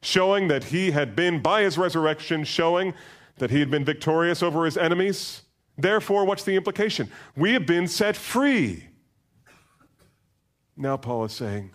showing 0.02 0.48
that 0.48 0.64
he 0.64 0.90
had 0.90 1.16
been, 1.16 1.40
by 1.40 1.62
his 1.62 1.78
resurrection, 1.78 2.44
showing 2.44 2.94
that 3.38 3.50
he 3.50 3.60
had 3.60 3.70
been 3.70 3.84
victorious 3.84 4.42
over 4.42 4.64
his 4.64 4.76
enemies. 4.76 5.42
Therefore, 5.76 6.24
what's 6.24 6.44
the 6.44 6.56
implication? 6.56 7.10
We 7.36 7.52
have 7.52 7.66
been 7.66 7.88
set 7.88 8.16
free. 8.16 8.88
Now, 10.76 10.96
Paul 10.96 11.24
is 11.24 11.32
saying, 11.32 11.70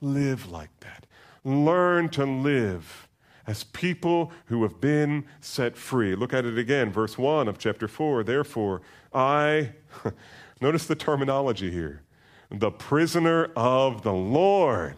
Live 0.00 0.50
like 0.50 0.70
that. 0.80 1.06
Learn 1.42 2.08
to 2.10 2.24
live 2.24 3.05
as 3.46 3.64
people 3.64 4.32
who 4.46 4.62
have 4.62 4.80
been 4.80 5.24
set 5.40 5.76
free. 5.76 6.14
Look 6.14 6.32
at 6.32 6.44
it 6.44 6.58
again, 6.58 6.92
verse 6.92 7.16
1 7.16 7.48
of 7.48 7.58
chapter 7.58 7.86
4. 7.86 8.24
Therefore, 8.24 8.82
I, 9.14 9.72
notice 10.60 10.86
the 10.86 10.96
terminology 10.96 11.70
here, 11.70 12.02
the 12.50 12.70
prisoner 12.70 13.50
of 13.56 14.02
the 14.02 14.12
Lord. 14.12 14.96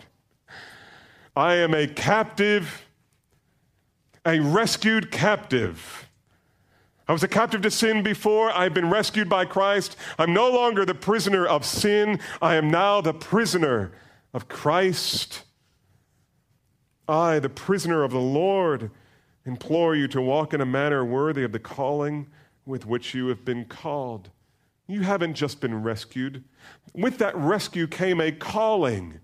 I 1.37 1.55
am 1.57 1.75
a 1.75 1.87
captive, 1.87 2.87
a 4.25 4.41
rescued 4.41 5.11
captive. 5.11 6.09
I 7.07 7.13
was 7.13 7.23
a 7.23 7.29
captive 7.29 7.63
to 7.63 7.71
sin 7.71 8.03
before. 8.03 8.51
I've 8.51 8.75
been 8.75 8.91
rescued 8.91 9.29
by 9.29 9.45
Christ. 9.45 9.97
I'm 10.19 10.35
no 10.35 10.51
longer 10.51 10.85
the 10.85 10.95
prisoner 10.95 11.47
of 11.47 11.65
sin. 11.65 12.21
I 12.43 12.57
am 12.57 12.71
now 12.71 13.01
the 13.01 13.15
prisoner 13.15 13.93
of 14.35 14.49
Christ. 14.49 15.45
I, 17.09 17.39
the 17.39 17.49
prisoner 17.49 18.03
of 18.03 18.11
the 18.11 18.21
Lord, 18.21 18.91
implore 19.47 19.97
you 19.97 20.07
to 20.09 20.21
walk 20.21 20.53
in 20.53 20.61
a 20.61 20.67
manner 20.67 21.05
worthy 21.05 21.43
of 21.43 21.53
the 21.53 21.59
calling 21.59 22.27
with 22.67 22.85
which 22.85 23.15
you 23.15 23.29
have 23.29 23.45
been 23.45 23.65
called. 23.65 24.31
You 24.87 25.01
haven't 25.01 25.35
just 25.35 25.61
been 25.61 25.83
rescued. 25.83 26.45
With 26.95 27.19
that 27.19 27.37
rescue 27.37 27.87
came 27.87 28.21
a 28.21 28.31
calling. 28.31 29.21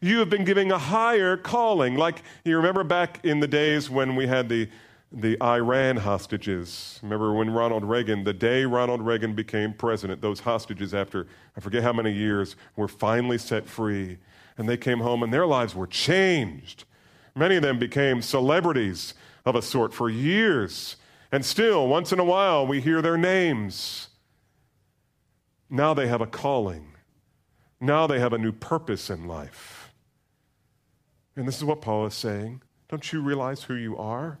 You 0.00 0.18
have 0.18 0.28
been 0.28 0.44
given 0.44 0.70
a 0.70 0.78
higher 0.78 1.36
calling. 1.36 1.96
Like 1.96 2.22
you 2.44 2.56
remember 2.56 2.84
back 2.84 3.24
in 3.24 3.40
the 3.40 3.48
days 3.48 3.88
when 3.88 4.14
we 4.14 4.26
had 4.26 4.48
the, 4.48 4.68
the 5.10 5.40
Iran 5.42 5.96
hostages. 5.96 7.00
Remember 7.02 7.32
when 7.32 7.50
Ronald 7.50 7.84
Reagan, 7.84 8.24
the 8.24 8.34
day 8.34 8.64
Ronald 8.64 9.00
Reagan 9.00 9.34
became 9.34 9.72
president, 9.72 10.20
those 10.20 10.40
hostages, 10.40 10.92
after 10.92 11.26
I 11.56 11.60
forget 11.60 11.82
how 11.82 11.92
many 11.92 12.12
years, 12.12 12.56
were 12.74 12.88
finally 12.88 13.38
set 13.38 13.66
free. 13.66 14.18
And 14.58 14.68
they 14.68 14.76
came 14.76 15.00
home 15.00 15.22
and 15.22 15.32
their 15.32 15.46
lives 15.46 15.74
were 15.74 15.86
changed. 15.86 16.84
Many 17.36 17.56
of 17.56 17.62
them 17.62 17.78
became 17.78 18.22
celebrities 18.22 19.12
of 19.44 19.54
a 19.54 19.62
sort 19.62 19.92
for 19.92 20.08
years. 20.08 20.96
And 21.30 21.44
still, 21.44 21.86
once 21.86 22.10
in 22.10 22.18
a 22.18 22.24
while, 22.24 22.66
we 22.66 22.80
hear 22.80 23.02
their 23.02 23.18
names. 23.18 24.08
Now 25.68 25.92
they 25.92 26.08
have 26.08 26.22
a 26.22 26.26
calling. 26.26 26.94
Now 27.78 28.06
they 28.06 28.18
have 28.18 28.32
a 28.32 28.38
new 28.38 28.52
purpose 28.52 29.10
in 29.10 29.28
life. 29.28 29.92
And 31.36 31.46
this 31.46 31.58
is 31.58 31.64
what 31.64 31.82
Paul 31.82 32.06
is 32.06 32.14
saying. 32.14 32.62
Don't 32.88 33.12
you 33.12 33.20
realize 33.20 33.64
who 33.64 33.74
you 33.74 33.98
are? 33.98 34.38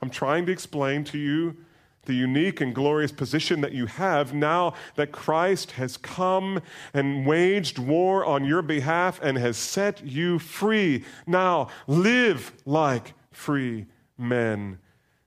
I'm 0.00 0.10
trying 0.10 0.46
to 0.46 0.52
explain 0.52 1.02
to 1.04 1.18
you 1.18 1.56
the 2.04 2.14
unique 2.14 2.60
and 2.60 2.74
glorious 2.74 3.12
position 3.12 3.60
that 3.60 3.72
you 3.72 3.86
have 3.86 4.34
now 4.34 4.74
that 4.96 5.12
Christ 5.12 5.72
has 5.72 5.96
come 5.96 6.60
and 6.92 7.24
waged 7.26 7.78
war 7.78 8.24
on 8.24 8.44
your 8.44 8.62
behalf 8.62 9.20
and 9.22 9.38
has 9.38 9.56
set 9.56 10.04
you 10.04 10.38
free. 10.40 11.04
Now 11.26 11.68
live 11.86 12.52
like 12.64 13.14
free 13.30 13.86
men. 14.18 14.78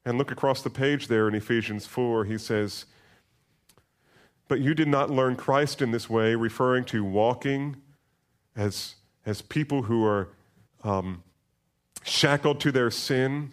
And 0.03 0.17
look 0.17 0.31
across 0.31 0.61
the 0.61 0.69
page 0.69 1.07
there 1.07 1.27
in 1.27 1.33
Ephesians 1.33 1.87
4. 1.87 2.25
He 2.25 2.37
says, 2.37 2.85
But 4.47 4.59
you 4.59 4.73
did 4.73 4.87
not 4.87 5.09
learn 5.09 5.35
Christ 5.35 5.81
in 5.81 5.91
this 5.91 6.09
way, 6.09 6.35
referring 6.35 6.83
to 6.85 7.03
walking 7.03 7.77
as, 8.55 8.95
as 9.25 9.41
people 9.41 9.83
who 9.83 10.05
are 10.05 10.29
um, 10.83 11.23
shackled 12.03 12.59
to 12.59 12.71
their 12.71 12.91
sin. 12.91 13.51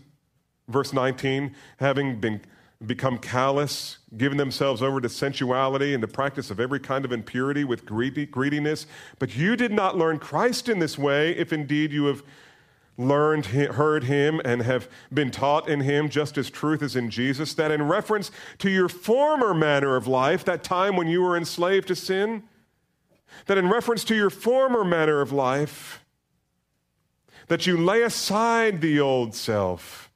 Verse 0.68 0.92
19, 0.92 1.54
having 1.78 2.20
been 2.20 2.40
become 2.86 3.18
callous, 3.18 3.98
giving 4.16 4.38
themselves 4.38 4.82
over 4.82 5.00
to 5.00 5.08
sensuality 5.08 5.94
and 5.94 6.02
the 6.02 6.08
practice 6.08 6.50
of 6.50 6.58
every 6.58 6.80
kind 6.80 7.04
of 7.04 7.12
impurity 7.12 7.64
with 7.64 7.86
greediness. 7.86 8.86
But 9.18 9.36
you 9.36 9.56
did 9.56 9.72
not 9.72 9.96
learn 9.96 10.18
Christ 10.18 10.68
in 10.68 10.78
this 10.78 10.98
way, 10.98 11.36
if 11.36 11.52
indeed 11.52 11.92
you 11.92 12.06
have 12.06 12.22
learned, 12.98 13.46
heard 13.46 14.04
him, 14.04 14.40
and 14.44 14.62
have 14.62 14.88
been 15.12 15.30
taught 15.30 15.68
in 15.68 15.80
him, 15.80 16.08
just 16.08 16.36
as 16.36 16.50
truth 16.50 16.82
is 16.82 16.94
in 16.94 17.10
Jesus, 17.10 17.54
that 17.54 17.70
in 17.70 17.82
reference 17.82 18.30
to 18.58 18.70
your 18.70 18.88
former 18.88 19.54
manner 19.54 19.96
of 19.96 20.06
life, 20.06 20.44
that 20.44 20.62
time 20.62 20.96
when 20.96 21.08
you 21.08 21.22
were 21.22 21.36
enslaved 21.36 21.88
to 21.88 21.96
sin, 21.96 22.42
that 23.46 23.58
in 23.58 23.68
reference 23.68 24.04
to 24.04 24.14
your 24.14 24.30
former 24.30 24.84
manner 24.84 25.20
of 25.20 25.32
life, 25.32 26.04
that 27.48 27.66
you 27.66 27.76
lay 27.76 28.02
aside 28.02 28.80
the 28.80 29.00
old 29.00 29.34
self 29.34 30.11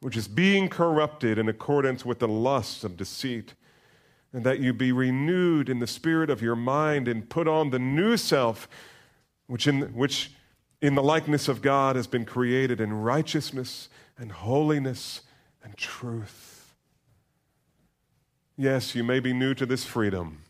which 0.00 0.16
is 0.16 0.28
being 0.28 0.68
corrupted 0.68 1.38
in 1.38 1.48
accordance 1.48 2.04
with 2.04 2.18
the 2.18 2.28
lusts 2.28 2.84
of 2.84 2.96
deceit, 2.96 3.54
and 4.32 4.44
that 4.44 4.60
you 4.60 4.72
be 4.72 4.92
renewed 4.92 5.68
in 5.68 5.78
the 5.78 5.86
spirit 5.86 6.30
of 6.30 6.42
your 6.42 6.56
mind 6.56 7.08
and 7.08 7.28
put 7.28 7.48
on 7.48 7.70
the 7.70 7.78
new 7.78 8.16
self, 8.16 8.68
which 9.46 9.66
in, 9.66 9.82
which 9.94 10.32
in 10.80 10.94
the 10.94 11.02
likeness 11.02 11.48
of 11.48 11.62
God 11.62 11.96
has 11.96 12.06
been 12.06 12.24
created 12.24 12.80
in 12.80 12.92
righteousness 12.92 13.88
and 14.18 14.30
holiness 14.30 15.22
and 15.64 15.76
truth. 15.76 16.74
Yes, 18.56 18.94
you 18.94 19.02
may 19.02 19.20
be 19.20 19.32
new 19.32 19.54
to 19.54 19.64
this 19.64 19.84
freedom, 19.84 20.42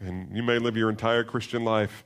and 0.00 0.34
you 0.36 0.42
may 0.42 0.58
live 0.58 0.76
your 0.76 0.90
entire 0.90 1.22
Christian 1.22 1.64
life 1.64 2.04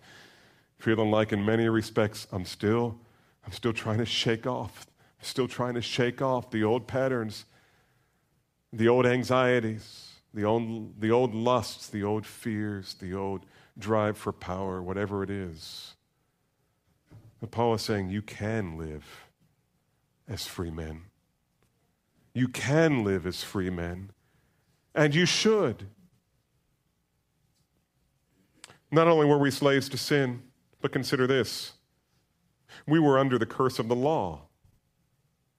feeling 0.79 1.11
like, 1.11 1.33
in 1.33 1.45
many 1.45 1.69
respects, 1.69 2.27
I'm 2.33 2.45
still, 2.45 2.99
I'm 3.45 3.53
still 3.53 3.73
trying 3.73 3.99
to 3.99 4.07
shake 4.07 4.47
off 4.47 4.87
Still 5.23 5.49
trying 5.49 5.75
to 5.75 5.83
shake 5.83 6.23
off 6.23 6.51
the 6.51 6.65
old 6.65 6.87
patterns, 6.87 7.45
the 8.73 8.89
old 8.89 9.07
anxieties, 9.07 10.15
the 10.33 10.45
old, 10.45 11.01
the 11.01 11.11
old 11.11 11.35
lusts, 11.35 11.89
the 11.89 12.03
old 12.03 12.25
fears, 12.25 12.95
the 12.95 13.15
old 13.15 13.45
drive 13.79 14.17
for 14.17 14.33
power, 14.33 14.83
whatever 14.83 15.23
it 15.23 15.31
is. 15.31 15.95
But 17.41 17.51
Paul 17.51 17.75
is 17.75 17.83
saying 17.83 18.11
you 18.11 18.23
can 18.23 18.79
live 18.79 19.05
as 20.29 20.47
free 20.47 20.71
men. 20.71 21.03
You 22.35 22.49
can 22.49 23.03
live 23.03 23.27
as 23.27 23.43
free 23.43 23.71
men, 23.71 24.11
and 24.95 25.15
you 25.15 25.27
should. 25.27 25.89
Not 28.91 29.09
only 29.09 29.27
were 29.27 29.39
we 29.39 29.51
slaves 29.51 29.89
to 29.91 29.97
sin, 29.97 30.43
but 30.81 30.93
consider 30.93 31.27
this 31.27 31.73
we 32.87 33.01
were 33.01 33.19
under 33.19 33.37
the 33.37 33.47
curse 33.47 33.79
of 33.79 33.89
the 33.89 33.97
law. 33.97 34.43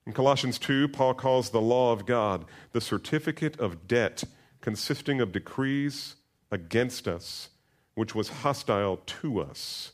In 0.06 0.12
Colossians 0.12 0.58
2, 0.58 0.88
Paul 0.88 1.14
calls 1.14 1.50
the 1.50 1.60
law 1.60 1.92
of 1.92 2.06
God 2.06 2.44
the 2.72 2.80
certificate 2.80 3.58
of 3.60 3.86
debt 3.86 4.24
consisting 4.60 5.20
of 5.20 5.32
decrees 5.32 6.16
against 6.50 7.06
us, 7.06 7.50
which 7.94 8.14
was 8.14 8.28
hostile 8.28 8.96
to 9.06 9.40
us. 9.40 9.92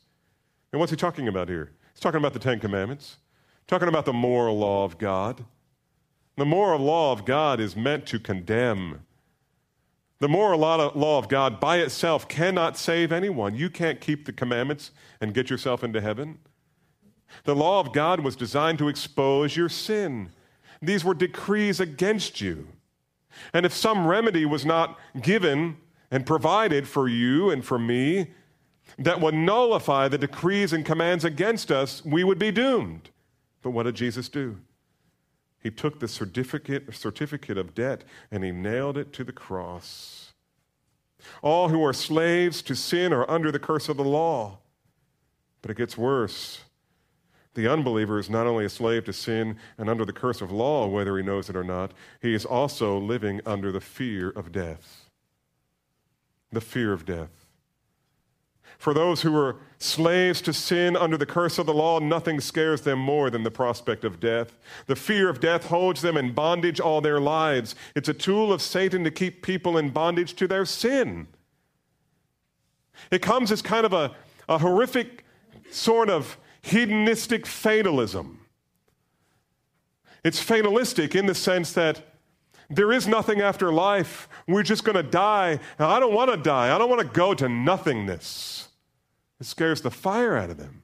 And 0.73 0.81
what's 0.81 0.91
he 0.91 0.97
talking 0.97 1.29
about 1.29 1.49
here? 1.49 1.73
He's 1.93 2.01
talking 2.01 2.19
about 2.19 2.33
the 2.33 2.39
Ten 2.39 2.61
Commandments, 2.61 3.17
talking 3.67 3.89
about 3.89 4.07
the 4.07 4.13
moral 4.13 4.59
law 4.59 4.85
of 4.85 4.99
God. 4.99 5.45
The 6.37 6.45
moral 6.47 6.81
law 6.81 7.13
of 7.13 7.25
God 7.25 7.61
is 7.61 7.77
meant 7.77 8.07
to 8.07 8.19
condemn. 8.19 9.01
The 10.21 10.29
moral 10.29 10.61
law 10.61 11.19
of 11.19 11.29
God 11.29 11.61
by 11.61 11.79
itself 11.79 12.29
cannot 12.29 12.77
save 12.77 13.13
anyone. 13.13 13.57
You 13.57 13.69
can't 13.71 14.01
keep 14.01 14.25
the 14.25 14.33
commandments 14.33 14.91
and 15.21 15.35
get 15.35 15.51
yourself 15.51 15.85
into 15.85 16.01
heaven. 16.01 16.39
The 17.45 17.55
law 17.55 17.81
of 17.81 17.93
God 17.93 18.21
was 18.21 18.37
designed 18.37 18.79
to 18.79 18.89
expose 18.89 19.57
your 19.57 19.69
sin. 19.69 20.31
These 20.81 21.05
were 21.05 21.15
decrees 21.15 21.81
against 21.81 22.41
you. 22.41 22.69
And 23.53 23.67
if 23.67 23.73
some 23.73 24.07
remedy 24.07 24.45
was 24.45 24.65
not 24.65 24.99
given 25.21 25.77
and 26.11 26.27
provided 26.27 26.89
for 26.89 27.09
you 27.09 27.51
and 27.51 27.65
for 27.65 27.79
me 27.79 28.29
that 28.99 29.21
would 29.21 29.35
nullify 29.35 30.09
the 30.09 30.19
decrees 30.19 30.73
and 30.73 30.85
commands 30.85 31.25
against 31.25 31.71
us, 31.71 32.05
we 32.05 32.25
would 32.25 32.39
be 32.39 32.51
doomed. 32.51 33.11
But 33.63 33.71
what 33.71 33.85
did 33.85 33.97
Jesus 33.97 34.29
do? 34.29 34.59
He 35.61 35.71
took 35.71 36.01
the 36.01 36.09
certificate, 36.09 36.95
certificate 36.95 37.59
of 37.59 37.75
debt 37.75 38.05
and 38.31 38.45
he 38.45 38.51
nailed 38.51 38.97
it 38.97 39.13
to 39.15 39.25
the 39.25 39.33
cross. 39.33 40.33
All 41.43 41.69
who 41.69 41.85
are 41.85 41.93
slaves 41.93 42.63
to 42.63 42.75
sin 42.75 43.13
are 43.13 43.29
under 43.29 43.51
the 43.51 43.59
curse 43.59 43.89
of 43.89 43.97
the 43.97 44.05
law. 44.05 44.59
But 45.61 45.73
it 45.73 45.77
gets 45.77 45.99
worse. 45.99 46.61
The 47.59 47.67
unbeliever 47.67 48.21
is 48.21 48.31
not 48.31 48.47
only 48.47 48.67
a 48.67 48.69
slave 48.69 49.05
to 49.07 49.13
sin 49.13 49.57
and 49.79 49.91
under 49.91 50.05
the 50.05 50.13
curse 50.13 50.41
of 50.41 50.53
law, 50.53 50.87
whether 50.87 51.17
he 51.17 51.25
knows 51.25 51.51
it 51.51 51.57
or 51.57 51.65
not, 51.65 51.91
he 52.23 52.33
is 52.33 52.45
also 52.45 52.97
living 52.97 53.41
under 53.45 53.73
the 53.73 53.81
fear 53.81 54.31
of 54.31 54.53
death. 54.53 55.11
The 56.53 56.61
fear 56.61 56.93
of 56.93 57.05
death. 57.05 57.49
For 58.79 58.95
those 58.95 59.23
who 59.23 59.37
are 59.37 59.57
slaves 59.79 60.41
to 60.43 60.53
sin 60.53 60.97
under 60.97 61.17
the 61.17 61.27
curse 61.27 61.59
of 61.59 61.67
the 61.67 61.75
law, 61.75 61.99
nothing 61.99 62.39
scares 62.39 62.83
them 62.83 63.01
more 63.01 63.29
than 63.29 63.43
the 63.43 63.51
prospect 63.51 64.05
of 64.05 64.21
death. 64.21 64.57
The 64.87 64.95
fear 64.95 65.29
of 65.29 65.41
death 65.41 65.67
holds 65.67 66.01
them 66.01 66.17
in 66.17 66.35
bondage 66.35 66.79
all 66.79 67.01
their 67.01 67.21
lives. 67.21 67.75
It's 67.97 68.09
a 68.09 68.15
tool 68.15 68.53
of 68.53 68.63
Satan 68.63 69.03
to 69.03 69.11
keep 69.11 69.43
people 69.43 69.77
in 69.77 69.91
bondage 69.91 70.35
to 70.35 70.47
their 70.47 70.65
sin. 70.65 71.27
It 73.11 73.21
comes 73.21 73.51
as 73.51 73.63
kind 73.63 73.85
of 73.85 73.93
a, 73.93 74.15
a 74.49 74.59
horrific 74.59 75.25
sort 75.73 76.09
of 76.09 76.39
hedonistic 76.63 77.47
fatalism. 77.47 78.41
It's 80.25 80.41
fatalistic 80.41 81.15
in 81.15 81.27
the 81.27 81.35
sense 81.35 81.73
that 81.73 82.03
there 82.71 82.93
is 82.93 83.07
nothing 83.07 83.41
after 83.41 83.73
life. 83.73 84.29
We're 84.47 84.63
just 84.63 84.85
going 84.85 84.97
to 84.97 85.03
die. 85.03 85.59
I 85.79 86.01
don't 86.01 86.13
want 86.13 86.31
to 86.31 86.37
die. 86.37 86.75
I 86.75 86.79
don't 86.79 86.91
want 86.91 87.01
to 87.01 87.09
go 87.09 87.35
to 87.35 87.49
nothingness. 87.49 88.69
It 89.41 89.47
scares 89.47 89.81
the 89.81 89.91
fire 89.91 90.37
out 90.37 90.51
of 90.51 90.59
them. 90.59 90.83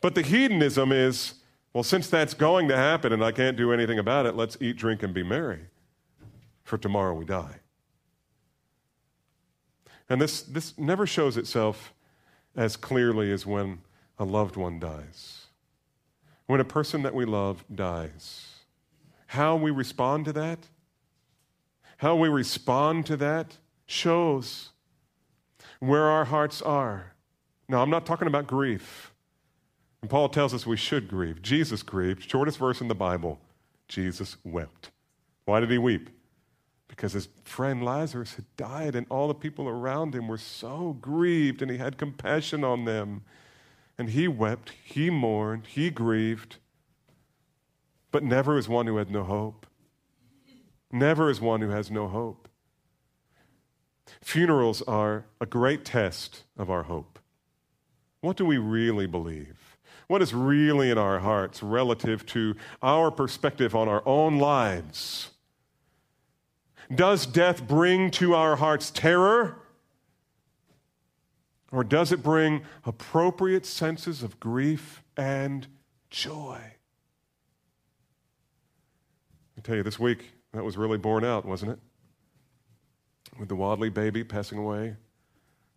But 0.00 0.14
the 0.14 0.22
hedonism 0.22 0.92
is, 0.92 1.34
well, 1.72 1.84
since 1.84 2.08
that's 2.08 2.34
going 2.34 2.68
to 2.68 2.76
happen 2.76 3.12
and 3.12 3.24
I 3.24 3.32
can't 3.32 3.56
do 3.56 3.72
anything 3.72 3.98
about 3.98 4.26
it, 4.26 4.34
let's 4.34 4.56
eat, 4.60 4.76
drink, 4.76 5.02
and 5.02 5.14
be 5.14 5.22
merry. 5.22 5.60
For 6.62 6.76
tomorrow 6.76 7.14
we 7.14 7.24
die. 7.24 7.56
And 10.10 10.20
this, 10.20 10.42
this 10.42 10.76
never 10.78 11.06
shows 11.06 11.36
itself 11.36 11.94
as 12.56 12.76
clearly 12.76 13.32
as 13.32 13.46
when 13.46 13.80
a 14.18 14.24
loved 14.24 14.56
one 14.56 14.78
dies. 14.78 15.46
When 16.46 16.60
a 16.60 16.64
person 16.64 17.02
that 17.02 17.14
we 17.14 17.24
love 17.24 17.64
dies. 17.72 18.46
How 19.28 19.56
we 19.56 19.70
respond 19.70 20.24
to 20.24 20.32
that, 20.32 20.58
how 21.98 22.16
we 22.16 22.28
respond 22.28 23.04
to 23.06 23.16
that 23.18 23.58
shows 23.86 24.70
where 25.80 26.04
our 26.04 26.24
hearts 26.24 26.62
are. 26.62 27.12
Now, 27.68 27.82
I'm 27.82 27.90
not 27.90 28.06
talking 28.06 28.28
about 28.28 28.46
grief. 28.46 29.12
And 30.00 30.10
Paul 30.10 30.28
tells 30.28 30.54
us 30.54 30.66
we 30.66 30.76
should 30.76 31.08
grieve. 31.08 31.42
Jesus 31.42 31.82
grieved. 31.82 32.30
Shortest 32.30 32.58
verse 32.58 32.80
in 32.80 32.88
the 32.88 32.94
Bible 32.94 33.40
Jesus 33.88 34.36
wept. 34.44 34.90
Why 35.44 35.60
did 35.60 35.70
he 35.70 35.78
weep? 35.78 36.10
Because 36.88 37.12
his 37.12 37.28
friend 37.44 37.84
Lazarus 37.84 38.34
had 38.34 38.44
died, 38.56 38.94
and 38.94 39.06
all 39.08 39.28
the 39.28 39.34
people 39.34 39.68
around 39.68 40.14
him 40.14 40.28
were 40.28 40.38
so 40.38 40.96
grieved, 41.00 41.62
and 41.62 41.70
he 41.70 41.78
had 41.78 41.98
compassion 41.98 42.64
on 42.64 42.84
them. 42.84 43.22
And 43.98 44.10
he 44.10 44.28
wept, 44.28 44.72
he 44.84 45.10
mourned, 45.10 45.66
he 45.66 45.90
grieved, 45.90 46.56
but 48.12 48.22
never 48.22 48.56
as 48.56 48.68
one 48.68 48.86
who 48.86 48.96
had 48.96 49.10
no 49.10 49.24
hope. 49.24 49.66
Never 50.92 51.28
as 51.28 51.40
one 51.40 51.60
who 51.60 51.70
has 51.70 51.90
no 51.90 52.08
hope. 52.08 52.48
Funerals 54.22 54.80
are 54.82 55.26
a 55.40 55.46
great 55.46 55.84
test 55.84 56.44
of 56.56 56.70
our 56.70 56.84
hope. 56.84 57.18
What 58.20 58.36
do 58.36 58.44
we 58.44 58.58
really 58.58 59.06
believe? 59.06 59.76
What 60.06 60.22
is 60.22 60.32
really 60.32 60.90
in 60.90 60.96
our 60.96 61.18
hearts 61.18 61.62
relative 61.62 62.24
to 62.26 62.54
our 62.82 63.10
perspective 63.10 63.74
on 63.74 63.88
our 63.88 64.02
own 64.06 64.38
lives? 64.38 65.32
Does 66.94 67.26
death 67.26 67.68
bring 67.68 68.10
to 68.12 68.34
our 68.34 68.56
hearts 68.56 68.90
terror? 68.90 69.56
Or 71.70 71.84
does 71.84 72.12
it 72.12 72.22
bring 72.22 72.62
appropriate 72.84 73.66
senses 73.66 74.22
of 74.22 74.40
grief 74.40 75.02
and 75.16 75.66
joy? 76.08 76.58
I 79.56 79.60
tell 79.62 79.76
you, 79.76 79.82
this 79.82 79.98
week, 79.98 80.32
that 80.52 80.64
was 80.64 80.76
really 80.76 80.98
borne 80.98 81.24
out, 81.24 81.44
wasn't 81.44 81.72
it? 81.72 81.78
With 83.38 83.48
the 83.48 83.56
Wadley 83.56 83.90
baby 83.90 84.24
passing 84.24 84.58
away 84.58 84.96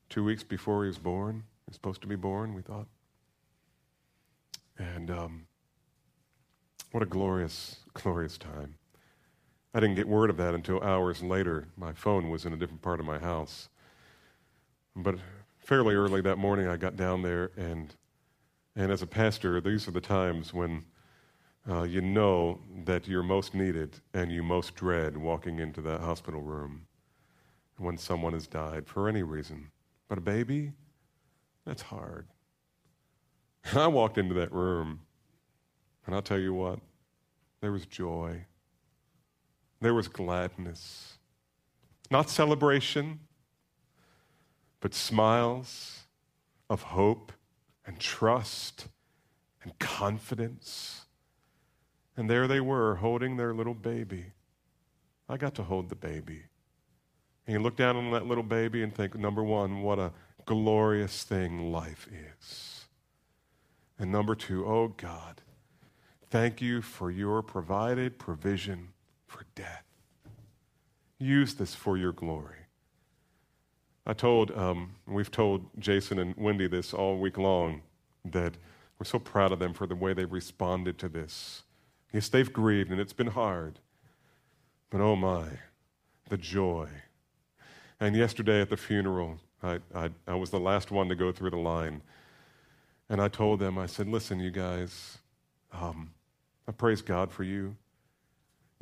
two 0.09 0.23
weeks 0.23 0.43
before 0.43 0.83
he 0.83 0.87
was 0.87 0.97
born. 0.97 1.43
He 1.65 1.69
was 1.71 1.75
supposed 1.75 2.01
to 2.01 2.07
be 2.07 2.15
born, 2.15 2.53
we 2.53 2.61
thought. 2.61 2.87
And 4.77 5.11
um, 5.11 5.45
what 6.91 7.03
a 7.03 7.05
glorious, 7.05 7.77
glorious 7.93 8.37
time. 8.37 8.75
I 9.73 9.79
didn't 9.79 9.95
get 9.95 10.07
word 10.07 10.29
of 10.29 10.37
that 10.37 10.53
until 10.53 10.81
hours 10.81 11.23
later. 11.23 11.67
My 11.77 11.93
phone 11.93 12.29
was 12.29 12.45
in 12.45 12.53
a 12.53 12.57
different 12.57 12.81
part 12.81 12.99
of 12.99 13.05
my 13.05 13.19
house. 13.19 13.69
But 14.95 15.15
fairly 15.61 15.95
early 15.95 16.21
that 16.21 16.37
morning, 16.37 16.67
I 16.67 16.77
got 16.77 16.95
down 16.95 17.21
there, 17.21 17.51
and, 17.55 17.95
and 18.75 18.91
as 18.91 19.01
a 19.01 19.07
pastor, 19.07 19.61
these 19.61 19.87
are 19.87 19.91
the 19.91 20.01
times 20.01 20.53
when 20.53 20.83
uh, 21.69 21.83
you 21.83 22.01
know 22.01 22.59
that 22.85 23.07
you're 23.07 23.23
most 23.23 23.53
needed 23.53 23.99
and 24.13 24.31
you 24.31 24.41
most 24.41 24.75
dread 24.75 25.15
walking 25.15 25.59
into 25.59 25.81
that 25.81 26.01
hospital 26.01 26.41
room 26.41 26.87
when 27.77 27.97
someone 27.97 28.33
has 28.33 28.47
died 28.47 28.87
for 28.87 29.07
any 29.07 29.23
reason. 29.23 29.69
But 30.07 30.17
a 30.17 30.21
baby, 30.21 30.73
that's 31.65 31.83
hard. 31.83 32.27
And 33.65 33.77
I 33.79 33.87
walked 33.87 34.17
into 34.17 34.33
that 34.35 34.51
room, 34.51 35.01
and 36.05 36.15
I'll 36.15 36.21
tell 36.21 36.39
you 36.39 36.53
what, 36.53 36.79
there 37.61 37.71
was 37.71 37.85
joy, 37.85 38.45
there 39.79 39.93
was 39.93 40.07
gladness. 40.07 41.17
Not 42.09 42.29
celebration, 42.29 43.19
but 44.81 44.93
smiles 44.93 46.01
of 46.69 46.81
hope 46.81 47.31
and 47.85 47.99
trust 47.99 48.87
and 49.63 49.77
confidence. 49.79 51.05
And 52.17 52.29
there 52.29 52.47
they 52.47 52.59
were, 52.59 52.95
holding 52.95 53.37
their 53.37 53.53
little 53.53 53.73
baby. 53.73 54.25
I 55.29 55.37
got 55.37 55.55
to 55.55 55.63
hold 55.63 55.89
the 55.89 55.95
baby. 55.95 56.41
And 57.47 57.53
you 57.53 57.59
look 57.63 57.77
down 57.77 57.95
on 57.95 58.11
that 58.11 58.27
little 58.27 58.43
baby 58.43 58.83
and 58.83 58.93
think, 58.93 59.15
number 59.15 59.43
one, 59.43 59.81
what 59.81 59.99
a 59.99 60.11
glorious 60.45 61.23
thing 61.23 61.71
life 61.71 62.07
is. 62.39 62.85
And 63.97 64.11
number 64.11 64.35
two, 64.35 64.65
oh 64.65 64.89
God, 64.89 65.41
thank 66.29 66.61
you 66.61 66.81
for 66.81 67.11
your 67.11 67.41
provided 67.41 68.17
provision 68.17 68.89
for 69.27 69.45
death. 69.55 69.85
Use 71.19 71.53
this 71.53 71.75
for 71.75 71.97
your 71.97 72.11
glory. 72.11 72.60
I 74.05 74.13
told, 74.13 74.51
um, 74.57 74.95
we've 75.07 75.31
told 75.31 75.65
Jason 75.77 76.17
and 76.19 76.35
Wendy 76.35 76.67
this 76.67 76.93
all 76.93 77.17
week 77.17 77.37
long, 77.37 77.81
that 78.25 78.55
we're 78.99 79.05
so 79.05 79.19
proud 79.19 79.51
of 79.51 79.59
them 79.59 79.73
for 79.73 79.87
the 79.87 79.95
way 79.95 80.13
they've 80.13 80.31
responded 80.31 80.97
to 80.99 81.09
this. 81.09 81.63
Yes, 82.11 82.29
they've 82.29 82.51
grieved 82.51 82.91
and 82.91 82.99
it's 82.99 83.13
been 83.13 83.27
hard, 83.27 83.79
but 84.89 85.01
oh 85.01 85.15
my, 85.15 85.47
the 86.29 86.37
joy. 86.37 86.87
And 87.99 88.15
yesterday 88.15 88.61
at 88.61 88.69
the 88.69 88.77
funeral, 88.77 89.39
I, 89.61 89.79
I, 89.93 90.09
I 90.27 90.35
was 90.35 90.49
the 90.49 90.59
last 90.59 90.91
one 90.91 91.07
to 91.09 91.15
go 91.15 91.31
through 91.31 91.51
the 91.51 91.57
line. 91.57 92.01
And 93.09 93.21
I 93.21 93.27
told 93.27 93.59
them, 93.59 93.77
I 93.77 93.85
said, 93.85 94.07
listen, 94.07 94.39
you 94.39 94.51
guys, 94.51 95.17
um, 95.71 96.11
I 96.67 96.71
praise 96.71 97.01
God 97.01 97.31
for 97.31 97.43
you. 97.43 97.75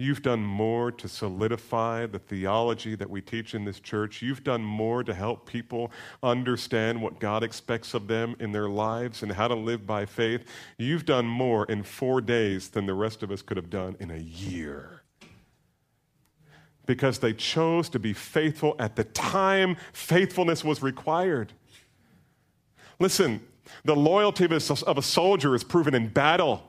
You've 0.02 0.22
done 0.22 0.42
more 0.42 0.94
to 0.94 1.10
solidify 1.10 2.06
the 2.06 2.20
theology 2.20 2.96
that 2.96 3.10
we 3.10 3.20
teach 3.20 3.54
in 3.54 3.66
this 3.66 3.82
church. 3.82 4.22
You've 4.22 4.46
done 4.46 4.64
more 4.64 5.04
to 5.04 5.14
help 5.14 5.46
people 5.46 5.92
understand 6.24 7.02
what 7.02 7.20
God 7.20 7.44
expects 7.44 7.94
of 7.94 8.08
them 8.08 8.38
in 8.40 8.54
their 8.54 8.70
lives 8.70 9.24
and 9.24 9.34
how 9.34 9.50
to 9.50 9.56
live 9.56 9.86
by 9.86 10.06
faith. 10.06 10.46
You've 10.78 11.04
done 11.04 11.26
more 11.26 11.66
in 11.66 11.84
four 11.84 12.22
days 12.22 12.70
than 12.70 12.86
the 12.86 12.94
rest 12.94 13.24
of 13.24 13.30
us 13.30 13.42
could 13.42 13.58
have 13.58 13.70
done 13.70 13.98
in 14.00 14.10
a 14.10 14.18
year. 14.18 15.04
Because 16.86 17.20
they 17.20 17.34
chose 17.34 17.90
to 17.90 18.00
be 18.00 18.14
faithful 18.14 18.78
at 18.80 18.96
the 18.96 19.04
time 19.04 19.76
faithfulness 19.92 20.64
was 20.64 20.82
required. 20.82 21.52
Listen, 23.00 23.42
the 23.84 23.98
loyalty 23.98 24.46
of 24.46 24.54
a, 24.54 25.02
soldier 25.02 25.56
is 25.56 25.66
proven 25.66 25.94
in 25.94 26.08
battle, 26.08 26.64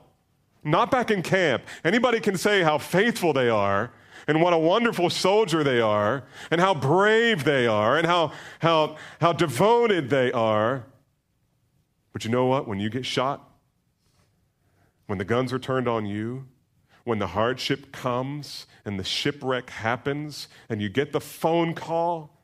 not 0.63 0.91
back 0.91 1.11
in 1.11 1.21
camp. 1.21 1.63
Anybody 1.83 2.19
can 2.19 2.37
say 2.37 2.61
how 2.61 2.77
faithful 2.77 3.33
they 3.33 3.49
are 3.49 3.91
and 4.27 4.41
what 4.41 4.53
a 4.53 4.57
wonderful 4.57 5.09
soldier 5.09 5.63
they 5.63 5.81
are 5.81 6.23
and 6.51 6.61
how 6.61 6.73
brave 6.73 7.43
they 7.43 7.67
are 7.67 7.97
and 7.97 8.05
how, 8.05 8.31
how, 8.59 8.97
how 9.19 9.33
devoted 9.33 10.09
they 10.09 10.31
are. 10.31 10.85
But 12.13 12.25
you 12.25 12.31
know 12.31 12.45
what? 12.45 12.67
When 12.67 12.79
you 12.79 12.89
get 12.89 13.05
shot, 13.05 13.49
when 15.07 15.17
the 15.17 15.25
guns 15.25 15.51
are 15.51 15.59
turned 15.59 15.87
on 15.87 16.05
you, 16.05 16.45
when 17.03 17.19
the 17.19 17.27
hardship 17.27 17.91
comes 17.91 18.67
and 18.85 18.99
the 18.99 19.03
shipwreck 19.03 19.69
happens 19.69 20.47
and 20.69 20.81
you 20.81 20.89
get 20.89 21.11
the 21.11 21.21
phone 21.21 21.73
call, 21.73 22.37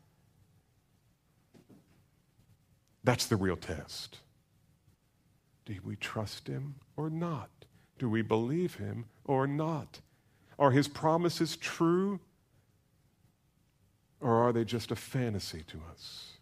that's 3.04 3.28
the 3.28 3.36
real 3.36 3.56
test. 3.56 4.18
Do 5.66 5.76
we 5.84 5.96
trust 5.96 6.48
him 6.48 6.76
or 6.96 7.10
not? 7.10 7.57
Do 7.98 8.10
we 8.10 8.22
believe 8.22 8.76
him 8.76 9.06
or 9.26 9.48
not? 9.48 10.02
Are 10.60 10.72
his 10.72 10.88
promises 10.88 11.56
true 11.56 12.20
or 14.20 14.36
are 14.36 14.52
they 14.52 14.64
just 14.64 14.92
a 14.92 14.96
fantasy 14.96 15.64
to 15.68 15.80
us? 15.92 16.34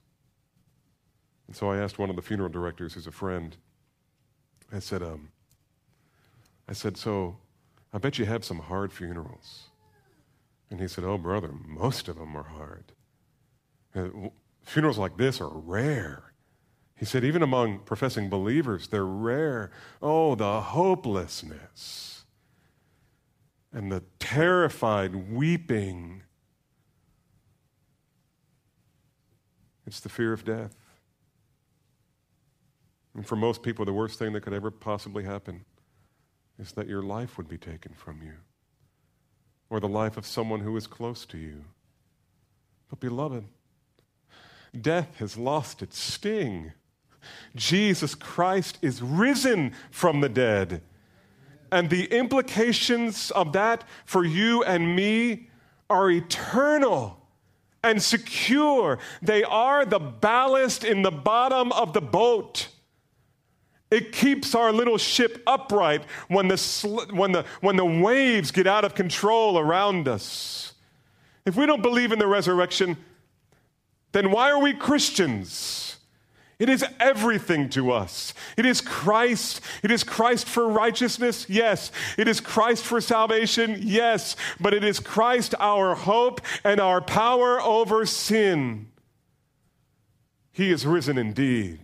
And 1.48 1.56
so 1.56 1.70
I 1.70 1.78
asked 1.78 2.00
one 2.00 2.10
of 2.10 2.16
the 2.16 2.22
funeral 2.22 2.50
directors 2.50 2.94
who's 2.94 3.08
a 3.08 3.12
friend, 3.12 3.56
I 4.72 4.80
said, 4.80 5.04
um, 5.04 5.30
I 6.68 6.74
said, 6.74 6.98
so 6.98 7.38
I 7.94 7.98
bet 7.98 8.18
you 8.18 8.26
have 8.26 8.44
some 8.44 8.60
hard 8.60 8.92
funerals. 8.92 9.70
And 10.70 10.80
he 10.80 10.88
said, 10.88 11.04
oh, 11.04 11.18
brother, 11.18 11.52
most 11.66 12.08
of 12.08 12.18
them 12.18 12.36
are 12.36 12.44
hard. 12.44 12.92
Uh, 13.96 14.30
funerals 14.64 14.98
like 14.98 15.18
this 15.18 15.40
are 15.40 15.50
rare. 15.50 16.34
He 16.98 17.06
said, 17.06 17.24
even 17.24 17.44
among 17.44 17.80
professing 17.80 18.30
believers, 18.30 18.88
they're 18.88 19.06
rare. 19.06 19.72
Oh, 20.02 20.36
the 20.36 20.62
hopelessness 20.62 22.24
and 23.74 23.92
the 23.92 24.04
terrified 24.20 25.32
weeping. 25.32 26.24
It's 29.86 30.00
the 30.00 30.10
fear 30.10 30.32
of 30.32 30.46
death. 30.46 30.76
And 33.14 33.28
for 33.28 33.36
most 33.36 33.62
people, 33.62 33.86
the 33.86 33.94
worst 33.94 34.18
thing 34.18 34.34
that 34.34 34.42
could 34.42 34.54
ever 34.54 34.72
possibly 34.72 35.24
happen 35.26 35.66
is 36.58 36.72
that 36.74 36.88
your 36.88 37.02
life 37.02 37.38
would 37.38 37.50
be 37.50 37.58
taken 37.58 37.94
from 37.94 38.22
you 38.22 38.34
or 39.70 39.80
the 39.80 39.88
life 39.88 40.16
of 40.16 40.26
someone 40.26 40.62
who 40.62 40.76
is 40.78 40.88
close 40.88 41.26
to 41.26 41.38
you. 41.38 41.66
But, 42.90 43.00
beloved, 43.00 43.46
death 44.80 45.18
has 45.18 45.38
lost 45.38 45.82
its 45.82 45.98
sting. 45.98 46.72
Jesus 47.56 48.16
Christ 48.16 48.78
is 48.82 49.02
risen 49.02 49.74
from 49.92 50.22
the 50.22 50.30
dead. 50.30 50.82
And 51.72 51.90
the 51.90 52.06
implications 52.06 53.32
of 53.32 53.54
that 53.54 53.84
for 54.06 54.24
you 54.24 54.64
and 54.64 54.96
me 54.96 55.50
are 55.90 56.10
eternal 56.10 57.20
and 57.84 58.02
secure. 58.02 59.00
They 59.22 59.44
are 59.44 59.86
the 59.86 60.00
ballast 60.00 60.84
in 60.84 61.02
the 61.02 61.12
bottom 61.12 61.72
of 61.72 61.94
the 61.94 62.02
boat. 62.02 62.70
It 63.92 64.12
keeps 64.12 64.56
our 64.56 64.72
little 64.72 64.98
ship 64.98 65.42
upright 65.46 66.04
when 66.28 66.48
the, 66.48 66.58
sl- 66.58 67.06
when, 67.12 67.32
the, 67.32 67.46
when 67.62 67.76
the 67.76 67.86
waves 67.86 68.52
get 68.52 68.68
out 68.68 68.84
of 68.84 68.96
control 68.96 69.60
around 69.60 70.08
us. 70.08 70.74
If 71.46 71.56
we 71.56 71.68
don't 71.68 71.84
believe 71.84 72.12
in 72.12 72.18
the 72.18 72.28
resurrection, 72.28 72.98
then 74.12 74.32
why 74.32 74.50
are 74.50 74.60
we 74.60 74.74
Christians? 74.74 75.85
It 76.58 76.70
is 76.70 76.86
everything 77.00 77.70
to 77.72 77.92
us. 77.92 78.34
It 78.56 78.66
is 78.66 78.80
Christ. 78.80 79.60
It 79.84 79.92
is 79.92 80.04
Christ 80.04 80.48
for 80.48 80.68
righteousness, 80.70 81.46
yes. 81.50 81.92
It 82.18 82.30
is 82.30 82.40
Christ 82.40 82.86
for 82.86 83.02
salvation, 83.02 83.80
yes. 83.82 84.38
But 84.60 84.74
it 84.74 84.84
is 84.84 85.02
Christ 85.02 85.54
our 85.60 85.96
hope 85.96 86.40
and 86.64 86.80
our 86.80 87.02
power 87.02 87.60
over 87.62 88.06
sin. 88.06 88.88
He 90.54 90.72
is 90.72 90.86
risen 90.86 91.18
indeed. 91.18 91.80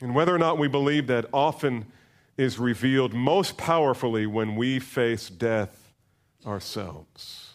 And 0.00 0.14
whether 0.14 0.34
or 0.34 0.38
not 0.38 0.58
we 0.58 0.68
believe 0.68 1.06
that 1.08 1.26
often 1.32 1.86
is 2.38 2.58
revealed 2.58 3.12
most 3.12 3.58
powerfully 3.58 4.26
when 4.26 4.56
we 4.56 4.78
face 4.78 5.28
death 5.28 5.92
ourselves. 6.46 7.54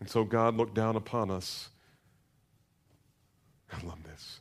And 0.00 0.08
so 0.08 0.24
God 0.24 0.54
looked 0.54 0.74
down 0.74 0.94
upon 0.94 1.30
us 1.30 1.70
I 3.72 3.86
love 3.86 4.02
this. 4.04 4.40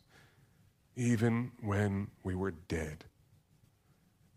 Even 0.95 1.51
when 1.61 2.07
we 2.23 2.35
were 2.35 2.51
dead 2.51 3.05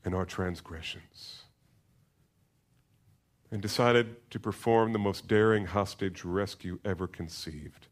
in 0.05 0.15
our 0.15 0.25
transgressions, 0.25 1.43
and 3.51 3.61
decided 3.61 4.31
to 4.31 4.39
perform 4.39 4.93
the 4.93 4.99
most 4.99 5.27
daring 5.27 5.67
hostage 5.67 6.25
rescue 6.25 6.79
ever 6.85 7.07
conceived. 7.07 7.89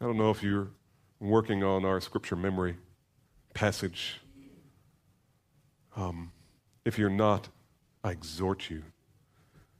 I 0.00 0.04
don't 0.04 0.18
know 0.18 0.30
if 0.30 0.42
you're 0.42 0.68
working 1.18 1.64
on 1.64 1.84
our 1.84 2.00
scripture 2.00 2.36
memory 2.36 2.76
passage. 3.54 4.20
Um, 5.96 6.32
if 6.84 6.98
you're 6.98 7.08
not, 7.08 7.48
I 8.04 8.10
exhort 8.10 8.68
you, 8.68 8.82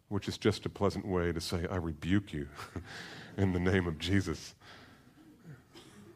which 0.09 0.29
is 0.29 0.39
just 0.39 0.67
a 0.67 0.69
pleasant 0.69 1.07
way 1.07 1.33
to 1.33 1.41
say, 1.41 1.67
I 1.71 1.77
rebuke 1.77 2.33
you 2.33 2.49
in 3.37 3.53
the 3.53 3.61
name 3.61 3.87
of 3.87 3.99
Jesus. 3.99 4.55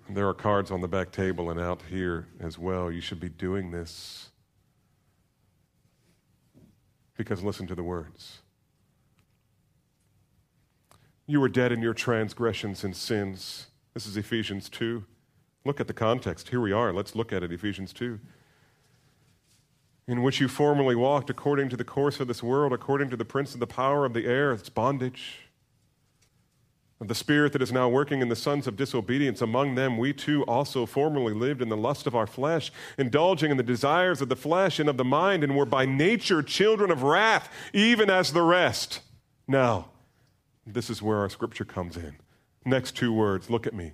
There 0.09 0.29
are 0.29 0.35
cards 0.35 0.71
on 0.71 0.81
the 0.81 0.89
back 0.89 1.13
table 1.13 1.51
and 1.51 1.61
out 1.61 1.83
here 1.89 2.27
as 2.41 2.59
well. 2.59 2.91
You 2.91 3.01
should 3.01 3.21
be 3.21 3.29
doing 3.29 3.71
this. 3.71 4.31
Because 7.17 7.43
listen 7.43 7.67
to 7.67 7.75
the 7.75 7.83
words. 7.83 8.39
You 11.27 11.41
were 11.41 11.49
dead 11.49 11.71
in 11.71 11.81
your 11.81 11.95
transgressions 11.95 12.83
and 12.83 12.97
sins. 12.97 13.69
This 13.95 14.07
is 14.07 14.17
Ephesians 14.17 14.69
2. 14.69 15.05
Look 15.65 15.81
at 15.81 15.87
the 15.87 15.93
context. 15.93 16.49
Here 16.49 16.61
we 16.61 16.73
are. 16.73 16.93
Let's 16.93 17.15
look 17.15 17.33
at 17.33 17.45
it, 17.45 17.53
Ephesians 17.53 17.93
2. 17.93 18.19
In 20.11 20.23
which 20.23 20.41
you 20.41 20.49
formerly 20.49 20.97
walked 20.97 21.31
according 21.31 21.69
to 21.69 21.77
the 21.77 21.85
course 21.85 22.19
of 22.19 22.27
this 22.27 22.43
world, 22.43 22.73
according 22.73 23.11
to 23.11 23.17
the 23.17 23.25
prince 23.25 23.55
of 23.55 23.61
the 23.61 23.67
power 23.69 24.05
of 24.05 24.13
the 24.13 24.27
air, 24.27 24.51
its 24.51 24.69
bondage 24.69 25.43
of 27.01 27.07
the 27.07 27.15
Spirit 27.15 27.53
that 27.53 27.63
is 27.63 27.71
now 27.71 27.89
working 27.89 28.21
in 28.21 28.29
the 28.29 28.35
sons 28.35 28.67
of 28.67 28.77
disobedience. 28.77 29.41
Among 29.41 29.77
them, 29.77 29.97
we 29.99 30.13
too 30.13 30.43
also 30.47 30.85
formerly 30.85 31.33
lived 31.33 31.63
in 31.63 31.69
the 31.69 31.77
lust 31.77 32.09
of 32.09 32.17
our 32.17 32.27
flesh, 32.27 32.73
indulging 32.99 33.53
in 33.53 33.57
the 33.57 33.63
desires 33.63 34.21
of 34.21 34.29
the 34.29 34.35
flesh 34.35 34.81
and 34.81 34.89
of 34.89 34.97
the 34.97 35.05
mind, 35.05 35.45
and 35.45 35.57
were 35.57 35.65
by 35.65 35.87
nature 35.87 36.43
children 36.43 36.91
of 36.91 37.05
wrath, 37.05 37.49
even 37.73 38.11
as 38.11 38.33
the 38.33 38.43
rest. 38.43 39.03
Now, 39.47 39.91
this 40.67 40.91
is 40.91 41.01
where 41.01 41.19
our 41.19 41.31
scripture 41.31 41.65
comes 41.65 41.97
in. 41.97 42.17
Next 42.65 42.97
two 42.97 43.13
words, 43.13 43.49
look 43.49 43.65
at 43.65 43.75
me. 43.75 43.93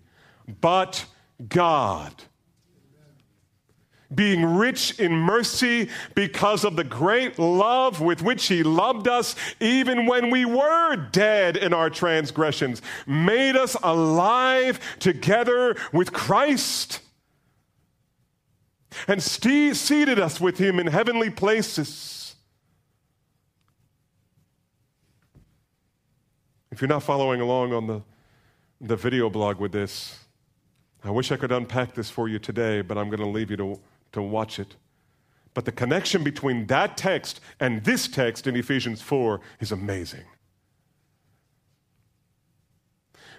But 0.62 1.04
God 1.46 2.14
being 4.16 4.44
rich 4.44 4.98
in 4.98 5.12
mercy 5.12 5.88
because 6.14 6.64
of 6.64 6.74
the 6.74 6.84
great 6.84 7.38
love 7.38 8.00
with 8.00 8.22
which 8.22 8.46
he 8.46 8.62
loved 8.62 9.06
us, 9.06 9.36
even 9.60 10.06
when 10.06 10.30
we 10.30 10.44
were 10.44 10.96
dead 10.96 11.56
in 11.56 11.72
our 11.72 11.90
transgressions, 11.90 12.82
made 13.06 13.54
us 13.54 13.76
alive 13.82 14.80
together 14.98 15.76
with 15.92 16.12
Christ, 16.12 17.00
and 19.06 19.22
st- 19.22 19.76
seated 19.76 20.18
us 20.18 20.40
with 20.40 20.58
him 20.58 20.80
in 20.80 20.86
heavenly 20.86 21.30
places. 21.30 22.34
If 26.72 26.80
you're 26.80 26.88
not 26.88 27.02
following 27.02 27.40
along 27.40 27.72
on 27.72 27.86
the, 27.86 28.02
the 28.80 28.96
video 28.96 29.30
blog 29.30 29.58
with 29.58 29.72
this, 29.72 30.18
I 31.04 31.10
wish 31.10 31.30
I 31.30 31.36
could 31.36 31.52
unpack 31.52 31.94
this 31.94 32.10
for 32.10 32.28
you 32.28 32.38
today, 32.38 32.80
but 32.80 32.98
I'm 32.98 33.08
going 33.08 33.20
to 33.20 33.28
leave 33.28 33.50
you 33.50 33.56
to 33.58 33.80
to 34.16 34.22
watch 34.22 34.58
it. 34.58 34.76
But 35.54 35.64
the 35.64 35.72
connection 35.72 36.24
between 36.24 36.66
that 36.66 36.96
text 36.96 37.40
and 37.60 37.82
this 37.84 38.08
text 38.08 38.46
in 38.46 38.56
Ephesians 38.56 39.00
4 39.00 39.40
is 39.60 39.72
amazing. 39.72 40.24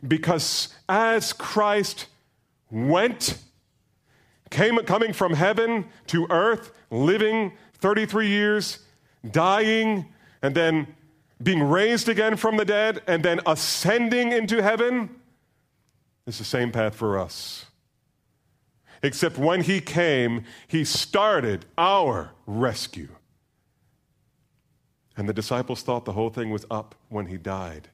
Because 0.07 0.73
as 0.87 1.33
Christ 1.33 2.07
went, 2.71 3.39
came, 4.49 4.77
coming 4.77 5.13
from 5.13 5.33
heaven 5.33 5.85
to 6.07 6.27
earth, 6.29 6.71
living 6.89 7.53
33 7.75 8.27
years, 8.27 8.79
dying, 9.29 10.05
and 10.41 10.55
then 10.55 10.87
being 11.41 11.63
raised 11.63 12.09
again 12.09 12.35
from 12.35 12.57
the 12.57 12.65
dead, 12.65 13.01
and 13.07 13.23
then 13.23 13.41
ascending 13.45 14.31
into 14.31 14.61
heaven, 14.61 15.09
it's 16.25 16.39
the 16.39 16.43
same 16.43 16.71
path 16.71 16.95
for 16.95 17.19
us. 17.19 17.65
Except 19.03 19.37
when 19.37 19.61
he 19.61 19.79
came, 19.79 20.43
he 20.67 20.83
started 20.83 21.65
our 21.77 22.31
rescue. 22.45 23.09
And 25.15 25.27
the 25.27 25.33
disciples 25.33 25.81
thought 25.81 26.05
the 26.05 26.13
whole 26.13 26.29
thing 26.29 26.49
was 26.49 26.65
up 26.69 26.95
when 27.09 27.27
he 27.27 27.37
died. 27.37 27.89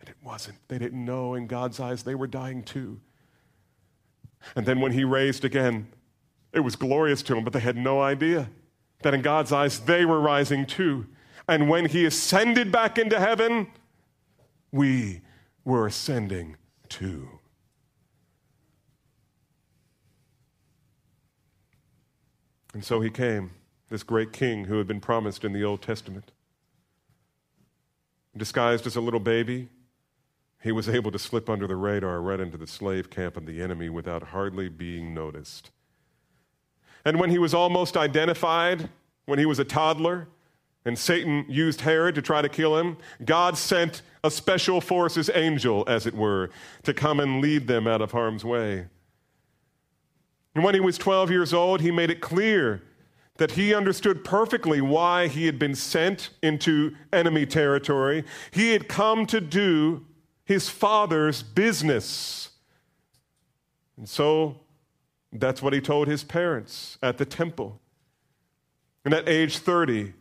And 0.00 0.08
it 0.08 0.16
wasn't. 0.22 0.58
They 0.68 0.78
didn't 0.78 1.04
know. 1.04 1.34
In 1.34 1.46
God's 1.46 1.80
eyes, 1.80 2.02
they 2.02 2.14
were 2.14 2.26
dying 2.26 2.62
too. 2.62 3.00
And 4.56 4.66
then 4.66 4.80
when 4.80 4.92
he 4.92 5.04
raised 5.04 5.44
again, 5.44 5.88
it 6.52 6.60
was 6.60 6.76
glorious 6.76 7.22
to 7.22 7.34
them, 7.34 7.44
but 7.44 7.52
they 7.52 7.60
had 7.60 7.76
no 7.76 8.00
idea 8.00 8.50
that 9.02 9.14
in 9.14 9.22
God's 9.22 9.52
eyes, 9.52 9.80
they 9.80 10.04
were 10.04 10.20
rising 10.20 10.66
too. 10.66 11.06
And 11.48 11.68
when 11.68 11.86
he 11.86 12.04
ascended 12.04 12.70
back 12.70 12.98
into 12.98 13.18
heaven, 13.18 13.68
we 14.70 15.22
were 15.64 15.86
ascending 15.86 16.56
too. 16.88 17.28
And 22.72 22.84
so 22.84 23.00
he 23.00 23.10
came, 23.10 23.50
this 23.90 24.02
great 24.02 24.32
king 24.32 24.64
who 24.64 24.78
had 24.78 24.86
been 24.86 25.00
promised 25.00 25.44
in 25.44 25.52
the 25.52 25.64
Old 25.64 25.82
Testament. 25.82 26.32
Disguised 28.36 28.86
as 28.86 28.96
a 28.96 29.00
little 29.00 29.20
baby, 29.20 29.68
he 30.62 30.72
was 30.72 30.88
able 30.88 31.10
to 31.10 31.18
slip 31.18 31.50
under 31.50 31.66
the 31.66 31.76
radar 31.76 32.20
right 32.20 32.40
into 32.40 32.56
the 32.56 32.66
slave 32.66 33.10
camp 33.10 33.36
of 33.36 33.46
the 33.46 33.60
enemy 33.60 33.88
without 33.88 34.22
hardly 34.22 34.68
being 34.68 35.12
noticed. 35.12 35.70
And 37.04 37.18
when 37.18 37.30
he 37.30 37.38
was 37.38 37.52
almost 37.52 37.96
identified, 37.96 38.88
when 39.26 39.38
he 39.38 39.46
was 39.46 39.58
a 39.58 39.64
toddler, 39.64 40.28
and 40.84 40.98
Satan 40.98 41.44
used 41.48 41.80
Herod 41.82 42.14
to 42.14 42.22
try 42.22 42.42
to 42.42 42.48
kill 42.48 42.78
him, 42.78 42.96
God 43.24 43.58
sent 43.58 44.02
a 44.24 44.30
special 44.30 44.80
forces 44.80 45.30
angel, 45.34 45.84
as 45.86 46.06
it 46.06 46.14
were, 46.14 46.50
to 46.84 46.94
come 46.94 47.20
and 47.20 47.40
lead 47.40 47.66
them 47.66 47.86
out 47.86 48.00
of 48.00 48.12
harm's 48.12 48.44
way. 48.44 48.86
And 50.54 50.62
when 50.62 50.74
he 50.74 50.80
was 50.80 50.98
12 50.98 51.30
years 51.30 51.54
old, 51.54 51.80
he 51.80 51.90
made 51.90 52.10
it 52.10 52.20
clear 52.20 52.82
that 53.36 53.52
he 53.52 53.74
understood 53.74 54.24
perfectly 54.24 54.80
why 54.80 55.26
he 55.26 55.46
had 55.46 55.58
been 55.58 55.74
sent 55.74 56.30
into 56.42 56.94
enemy 57.12 57.46
territory. 57.46 58.24
He 58.50 58.72
had 58.72 58.88
come 58.88 59.26
to 59.26 59.40
do 59.40 60.04
his 60.44 60.68
father's 60.68 61.42
business. 61.42 62.50
And 63.96 64.08
so 64.08 64.56
that's 65.32 65.62
what 65.62 65.72
he 65.72 65.80
told 65.80 66.08
his 66.08 66.24
parents 66.24 66.98
at 67.02 67.16
the 67.16 67.24
temple. 67.24 67.80
And 69.04 69.14
at 69.14 69.28
age 69.28 69.58
30, 69.58 70.12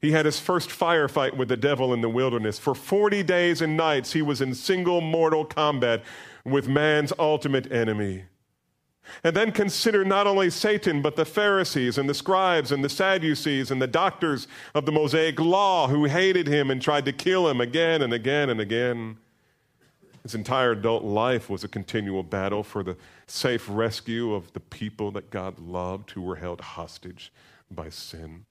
he 0.00 0.12
had 0.12 0.26
his 0.26 0.38
first 0.40 0.68
firefight 0.68 1.36
with 1.36 1.48
the 1.48 1.56
devil 1.56 1.94
in 1.94 2.00
the 2.00 2.08
wilderness. 2.08 2.58
For 2.58 2.74
40 2.74 3.22
days 3.22 3.62
and 3.62 3.76
nights, 3.76 4.12
he 4.12 4.22
was 4.22 4.40
in 4.40 4.54
single 4.54 5.00
mortal 5.00 5.44
combat 5.44 6.04
with 6.44 6.68
man's 6.68 7.12
ultimate 7.18 7.72
enemy. 7.72 8.24
And 9.24 9.36
then 9.36 9.52
consider 9.52 10.04
not 10.04 10.26
only 10.26 10.50
Satan, 10.50 11.02
but 11.02 11.16
the 11.16 11.24
Pharisees 11.24 11.98
and 11.98 12.08
the 12.08 12.14
scribes 12.14 12.72
and 12.72 12.84
the 12.84 12.88
Sadducees 12.88 13.70
and 13.70 13.80
the 13.80 13.86
doctors 13.86 14.48
of 14.74 14.86
the 14.86 14.92
Mosaic 14.92 15.40
law 15.40 15.88
who 15.88 16.04
hated 16.04 16.46
him 16.46 16.70
and 16.70 16.80
tried 16.80 17.04
to 17.06 17.12
kill 17.12 17.48
him 17.48 17.60
again 17.60 18.02
and 18.02 18.12
again 18.12 18.50
and 18.50 18.60
again. 18.60 19.18
His 20.22 20.34
entire 20.34 20.72
adult 20.72 21.04
life 21.04 21.48
was 21.48 21.62
a 21.62 21.68
continual 21.68 22.24
battle 22.24 22.64
for 22.64 22.82
the 22.82 22.96
safe 23.28 23.66
rescue 23.68 24.34
of 24.34 24.52
the 24.54 24.60
people 24.60 25.12
that 25.12 25.30
God 25.30 25.58
loved 25.60 26.10
who 26.10 26.22
were 26.22 26.36
held 26.36 26.60
hostage 26.60 27.32
by 27.70 27.90
sin. 27.90 28.44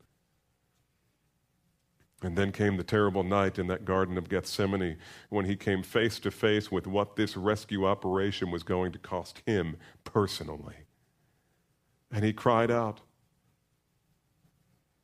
And 2.25 2.35
then 2.35 2.51
came 2.51 2.75
the 2.75 2.83
terrible 2.83 3.23
night 3.23 3.59
in 3.59 3.67
that 3.67 3.85
Garden 3.85 4.17
of 4.17 4.29
Gethsemane 4.29 4.97
when 5.29 5.45
he 5.45 5.55
came 5.55 5.83
face 5.83 6.17
to 6.21 6.31
face 6.31 6.71
with 6.71 6.87
what 6.87 7.15
this 7.15 7.37
rescue 7.37 7.85
operation 7.85 8.49
was 8.49 8.63
going 8.63 8.91
to 8.93 8.97
cost 8.97 9.43
him 9.45 9.77
personally. 10.03 10.73
And 12.11 12.25
he 12.25 12.33
cried 12.33 12.71
out, 12.71 13.01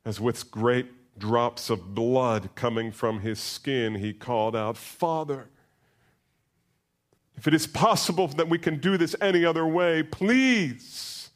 as 0.04 0.20
with 0.20 0.50
great 0.50 1.16
drops 1.16 1.70
of 1.70 1.94
blood 1.94 2.56
coming 2.56 2.90
from 2.90 3.20
his 3.20 3.38
skin, 3.38 3.94
he 3.94 4.12
called 4.12 4.56
out, 4.56 4.76
Father, 4.76 5.48
if 7.36 7.46
it 7.46 7.54
is 7.54 7.68
possible 7.68 8.26
that 8.26 8.48
we 8.48 8.58
can 8.58 8.80
do 8.80 8.96
this 8.96 9.14
any 9.20 9.44
other 9.44 9.64
way, 9.64 10.02
please. 10.02 11.30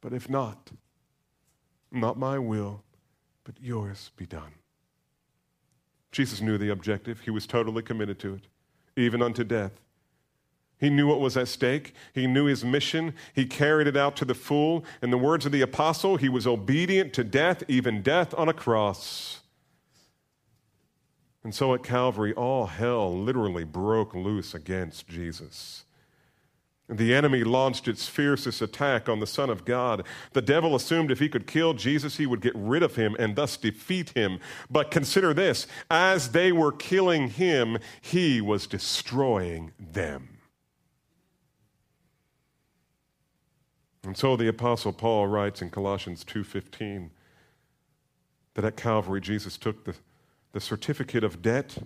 But 0.00 0.12
if 0.12 0.30
not, 0.30 0.70
not 1.90 2.16
my 2.16 2.38
will, 2.38 2.84
but 3.48 3.64
yours 3.64 4.10
be 4.18 4.26
done. 4.26 4.52
Jesus 6.12 6.42
knew 6.42 6.58
the 6.58 6.68
objective. 6.68 7.20
He 7.20 7.30
was 7.30 7.46
totally 7.46 7.82
committed 7.82 8.18
to 8.18 8.34
it, 8.34 8.42
even 8.94 9.22
unto 9.22 9.42
death. 9.42 9.80
He 10.78 10.90
knew 10.90 11.06
what 11.06 11.18
was 11.18 11.34
at 11.34 11.48
stake. 11.48 11.94
He 12.12 12.26
knew 12.26 12.44
his 12.44 12.62
mission. 12.62 13.14
He 13.34 13.46
carried 13.46 13.86
it 13.86 13.96
out 13.96 14.16
to 14.16 14.26
the 14.26 14.34
full. 14.34 14.84
In 15.00 15.10
the 15.10 15.16
words 15.16 15.46
of 15.46 15.52
the 15.52 15.62
apostle, 15.62 16.18
he 16.18 16.28
was 16.28 16.46
obedient 16.46 17.14
to 17.14 17.24
death, 17.24 17.62
even 17.68 18.02
death 18.02 18.34
on 18.36 18.50
a 18.50 18.52
cross. 18.52 19.40
And 21.42 21.54
so 21.54 21.72
at 21.72 21.82
Calvary, 21.82 22.34
all 22.34 22.66
hell 22.66 23.18
literally 23.18 23.64
broke 23.64 24.14
loose 24.14 24.52
against 24.52 25.08
Jesus. 25.08 25.86
The 26.88 27.14
enemy 27.14 27.44
launched 27.44 27.86
its 27.86 28.08
fiercest 28.08 28.62
attack 28.62 29.10
on 29.10 29.20
the 29.20 29.26
Son 29.26 29.50
of 29.50 29.66
God. 29.66 30.04
The 30.32 30.40
devil 30.40 30.74
assumed 30.74 31.10
if 31.10 31.18
he 31.18 31.28
could 31.28 31.46
kill 31.46 31.74
Jesus, 31.74 32.16
he 32.16 32.24
would 32.24 32.40
get 32.40 32.54
rid 32.54 32.82
of 32.82 32.96
him 32.96 33.14
and 33.18 33.36
thus 33.36 33.58
defeat 33.58 34.10
him. 34.10 34.40
But 34.70 34.90
consider 34.90 35.34
this 35.34 35.66
as 35.90 36.30
they 36.30 36.50
were 36.50 36.72
killing 36.72 37.28
him, 37.28 37.78
he 38.00 38.40
was 38.40 38.66
destroying 38.66 39.72
them. 39.78 40.38
And 44.02 44.16
so 44.16 44.36
the 44.36 44.48
apostle 44.48 44.94
Paul 44.94 45.26
writes 45.26 45.60
in 45.60 45.68
Colossians 45.68 46.24
2:15 46.24 47.10
that 48.54 48.64
at 48.64 48.76
Calvary 48.78 49.20
Jesus 49.20 49.58
took 49.58 49.84
the, 49.84 49.94
the 50.52 50.60
certificate 50.60 51.22
of 51.22 51.42
debt 51.42 51.76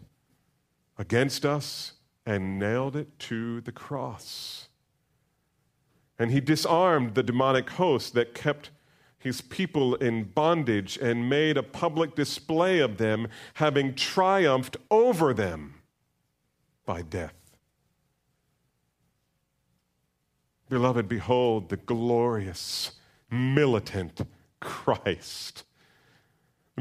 against 0.97 1.45
us 1.45 1.95
and 2.25 2.61
nailed 2.61 2.95
it 2.95 3.19
to 3.19 3.61
the 3.63 3.73
cross. 3.73 4.69
And 6.23 6.31
he 6.31 6.41
disarmed 6.41 7.17
the 7.17 7.25
demonic 7.25 7.69
host 7.71 8.15
that 8.15 8.33
kept 8.33 8.71
his 9.19 9.41
people 9.41 9.97
in 9.97 10.23
bondage 10.23 10.97
and 10.97 11.29
made 11.29 11.57
a 11.57 11.65
public 11.65 12.15
display 12.15 12.79
of 12.79 12.97
them, 12.97 13.27
having 13.55 13.97
triumphed 13.97 14.77
over 14.89 15.35
them 15.35 15.83
by 16.87 17.03
death. 17.03 17.35
Beloved, 20.69 21.09
behold 21.09 21.71
the 21.71 21.77
glorious, 21.77 22.93
militant 23.29 24.21
Christ. 24.61 25.65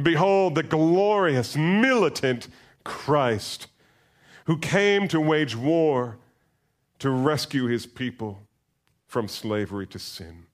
Behold 0.03 0.53
the 0.53 0.61
glorious, 0.61 1.55
militant 1.55 2.47
Christ 2.83 3.65
who 4.45 4.59
came 4.59 5.07
to 5.07 5.19
wage 5.19 5.55
war 5.55 6.19
to 6.99 7.09
rescue 7.09 7.65
his 7.65 7.87
people 7.87 8.47
from 9.11 9.27
slavery 9.27 9.85
to 9.85 9.99
sin, 9.99 10.45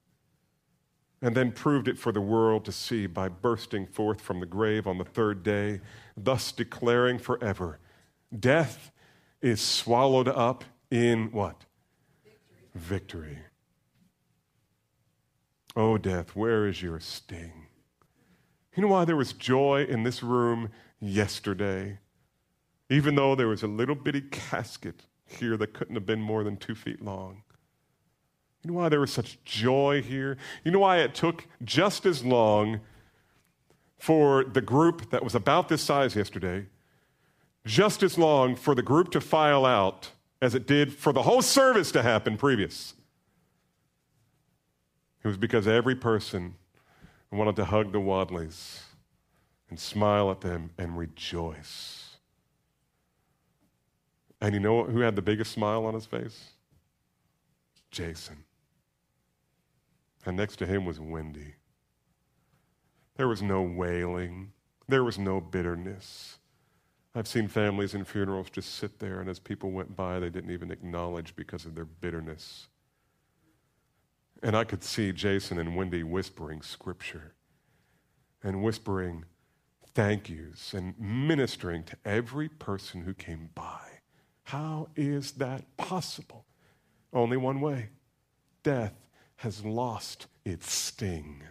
and 1.22 1.36
then 1.36 1.52
proved 1.52 1.86
it 1.86 1.96
for 1.96 2.10
the 2.10 2.20
world 2.20 2.64
to 2.64 2.72
see 2.72 3.06
by 3.06 3.28
bursting 3.28 3.86
forth 3.86 4.20
from 4.20 4.40
the 4.40 4.46
grave 4.46 4.84
on 4.84 4.98
the 4.98 5.04
third 5.04 5.44
day, 5.44 5.80
thus 6.16 6.50
declaring 6.50 7.20
forever 7.20 7.78
death 8.36 8.90
is 9.40 9.60
swallowed 9.60 10.26
up 10.26 10.64
in 10.90 11.30
what? 11.30 11.66
Victory. 12.74 13.28
Victory. 13.28 13.38
Oh, 15.76 15.96
death, 15.96 16.34
where 16.34 16.66
is 16.66 16.82
your 16.82 16.98
sting? 16.98 17.68
You 18.74 18.82
know 18.82 18.88
why 18.88 19.04
there 19.04 19.14
was 19.14 19.32
joy 19.32 19.84
in 19.88 20.02
this 20.02 20.20
room 20.20 20.70
yesterday? 20.98 22.00
Even 22.90 23.14
though 23.14 23.36
there 23.36 23.46
was 23.46 23.62
a 23.62 23.68
little 23.68 23.94
bitty 23.94 24.22
casket 24.22 25.04
here 25.26 25.56
that 25.56 25.74
couldn't 25.74 25.94
have 25.94 26.06
been 26.06 26.20
more 26.20 26.42
than 26.42 26.56
two 26.56 26.74
feet 26.74 27.00
long. 27.00 27.44
You 28.62 28.72
know 28.72 28.78
why 28.78 28.88
there 28.88 29.00
was 29.00 29.12
such 29.12 29.42
joy 29.44 30.02
here? 30.02 30.36
You 30.64 30.72
know 30.72 30.80
why 30.80 30.98
it 30.98 31.14
took 31.14 31.46
just 31.64 32.04
as 32.06 32.24
long 32.24 32.80
for 33.98 34.44
the 34.44 34.60
group 34.60 35.10
that 35.10 35.22
was 35.22 35.34
about 35.34 35.68
this 35.68 35.82
size 35.82 36.16
yesterday, 36.16 36.66
just 37.64 38.02
as 38.02 38.18
long 38.18 38.56
for 38.56 38.74
the 38.74 38.82
group 38.82 39.10
to 39.12 39.20
file 39.20 39.64
out 39.64 40.10
as 40.42 40.54
it 40.54 40.66
did 40.66 40.92
for 40.92 41.12
the 41.12 41.22
whole 41.22 41.42
service 41.42 41.92
to 41.92 42.02
happen 42.02 42.36
previous? 42.36 42.94
It 45.22 45.28
was 45.28 45.36
because 45.36 45.68
every 45.68 45.94
person 45.94 46.54
wanted 47.30 47.56
to 47.56 47.64
hug 47.64 47.92
the 47.92 48.00
Wadleys 48.00 48.82
and 49.68 49.78
smile 49.78 50.30
at 50.30 50.40
them 50.40 50.70
and 50.78 50.96
rejoice. 50.96 52.16
And 54.40 54.54
you 54.54 54.60
know 54.60 54.84
who 54.84 55.00
had 55.00 55.16
the 55.16 55.22
biggest 55.22 55.52
smile 55.52 55.84
on 55.84 55.94
his 55.94 56.06
face? 56.06 56.50
Jason 57.90 58.44
and 60.28 60.36
next 60.36 60.56
to 60.56 60.66
him 60.66 60.84
was 60.84 61.00
Wendy. 61.00 61.54
There 63.16 63.28
was 63.28 63.40
no 63.40 63.62
wailing, 63.62 64.52
there 64.86 65.02
was 65.02 65.18
no 65.18 65.40
bitterness. 65.40 66.36
I've 67.14 67.26
seen 67.26 67.48
families 67.48 67.94
in 67.94 68.04
funerals 68.04 68.50
just 68.50 68.74
sit 68.74 68.98
there, 68.98 69.20
and 69.20 69.30
as 69.30 69.38
people 69.38 69.70
went 69.70 69.96
by, 69.96 70.20
they 70.20 70.28
didn't 70.28 70.50
even 70.50 70.70
acknowledge 70.70 71.34
because 71.34 71.64
of 71.64 71.74
their 71.74 71.86
bitterness. 71.86 72.68
And 74.42 74.54
I 74.54 74.64
could 74.64 74.84
see 74.84 75.12
Jason 75.12 75.58
and 75.58 75.74
Wendy 75.74 76.02
whispering 76.02 76.60
scripture 76.60 77.32
and 78.42 78.62
whispering 78.62 79.24
thank 79.94 80.28
yous 80.28 80.74
and 80.74 80.94
ministering 81.00 81.84
to 81.84 81.96
every 82.04 82.50
person 82.50 83.00
who 83.00 83.14
came 83.14 83.48
by. 83.54 83.80
How 84.42 84.90
is 84.94 85.32
that 85.32 85.64
possible? 85.78 86.44
Only 87.14 87.38
one 87.38 87.62
way 87.62 87.88
death 88.62 88.92
has 89.38 89.64
lost 89.64 90.26
its 90.44 90.72
sting. 90.72 91.42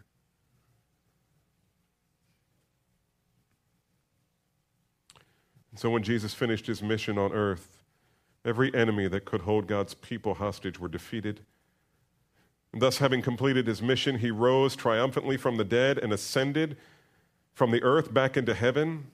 And 5.71 5.79
so 5.79 5.89
when 5.89 6.03
Jesus 6.03 6.33
finished 6.33 6.67
his 6.67 6.81
mission 6.81 7.17
on 7.17 7.31
earth, 7.31 7.83
every 8.43 8.73
enemy 8.73 9.07
that 9.07 9.25
could 9.25 9.41
hold 9.41 9.67
God's 9.67 9.93
people 9.93 10.33
hostage 10.33 10.79
were 10.79 10.87
defeated. 10.87 11.41
And 12.73 12.81
thus, 12.81 12.97
having 12.97 13.21
completed 13.21 13.67
his 13.67 13.81
mission, 13.81 14.17
he 14.17 14.31
rose 14.31 14.75
triumphantly 14.75 15.37
from 15.37 15.55
the 15.55 15.63
dead 15.63 15.97
and 15.97 16.11
ascended 16.11 16.77
from 17.53 17.71
the 17.71 17.81
earth 17.83 18.13
back 18.13 18.35
into 18.35 18.53
heaven. 18.53 19.07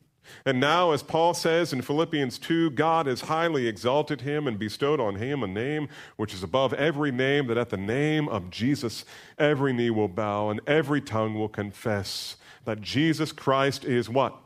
And 0.45 0.59
now, 0.59 0.91
as 0.91 1.03
Paul 1.03 1.33
says 1.33 1.73
in 1.73 1.81
Philippians 1.81 2.37
2, 2.39 2.71
God 2.71 3.07
has 3.07 3.21
highly 3.21 3.67
exalted 3.67 4.21
him 4.21 4.47
and 4.47 4.59
bestowed 4.59 4.99
on 4.99 5.15
him 5.15 5.43
a 5.43 5.47
name 5.47 5.89
which 6.15 6.33
is 6.33 6.43
above 6.43 6.73
every 6.73 7.11
name, 7.11 7.47
that 7.47 7.57
at 7.57 7.69
the 7.69 7.77
name 7.77 8.27
of 8.29 8.49
Jesus 8.49 9.05
every 9.37 9.73
knee 9.73 9.89
will 9.89 10.07
bow 10.07 10.49
and 10.49 10.61
every 10.67 11.01
tongue 11.01 11.35
will 11.35 11.49
confess 11.49 12.37
that 12.65 12.81
Jesus 12.81 13.31
Christ 13.31 13.83
is 13.83 14.09
what? 14.09 14.37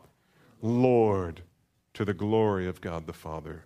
Lord, 0.62 1.42
to 1.94 2.06
the 2.06 2.14
glory 2.14 2.68
of 2.68 2.82
God 2.82 3.08
the 3.08 3.14
Father. 3.14 3.66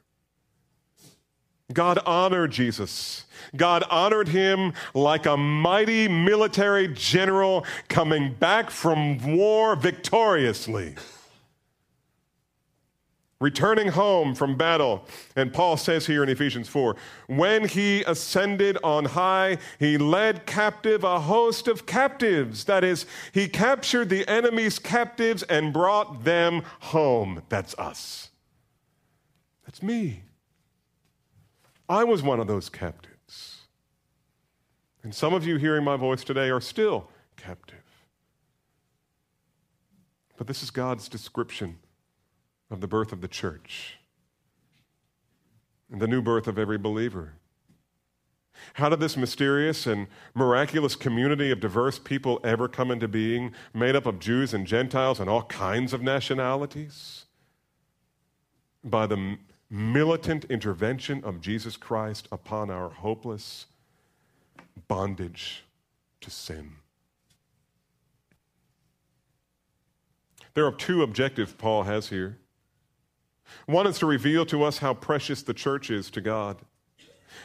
God 1.74 2.00
honored 2.06 2.52
Jesus. 2.52 3.26
God 3.56 3.84
honored 3.90 4.28
him 4.28 4.74
like 4.94 5.26
a 5.26 5.38
mighty 5.38 6.08
military 6.08 6.88
general 6.90 7.66
coming 7.88 8.34
back 8.34 8.70
from 8.70 9.36
war 9.36 9.76
victoriously 9.76 10.96
returning 13.42 13.90
home 13.90 14.34
from 14.34 14.56
battle. 14.56 15.06
And 15.36 15.52
Paul 15.52 15.76
says 15.76 16.06
here 16.06 16.24
in 16.24 16.30
Ephesians 16.30 16.70
4 16.70 16.96
when 17.28 17.68
he 17.68 18.04
ascended 18.04 18.78
on 18.84 19.04
high, 19.04 19.58
he 19.80 19.98
led 19.98 20.46
captive 20.46 21.04
a 21.04 21.20
host 21.20 21.68
of 21.68 21.86
captives. 21.86 22.64
That 22.64 22.86
is, 22.86 23.06
he 23.34 23.50
captured 23.50 24.08
the 24.08 24.26
enemy's 24.30 24.80
captives 24.80 25.44
and 25.44 25.74
brought 25.74 26.24
them 26.24 26.62
home. 26.80 27.42
That's 27.50 27.78
us. 27.78 28.30
That's 29.66 29.84
me. 29.84 30.24
I 31.90 32.06
was 32.06 32.22
one 32.24 32.40
of 32.40 32.48
those 32.48 32.70
captives. 32.70 33.58
And 35.04 35.14
some 35.14 35.34
of 35.34 35.46
you 35.46 35.58
hearing 35.58 35.84
my 35.84 35.98
voice 35.98 36.24
today 36.24 36.50
are 36.52 36.62
still 36.62 37.10
captive. 37.36 37.80
But 40.38 40.48
this 40.48 40.62
is 40.62 40.70
God's 40.70 41.10
description 41.10 41.80
of 42.72 42.82
the 42.82 42.88
birth 42.88 43.12
of 43.12 43.22
the 43.22 43.28
church. 43.28 43.98
And 45.92 46.02
the 46.02 46.08
new 46.08 46.22
birth 46.22 46.48
of 46.48 46.58
every 46.58 46.78
believer. 46.78 47.34
How 48.76 48.90
did 48.90 49.00
this 49.00 49.18
mysterious 49.18 49.86
and 49.86 50.08
miraculous 50.34 50.96
community 50.96 51.52
of 51.52 51.60
diverse 51.60 52.00
people 52.00 52.40
ever 52.44 52.68
come 52.68 52.92
into 52.92 53.08
being, 53.08 53.54
made 53.74 53.96
up 53.96 54.06
of 54.06 54.20
Jews 54.20 54.54
and 54.54 54.66
Gentiles 54.66 55.20
and 55.20 55.30
all 55.30 55.44
kinds 55.44 55.94
of 55.94 56.02
nationalities? 56.02 57.26
By 58.84 59.06
the 59.08 59.38
militant 59.70 60.46
intervention 60.46 61.24
of 61.24 61.42
Jesus 61.42 61.78
Christ 61.78 62.28
upon 62.32 62.70
our 62.70 62.90
hopeless 62.90 63.68
bondage 64.88 65.64
to 66.22 66.30
sin. 66.30 66.74
There 70.54 70.66
are 70.66 70.74
two 70.74 71.02
objectives 71.04 71.54
Paul 71.54 71.84
has 71.84 72.10
here. 72.10 72.38
One 73.66 73.88
is 73.88 74.00
to 74.00 74.06
reveal 74.06 74.46
to 74.48 74.64
us 74.64 74.80
how 74.80 74.94
precious 74.94 75.44
the 75.44 75.54
church 75.54 75.90
is 75.90 76.10
to 76.12 76.22
God, 76.22 76.58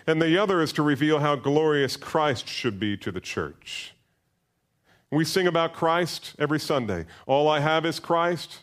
and 0.06 0.20
the 0.20 0.36
other 0.36 0.60
is 0.60 0.72
to 0.74 0.82
reveal 0.82 1.20
how 1.20 1.36
glorious 1.36 1.96
Christ 1.96 2.48
should 2.48 2.78
be 2.78 2.96
to 2.98 3.12
the 3.12 3.20
church. 3.20 3.94
We 5.10 5.24
sing 5.24 5.46
about 5.46 5.72
Christ 5.72 6.34
every 6.38 6.58
Sunday. 6.58 7.06
All 7.26 7.48
I 7.48 7.60
have 7.60 7.86
is 7.86 8.00
Christ. 8.00 8.58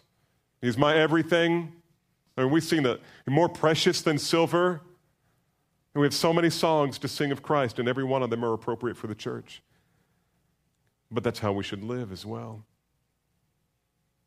He's 0.62 0.78
my 0.78 0.96
everything. 0.96 1.72
And 2.36 2.52
we 2.52 2.62
sing 2.62 2.84
that 2.84 3.00
more 3.28 3.48
precious 3.48 4.02
than 4.02 4.18
silver. 4.18 4.82
And 5.94 6.02
we 6.02 6.06
have 6.06 6.14
so 6.14 6.34
many 6.34 6.50
songs 6.50 6.98
to 7.00 7.08
sing 7.08 7.32
of 7.32 7.44
Christ, 7.44 7.80
and 7.80 7.88
every 7.88 8.04
one 8.04 8.24
of 8.24 8.30
them 8.30 8.44
are 8.44 8.54
appropriate 8.54 8.98
for 8.98 9.08
the 9.08 9.16
church. 9.16 9.62
But 11.12 11.24
that's 11.24 11.40
how 11.40 11.54
we 11.54 11.64
should 11.64 11.84
live 11.84 12.12
as 12.12 12.26
well. 12.26 12.66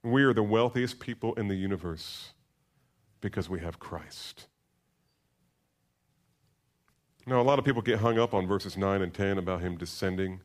We 0.02 0.22
are 0.22 0.32
the 0.32 0.42
wealthiest 0.42 1.00
people 1.00 1.34
in 1.34 1.48
the 1.48 1.56
universe 1.56 2.32
because 3.20 3.48
we 3.48 3.60
have 3.60 3.78
Christ. 3.78 4.46
Now, 7.26 7.40
a 7.40 7.42
lot 7.42 7.58
of 7.58 7.64
people 7.64 7.82
get 7.82 7.98
hung 7.98 8.18
up 8.18 8.34
on 8.34 8.46
verses 8.46 8.76
9 8.76 9.02
and 9.02 9.12
10 9.12 9.38
about 9.38 9.60
him 9.60 9.76
descending 9.76 10.40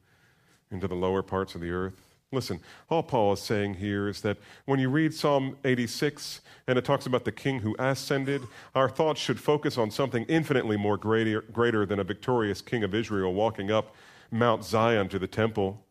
into 0.72 0.88
the 0.88 0.96
lower 0.96 1.22
parts 1.22 1.54
of 1.54 1.62
the 1.62 1.70
earth. 1.70 2.12
Listen, 2.32 2.62
all 2.90 3.04
Paul 3.04 3.34
is 3.34 3.42
saying 3.42 3.76
here 3.76 4.08
is 4.08 4.22
that 4.22 4.38
when 4.66 4.80
you 4.80 4.90
read 4.90 5.14
Psalm 5.14 5.58
86 5.66 6.40
and 6.66 6.78
it 6.78 6.86
talks 6.86 7.06
about 7.06 7.26
the 7.26 7.32
king 7.32 7.60
who 7.60 7.76
ascended, 7.78 8.42
our 8.74 8.88
thoughts 8.90 9.20
should 9.20 9.40
focus 9.40 9.78
on 9.78 9.92
something 9.92 10.24
infinitely 10.30 10.78
more 10.78 10.96
greater, 10.98 11.42
greater 11.42 11.86
than 11.86 12.00
a 12.00 12.06
victorious 12.06 12.62
king 12.62 12.84
of 12.84 12.96
Israel 12.96 13.34
walking 13.34 13.70
up 13.70 13.94
Mount 14.32 14.64
Zion 14.64 15.10
to 15.10 15.20
the 15.20 15.28
temple. 15.28 15.84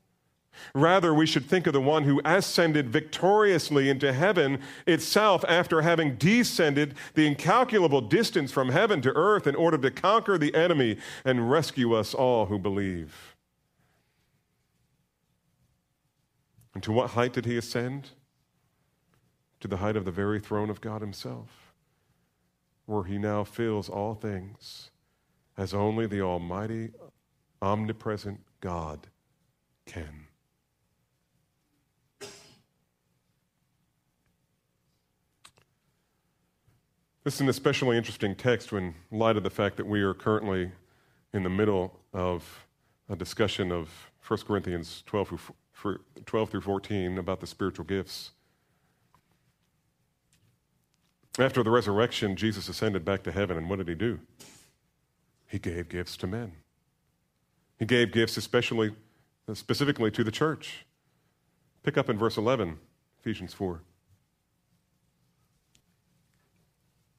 Rather, 0.75 1.15
we 1.15 1.27
should 1.27 1.47
think 1.47 1.67
of 1.67 1.73
the 1.73 1.81
one 1.81 2.05
who 2.05 2.21
ascended 2.25 2.91
victoriously 2.91 3.89
into 3.89 4.13
heaven 4.13 4.61
itself 4.87 5.45
after 5.49 5.83
having 5.83 6.17
descended 6.17 6.95
the 7.15 7.27
incalculable 7.27 8.01
distance 8.01 8.53
from 8.53 8.71
heaven 8.71 9.01
to 9.01 9.13
earth 9.17 9.47
in 9.47 9.55
order 9.55 9.79
to 9.79 9.91
conquer 9.91 10.37
the 10.37 10.55
enemy 10.55 10.97
and 11.25 11.51
rescue 11.51 11.95
us 11.95 12.15
all 12.15 12.47
who 12.47 12.59
believe. 12.59 13.37
And 16.75 16.83
to 16.85 16.93
what 16.93 17.11
height 17.11 17.33
did 17.33 17.47
he 17.47 17.57
ascend? 17.57 18.11
To 19.61 19.69
the 19.69 19.79
height 19.79 19.97
of 19.97 20.05
the 20.05 20.11
very 20.11 20.41
throne 20.41 20.71
of 20.71 20.81
God 20.81 21.03
Himself, 21.03 21.75
where 22.87 23.05
He 23.05 23.19
now 23.19 23.45
fills 23.45 23.91
all 23.91 24.15
things 24.15 24.91
as 25.59 25.75
only 25.75 26.07
the 26.07 26.23
Almighty, 26.23 26.93
omnipresent 27.61 28.41
God 28.63 29.09
can. 29.85 30.30
This 37.23 37.35
is 37.35 37.41
an 37.43 37.51
especially 37.51 37.99
interesting 37.99 38.35
text 38.35 38.73
when 38.73 38.95
light 39.11 39.37
of 39.37 39.43
the 39.43 39.51
fact 39.51 39.77
that 39.77 39.87
we 39.87 40.01
are 40.01 40.15
currently 40.15 40.73
in 41.35 41.43
the 41.43 41.51
middle 41.51 42.01
of 42.15 42.67
a 43.11 43.17
discussion 43.17 43.71
of 43.71 43.91
1 44.27 44.41
Corinthians 44.47 45.03
12 45.05 45.53
through, 45.75 46.01
12 46.25 46.51
through 46.51 46.61
14 46.63 47.19
about 47.19 47.41
the 47.41 47.47
spiritual 47.47 47.85
gifts. 47.85 48.31
After 51.39 51.63
the 51.63 51.71
resurrection, 51.71 52.37
Jesus 52.37 52.71
ascended 52.71 53.05
back 53.05 53.23
to 53.25 53.33
heaven, 53.33 53.59
and 53.59 53.69
what 53.69 53.77
did 53.77 53.89
he 53.89 53.95
do? 53.95 54.19
He 55.47 55.59
gave 55.59 55.91
gifts 55.91 56.17
to 56.19 56.27
men. 56.27 56.53
He 57.79 57.85
gave 57.85 58.13
gifts 58.13 58.39
especially 58.39 58.95
uh, 59.47 59.53
specifically 59.53 60.11
to 60.11 60.25
the 60.25 60.31
church. 60.31 60.87
Pick 61.83 61.99
up 61.99 62.09
in 62.09 62.17
verse 62.17 62.39
11, 62.39 62.79
Ephesians 63.21 63.53
4. 63.53 63.83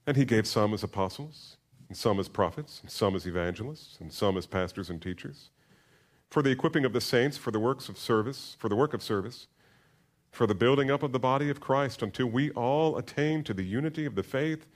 And 0.06 0.16
he 0.16 0.24
gave 0.24 0.46
some 0.46 0.74
as 0.74 0.82
apostles, 0.82 1.56
and 1.88 1.96
some 1.96 2.18
as 2.18 2.28
prophets, 2.28 2.80
and 2.82 2.90
some 2.90 3.14
as 3.14 3.26
evangelists, 3.26 3.98
and 4.00 4.12
some 4.12 4.36
as 4.36 4.46
pastors 4.46 4.90
and 4.90 5.00
teachers, 5.00 5.50
for 6.30 6.42
the 6.42 6.50
equipping 6.50 6.84
of 6.84 6.92
the 6.92 7.00
saints, 7.00 7.36
for 7.36 7.50
the 7.50 7.60
works 7.60 7.88
of 7.88 7.98
service, 7.98 8.56
for 8.58 8.68
the 8.68 8.76
work 8.76 8.94
of 8.94 9.02
service, 9.02 9.46
for 10.30 10.46
the 10.46 10.54
building 10.54 10.90
up 10.90 11.02
of 11.02 11.12
the 11.12 11.18
body 11.18 11.50
of 11.50 11.60
Christ, 11.60 12.02
until 12.02 12.26
we 12.26 12.50
all 12.52 12.96
attain 12.96 13.44
to 13.44 13.54
the 13.54 13.64
unity 13.64 14.06
of 14.06 14.14
the 14.14 14.22
faith 14.22 14.66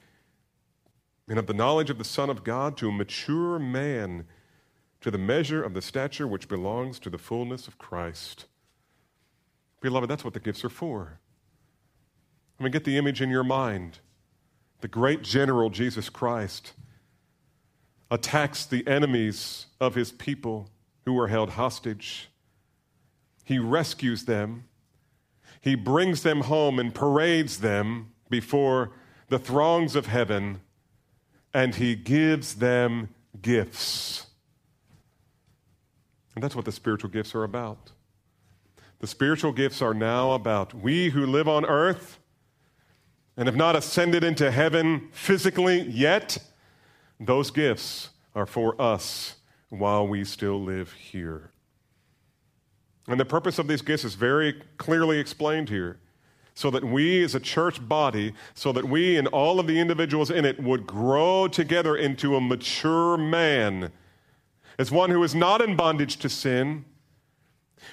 and 1.29 1.39
of 1.39 1.47
the 1.47 1.55
knowledge 1.55 1.91
of 1.91 1.99
the 1.99 2.05
Son 2.05 2.31
of 2.31 2.45
God, 2.45 2.77
to 2.77 2.89
a 2.89 2.93
mature 2.93 3.59
man, 3.59 4.27
to 5.01 5.11
the 5.11 5.19
measure 5.19 5.63
of 5.63 5.75
the 5.75 5.83
stature 5.83 6.29
which 6.29 6.47
belongs 6.47 6.99
to 7.01 7.11
the 7.11 7.19
fullness 7.19 7.67
of 7.67 7.79
Christ. 7.79 8.45
Beloved, 9.81 10.09
that's 10.09 10.25
what 10.25 10.35
the 10.35 10.41
gifts 10.41 10.65
are 10.65 10.69
for. 10.69 11.19
I 12.61 12.63
mean, 12.63 12.73
get 12.73 12.85
the 12.85 12.97
image 12.97 13.21
in 13.21 13.31
your 13.31 13.45
mind 13.45 13.99
the 14.87 14.91
great 14.91 15.23
general 15.23 15.69
Jesus 15.69 16.09
Christ, 16.09 16.73
attacks 18.09 18.65
the 18.65 18.87
enemies 18.87 19.67
of 19.81 19.97
his 19.97 20.13
people 20.13 20.71
who 21.05 21.19
are 21.19 21.27
held 21.27 21.51
hostage. 21.51 22.29
He 23.43 23.59
rescues 23.59 24.27
them. 24.27 24.69
He 25.61 25.75
brings 25.75 26.23
them 26.23 26.43
home 26.43 26.79
and 26.79 26.95
parades 26.95 27.59
them 27.59 28.13
before 28.31 28.93
the 29.27 29.41
throngs 29.41 29.97
of 29.97 30.07
heaven, 30.07 30.61
and 31.53 31.75
he 31.75 31.97
gives 31.97 32.55
them 32.55 33.09
gifts. 33.43 34.27
And 36.37 36.45
that's 36.45 36.55
what 36.55 36.65
the 36.65 36.71
spiritual 36.71 37.11
gifts 37.11 37.35
are 37.35 37.43
about. 37.43 37.91
The 39.01 39.09
spiritual 39.09 39.51
gifts 39.51 39.83
are 39.83 39.95
now 39.95 40.31
about 40.31 40.75
we 40.75 41.11
who 41.11 41.27
live 41.27 41.49
on 41.49 41.65
earth 41.65 42.21
and 43.37 43.47
have 43.47 43.57
not 43.57 43.77
ascended 43.77 44.25
into 44.25 44.51
heaven 44.51 45.09
physically 45.13 45.83
yet, 45.83 46.39
those 47.21 47.51
gifts 47.51 48.11
are 48.35 48.47
for 48.47 48.81
us 48.81 49.37
while 49.69 50.07
we 50.07 50.25
still 50.25 50.63
live 50.63 50.93
here. 50.93 51.51
And 53.09 53.21
the 53.21 53.25
purpose 53.25 53.59
of 53.59 53.69
these 53.69 53.83
gifts 53.83 54.05
is 54.05 54.15
very 54.15 54.63
clearly 54.79 55.19
explained 55.19 55.69
here. 55.69 55.99
So 56.55 56.71
that 56.71 56.85
we 56.85 57.23
as 57.23 57.35
a 57.35 57.41
church 57.41 57.87
body, 57.87 58.33
so 58.55 58.73
that 58.73 58.87
we 58.87 59.19
and 59.19 59.29
all 59.29 59.61
of 59.61 59.67
the 59.67 59.79
individuals 59.79 60.31
in 60.31 60.47
it 60.47 60.59
would 60.59 60.87
grow 60.87 61.49
together 61.49 61.95
into 61.95 62.35
a 62.35 62.41
mature 62.41 63.19
man, 63.19 63.93
as 64.79 64.91
one 64.91 65.11
who 65.11 65.23
is 65.23 65.35
not 65.35 65.61
in 65.61 65.77
bondage 65.77 66.17
to 66.17 66.31
sin, 66.31 66.87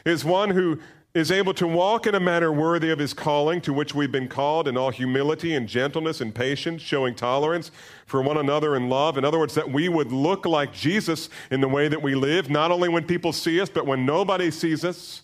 is 0.05 0.23
one 0.23 0.51
who 0.51 0.79
is 1.13 1.31
able 1.31 1.53
to 1.53 1.67
walk 1.67 2.07
in 2.07 2.15
a 2.15 2.19
manner 2.19 2.51
worthy 2.51 2.89
of 2.89 2.97
his 2.97 3.13
calling 3.13 3.61
to 3.61 3.71
which 3.71 3.93
we've 3.93 4.11
been 4.11 4.27
called 4.27 4.67
in 4.67 4.75
all 4.75 4.89
humility 4.89 5.53
and 5.53 5.67
gentleness 5.67 6.21
and 6.21 6.33
patience, 6.33 6.81
showing 6.81 7.13
tolerance 7.13 7.69
for 8.07 8.23
one 8.23 8.37
another 8.37 8.75
in 8.75 8.89
love. 8.89 9.15
In 9.15 9.23
other 9.23 9.37
words, 9.37 9.53
that 9.53 9.71
we 9.71 9.89
would 9.89 10.11
look 10.11 10.47
like 10.47 10.73
Jesus 10.73 11.29
in 11.51 11.61
the 11.61 11.67
way 11.67 11.87
that 11.87 12.01
we 12.01 12.15
live, 12.15 12.49
not 12.49 12.71
only 12.71 12.89
when 12.89 13.05
people 13.05 13.31
see 13.31 13.61
us, 13.61 13.69
but 13.69 13.85
when 13.85 14.07
nobody 14.07 14.49
sees 14.49 14.83
us, 14.83 15.21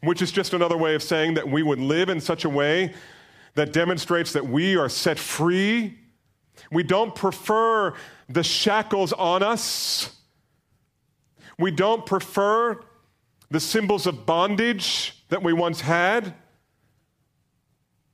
which 0.00 0.22
is 0.22 0.30
just 0.30 0.54
another 0.54 0.76
way 0.76 0.94
of 0.94 1.02
saying 1.02 1.34
that 1.34 1.48
we 1.48 1.64
would 1.64 1.80
live 1.80 2.08
in 2.08 2.20
such 2.20 2.44
a 2.44 2.48
way 2.48 2.94
that 3.54 3.72
demonstrates 3.72 4.32
that 4.32 4.46
we 4.46 4.76
are 4.76 4.88
set 4.88 5.18
free. 5.18 5.98
We 6.70 6.84
don't 6.84 7.16
prefer 7.16 7.94
the 8.28 8.44
shackles 8.44 9.12
on 9.12 9.42
us. 9.42 10.14
We 11.58 11.72
don't 11.72 12.06
prefer 12.06 12.80
the 13.50 13.60
symbols 13.60 14.06
of 14.06 14.26
bondage 14.26 15.22
that 15.28 15.42
we 15.42 15.52
once 15.52 15.80
had. 15.80 16.34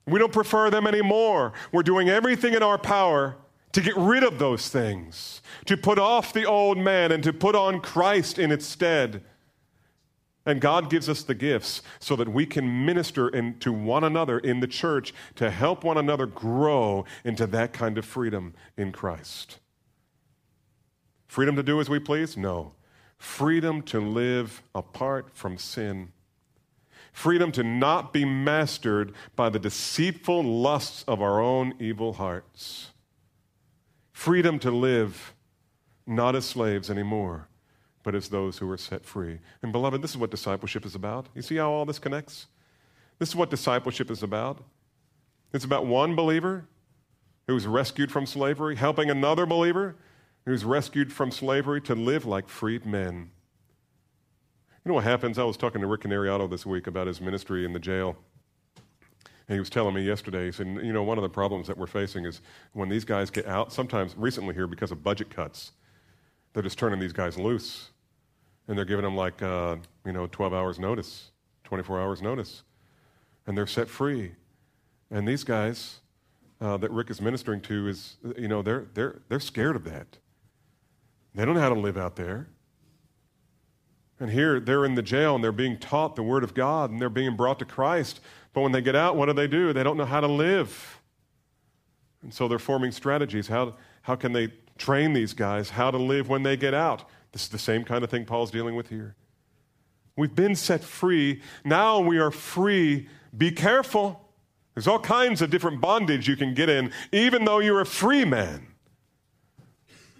We 0.06 0.18
don't 0.18 0.32
prefer 0.32 0.70
them 0.70 0.86
anymore. 0.86 1.52
We're 1.72 1.82
doing 1.82 2.08
everything 2.08 2.54
in 2.54 2.62
our 2.62 2.78
power 2.78 3.36
to 3.72 3.80
get 3.80 3.96
rid 3.96 4.22
of 4.22 4.38
those 4.38 4.68
things, 4.68 5.42
to 5.64 5.76
put 5.76 5.98
off 5.98 6.32
the 6.32 6.44
old 6.44 6.78
man 6.78 7.10
and 7.10 7.22
to 7.24 7.32
put 7.32 7.56
on 7.56 7.80
Christ 7.80 8.38
in 8.38 8.52
its 8.52 8.66
stead. 8.66 9.24
And 10.46 10.60
God 10.60 10.90
gives 10.90 11.08
us 11.08 11.22
the 11.22 11.34
gifts 11.34 11.82
so 11.98 12.14
that 12.16 12.28
we 12.28 12.44
can 12.44 12.84
minister 12.84 13.30
in, 13.30 13.58
to 13.60 13.72
one 13.72 14.04
another 14.04 14.38
in 14.38 14.60
the 14.60 14.66
church 14.66 15.14
to 15.36 15.50
help 15.50 15.82
one 15.82 15.96
another 15.96 16.26
grow 16.26 17.06
into 17.24 17.46
that 17.48 17.72
kind 17.72 17.96
of 17.96 18.04
freedom 18.04 18.54
in 18.76 18.92
Christ. 18.92 19.58
Freedom 21.26 21.56
to 21.56 21.62
do 21.62 21.80
as 21.80 21.88
we 21.88 21.98
please? 21.98 22.36
No 22.36 22.74
freedom 23.16 23.82
to 23.82 24.00
live 24.00 24.62
apart 24.74 25.30
from 25.32 25.58
sin, 25.58 26.12
freedom 27.12 27.52
to 27.52 27.62
not 27.62 28.12
be 28.12 28.24
mastered 28.24 29.12
by 29.36 29.48
the 29.48 29.58
deceitful 29.58 30.42
lusts 30.42 31.04
of 31.06 31.22
our 31.22 31.40
own 31.40 31.74
evil 31.78 32.14
hearts, 32.14 32.90
Freedom 34.14 34.60
to 34.60 34.70
live 34.70 35.34
not 36.06 36.36
as 36.36 36.44
slaves 36.44 36.88
anymore, 36.88 37.48
but 38.04 38.14
as 38.14 38.28
those 38.28 38.58
who 38.58 38.70
are 38.70 38.78
set 38.78 39.04
free. 39.04 39.40
And 39.60 39.72
beloved, 39.72 40.00
this 40.00 40.12
is 40.12 40.16
what 40.16 40.30
discipleship 40.30 40.86
is 40.86 40.94
about. 40.94 41.26
You 41.34 41.42
see 41.42 41.56
how 41.56 41.72
all 41.72 41.84
this 41.84 41.98
connects? 41.98 42.46
This 43.18 43.30
is 43.30 43.36
what 43.36 43.50
discipleship 43.50 44.12
is 44.12 44.22
about. 44.22 44.62
It's 45.52 45.64
about 45.64 45.84
one 45.84 46.14
believer 46.14 46.68
who's 47.48 47.66
rescued 47.66 48.12
from 48.12 48.24
slavery, 48.24 48.76
helping 48.76 49.10
another 49.10 49.46
believer 49.46 49.96
who's 50.46 50.64
rescued 50.64 51.12
from 51.12 51.30
slavery 51.30 51.80
to 51.82 51.94
live 51.94 52.26
like 52.26 52.48
freed 52.48 52.84
men. 52.84 53.30
You 54.84 54.90
know 54.90 54.94
what 54.94 55.04
happens? 55.04 55.38
I 55.38 55.44
was 55.44 55.56
talking 55.56 55.80
to 55.80 55.86
Rick 55.86 56.02
Canariato 56.02 56.48
this 56.48 56.66
week 56.66 56.86
about 56.86 57.06
his 57.06 57.20
ministry 57.20 57.64
in 57.64 57.72
the 57.72 57.78
jail. 57.78 58.16
And 59.48 59.56
he 59.56 59.58
was 59.58 59.70
telling 59.70 59.94
me 59.94 60.02
yesterday, 60.02 60.46
he 60.46 60.52
said, 60.52 60.66
you 60.66 60.92
know, 60.92 61.02
one 61.02 61.18
of 61.18 61.22
the 61.22 61.28
problems 61.28 61.66
that 61.68 61.76
we're 61.76 61.86
facing 61.86 62.24
is 62.24 62.40
when 62.72 62.88
these 62.88 63.04
guys 63.04 63.30
get 63.30 63.46
out, 63.46 63.72
sometimes 63.72 64.14
recently 64.16 64.54
here 64.54 64.66
because 64.66 64.90
of 64.90 65.02
budget 65.02 65.30
cuts, 65.30 65.72
they're 66.52 66.62
just 66.62 66.78
turning 66.78 67.00
these 67.00 67.12
guys 67.12 67.38
loose. 67.38 67.90
And 68.68 68.76
they're 68.76 68.86
giving 68.86 69.04
them 69.04 69.16
like, 69.16 69.42
uh, 69.42 69.76
you 70.06 70.12
know, 70.12 70.26
12 70.26 70.54
hours 70.54 70.78
notice, 70.78 71.30
24 71.64 72.00
hours 72.00 72.22
notice. 72.22 72.62
And 73.46 73.56
they're 73.56 73.66
set 73.66 73.88
free. 73.88 74.32
And 75.10 75.28
these 75.28 75.44
guys 75.44 76.00
uh, 76.60 76.78
that 76.78 76.90
Rick 76.90 77.10
is 77.10 77.20
ministering 77.20 77.60
to 77.62 77.88
is, 77.88 78.16
you 78.38 78.48
know, 78.48 78.62
they're, 78.62 78.86
they're, 78.94 79.20
they're 79.28 79.40
scared 79.40 79.76
of 79.76 79.84
that. 79.84 80.18
They 81.34 81.44
don't 81.44 81.54
know 81.54 81.60
how 81.60 81.68
to 81.70 81.80
live 81.80 81.96
out 81.96 82.16
there. 82.16 82.48
And 84.20 84.30
here 84.30 84.60
they're 84.60 84.84
in 84.84 84.94
the 84.94 85.02
jail 85.02 85.34
and 85.34 85.42
they're 85.42 85.52
being 85.52 85.78
taught 85.78 86.16
the 86.16 86.22
Word 86.22 86.44
of 86.44 86.54
God 86.54 86.90
and 86.90 87.00
they're 87.00 87.08
being 87.08 87.36
brought 87.36 87.58
to 87.58 87.64
Christ. 87.64 88.20
But 88.52 88.60
when 88.60 88.72
they 88.72 88.80
get 88.80 88.94
out, 88.94 89.16
what 89.16 89.26
do 89.26 89.32
they 89.32 89.48
do? 89.48 89.72
They 89.72 89.82
don't 89.82 89.96
know 89.96 90.04
how 90.04 90.20
to 90.20 90.28
live. 90.28 91.00
And 92.22 92.32
so 92.32 92.46
they're 92.46 92.58
forming 92.58 92.92
strategies. 92.92 93.48
How, 93.48 93.74
how 94.02 94.14
can 94.14 94.32
they 94.32 94.52
train 94.78 95.12
these 95.12 95.34
guys 95.34 95.70
how 95.70 95.90
to 95.90 95.98
live 95.98 96.28
when 96.28 96.42
they 96.42 96.56
get 96.56 96.72
out? 96.72 97.08
This 97.32 97.42
is 97.42 97.48
the 97.48 97.58
same 97.58 97.84
kind 97.84 98.04
of 98.04 98.10
thing 98.10 98.24
Paul's 98.24 98.52
dealing 98.52 98.76
with 98.76 98.88
here. 98.88 99.16
We've 100.16 100.34
been 100.34 100.54
set 100.54 100.84
free. 100.84 101.42
Now 101.64 101.98
we 101.98 102.18
are 102.18 102.30
free. 102.30 103.08
Be 103.36 103.50
careful. 103.50 104.20
There's 104.74 104.86
all 104.86 105.00
kinds 105.00 105.42
of 105.42 105.50
different 105.50 105.80
bondage 105.80 106.28
you 106.28 106.36
can 106.36 106.54
get 106.54 106.68
in, 106.68 106.92
even 107.12 107.44
though 107.44 107.58
you're 107.58 107.80
a 107.80 107.86
free 107.86 108.24
man. 108.24 108.68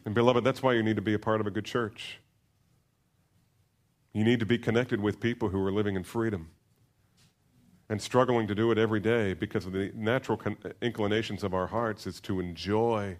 And, 0.05 0.15
beloved, 0.15 0.45
that's 0.45 0.63
why 0.63 0.75
you 0.75 0.83
need 0.83 0.97
to 0.97 1.03
be 1.03 1.15
a 1.15 1.19
part 1.19 1.41
of 1.41 1.47
a 1.47 1.51
good 1.51 1.65
church. 1.65 2.19
You 4.13 4.23
need 4.23 4.41
to 4.41 4.47
be 4.47 4.59
connected 4.59 5.01
with 5.01 5.19
people 5.19 5.49
who 5.49 5.61
are 5.65 5.73
living 5.73 5.97
in 5.97 6.05
freedom 6.05 6.51
and 7.89 8.01
struggling 8.01 8.47
to 8.47 8.55
do 8.55 8.71
it 8.71 8.79
every 8.79 9.01
day 9.01 9.35
because 9.35 9.67
of 9.67 9.73
the 9.73 9.93
natural 9.95 10.39
con- 10.39 10.57
inclinations 10.81 11.43
of 11.43 11.53
our 11.53 11.67
hearts 11.67 12.07
is 12.07 12.21
to 12.21 12.41
enjoy 12.41 13.17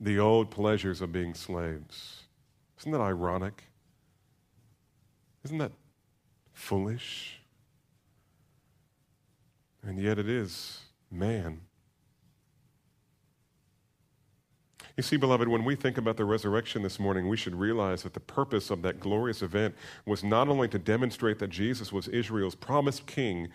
the 0.00 0.18
old 0.18 0.50
pleasures 0.50 1.00
of 1.00 1.12
being 1.12 1.34
slaves. 1.34 2.24
Isn't 2.78 2.92
that 2.92 3.00
ironic? 3.00 3.64
Isn't 5.44 5.58
that 5.58 5.72
foolish? 6.52 7.40
And 9.82 9.98
yet 9.98 10.18
it 10.18 10.28
is 10.28 10.80
man 11.10 11.60
You 14.96 15.02
see, 15.02 15.16
beloved, 15.18 15.46
when 15.48 15.64
we 15.64 15.74
think 15.74 15.98
about 15.98 16.16
the 16.16 16.24
resurrection 16.24 16.82
this 16.82 16.98
morning, 16.98 17.28
we 17.28 17.36
should 17.36 17.54
realize 17.54 18.02
that 18.02 18.14
the 18.14 18.20
purpose 18.20 18.70
of 18.70 18.80
that 18.82 18.98
glorious 18.98 19.42
event 19.42 19.74
was 20.06 20.24
not 20.24 20.48
only 20.48 20.68
to 20.68 20.78
demonstrate 20.78 21.38
that 21.40 21.50
Jesus 21.50 21.92
was 21.92 22.08
Israel's 22.08 22.54
promised 22.54 23.06
king, 23.06 23.48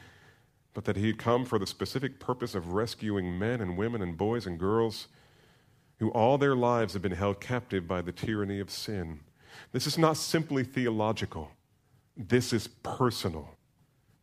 but 0.76 0.86
that 0.86 0.98
he 0.98 1.08
had 1.08 1.18
come 1.18 1.46
for 1.46 1.58
the 1.58 1.66
specific 1.66 2.20
purpose 2.20 2.54
of 2.54 2.74
rescuing 2.74 3.40
men 3.40 3.60
and 3.60 3.76
women 3.76 4.04
and 4.04 4.18
boys 4.18 4.46
and 4.46 4.60
girls 4.60 5.08
who 5.98 6.10
all 6.12 6.38
their 6.38 6.56
lives 6.56 6.94
have 6.94 7.02
been 7.02 7.12
held 7.12 7.42
captive 7.42 7.88
by 7.88 8.02
the 8.02 8.12
tyranny 8.12 8.60
of 8.60 8.70
sin. 8.70 9.20
This 9.72 9.88
is 9.88 9.98
not 9.98 10.18
simply 10.18 10.64
theological, 10.64 11.52
this 12.16 12.54
is 12.54 12.68
personal. 12.68 13.58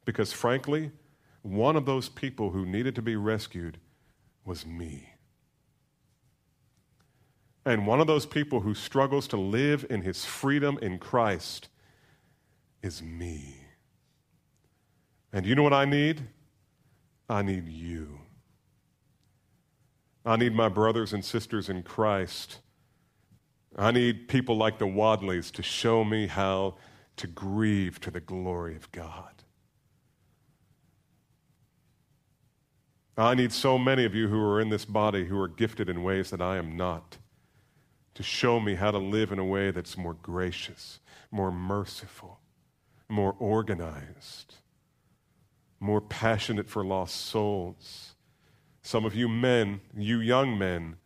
Because 0.04 0.32
frankly, 0.32 0.92
one 1.42 1.76
of 1.76 1.84
those 1.84 2.08
people 2.08 2.50
who 2.50 2.64
needed 2.64 2.94
to 2.94 3.02
be 3.02 3.16
rescued 3.16 3.78
was 4.44 4.64
me. 4.64 5.14
And 7.68 7.86
one 7.86 8.00
of 8.00 8.06
those 8.06 8.24
people 8.24 8.60
who 8.60 8.72
struggles 8.72 9.28
to 9.28 9.36
live 9.36 9.84
in 9.90 10.00
his 10.00 10.24
freedom 10.24 10.78
in 10.80 10.98
Christ 10.98 11.68
is 12.82 13.02
me. 13.02 13.56
And 15.34 15.44
you 15.44 15.54
know 15.54 15.64
what 15.64 15.74
I 15.74 15.84
need? 15.84 16.22
I 17.28 17.42
need 17.42 17.68
you. 17.68 18.20
I 20.24 20.36
need 20.36 20.54
my 20.54 20.70
brothers 20.70 21.12
and 21.12 21.22
sisters 21.22 21.68
in 21.68 21.82
Christ. 21.82 22.60
I 23.76 23.90
need 23.90 24.28
people 24.28 24.56
like 24.56 24.78
the 24.78 24.86
Wadleys 24.86 25.50
to 25.50 25.62
show 25.62 26.04
me 26.04 26.26
how 26.26 26.76
to 27.16 27.26
grieve 27.26 28.00
to 28.00 28.10
the 28.10 28.20
glory 28.20 28.76
of 28.76 28.90
God. 28.92 29.42
I 33.18 33.34
need 33.34 33.52
so 33.52 33.76
many 33.76 34.06
of 34.06 34.14
you 34.14 34.28
who 34.28 34.40
are 34.40 34.58
in 34.58 34.70
this 34.70 34.86
body 34.86 35.26
who 35.26 35.38
are 35.38 35.48
gifted 35.48 35.90
in 35.90 36.02
ways 36.02 36.30
that 36.30 36.40
I 36.40 36.56
am 36.56 36.74
not 36.74 37.18
to 38.18 38.24
show 38.24 38.58
me 38.58 38.74
how 38.74 38.90
to 38.90 38.98
live 38.98 39.30
in 39.30 39.38
a 39.38 39.44
way 39.44 39.70
that's 39.70 39.96
more 39.96 40.14
gracious, 40.14 40.98
more 41.30 41.52
merciful, 41.52 42.40
more 43.08 43.36
organized, 43.38 44.56
more 45.78 46.00
passionate 46.00 46.68
for 46.68 46.84
lost 46.84 47.14
souls. 47.14 48.16
Some 48.82 49.04
of 49.04 49.14
you 49.14 49.28
men, 49.28 49.80
you 49.96 50.18
young 50.18 50.58
men, 50.58 50.96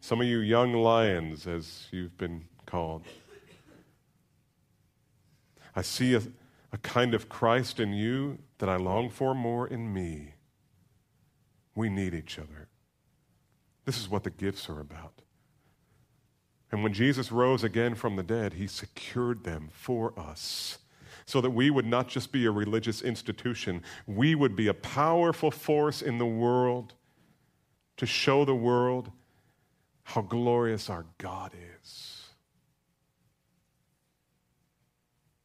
some 0.00 0.20
of 0.20 0.26
you 0.26 0.38
young 0.38 0.72
lions, 0.72 1.46
as 1.46 1.86
you've 1.92 2.18
been 2.18 2.46
called. 2.66 3.04
I 5.76 5.82
see 5.82 6.16
a, 6.16 6.22
a 6.72 6.78
kind 6.78 7.14
of 7.14 7.28
Christ 7.28 7.78
in 7.78 7.92
you 7.92 8.38
that 8.58 8.68
I 8.68 8.78
long 8.78 9.10
for 9.10 9.32
more 9.32 9.68
in 9.68 9.94
me. 9.94 10.34
We 11.76 11.88
need 11.88 12.14
each 12.14 12.36
other. 12.36 12.66
This 13.84 14.00
is 14.00 14.08
what 14.08 14.24
the 14.24 14.30
gifts 14.30 14.68
are 14.68 14.80
about. 14.80 15.22
And 16.70 16.82
when 16.82 16.92
Jesus 16.92 17.32
rose 17.32 17.64
again 17.64 17.94
from 17.94 18.16
the 18.16 18.22
dead, 18.22 18.54
he 18.54 18.66
secured 18.66 19.44
them 19.44 19.70
for 19.72 20.18
us 20.18 20.78
so 21.24 21.40
that 21.40 21.50
we 21.50 21.70
would 21.70 21.86
not 21.86 22.08
just 22.08 22.32
be 22.32 22.46
a 22.46 22.50
religious 22.50 23.02
institution, 23.02 23.82
we 24.06 24.34
would 24.34 24.56
be 24.56 24.68
a 24.68 24.74
powerful 24.74 25.50
force 25.50 26.00
in 26.00 26.18
the 26.18 26.26
world 26.26 26.94
to 27.98 28.06
show 28.06 28.44
the 28.44 28.54
world 28.54 29.10
how 30.04 30.22
glorious 30.22 30.88
our 30.88 31.04
God 31.18 31.52
is. 31.82 32.22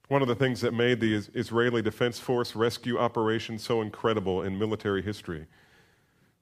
One 0.07 0.21
of 0.21 0.29
the 0.29 0.35
things 0.35 0.61
that 0.61 0.73
made 0.73 1.01
the 1.01 1.15
Israeli 1.33 1.81
Defense 1.81 2.19
Force 2.19 2.55
rescue 2.55 2.97
operation 2.97 3.57
so 3.57 3.81
incredible 3.81 4.43
in 4.43 4.57
military 4.57 5.01
history 5.01 5.47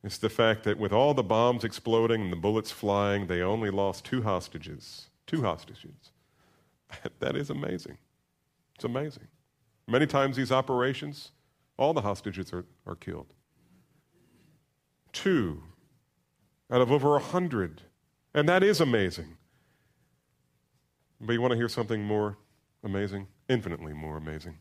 it's 0.03 0.17
the 0.17 0.29
fact 0.29 0.63
that 0.63 0.79
with 0.79 0.91
all 0.91 1.13
the 1.13 1.23
bombs 1.23 1.63
exploding 1.63 2.21
and 2.21 2.31
the 2.31 2.37
bullets 2.37 2.71
flying, 2.71 3.27
they 3.27 3.41
only 3.41 3.69
lost 3.69 4.03
two 4.03 4.23
hostages. 4.23 5.09
Two 5.27 5.43
hostages. 5.43 6.11
that 7.19 7.35
is 7.35 7.49
amazing. 7.49 7.97
It's 8.75 8.83
amazing. 8.83 9.27
Many 9.87 10.07
times, 10.07 10.37
these 10.37 10.51
operations, 10.51 11.31
all 11.77 11.93
the 11.93 12.01
hostages 12.01 12.51
are, 12.51 12.65
are 12.87 12.95
killed. 12.95 13.33
Two 15.11 15.61
out 16.71 16.81
of 16.81 16.91
over 16.91 17.15
a 17.15 17.19
hundred. 17.19 17.81
And 18.33 18.47
that 18.47 18.63
is 18.63 18.79
amazing. 18.79 19.37
But 21.19 21.33
you 21.33 21.41
want 21.41 21.51
to 21.51 21.57
hear 21.57 21.69
something 21.69 22.01
more 22.01 22.37
amazing? 22.83 23.27
Infinitely 23.49 23.93
more 23.93 24.17
amazing. 24.17 24.57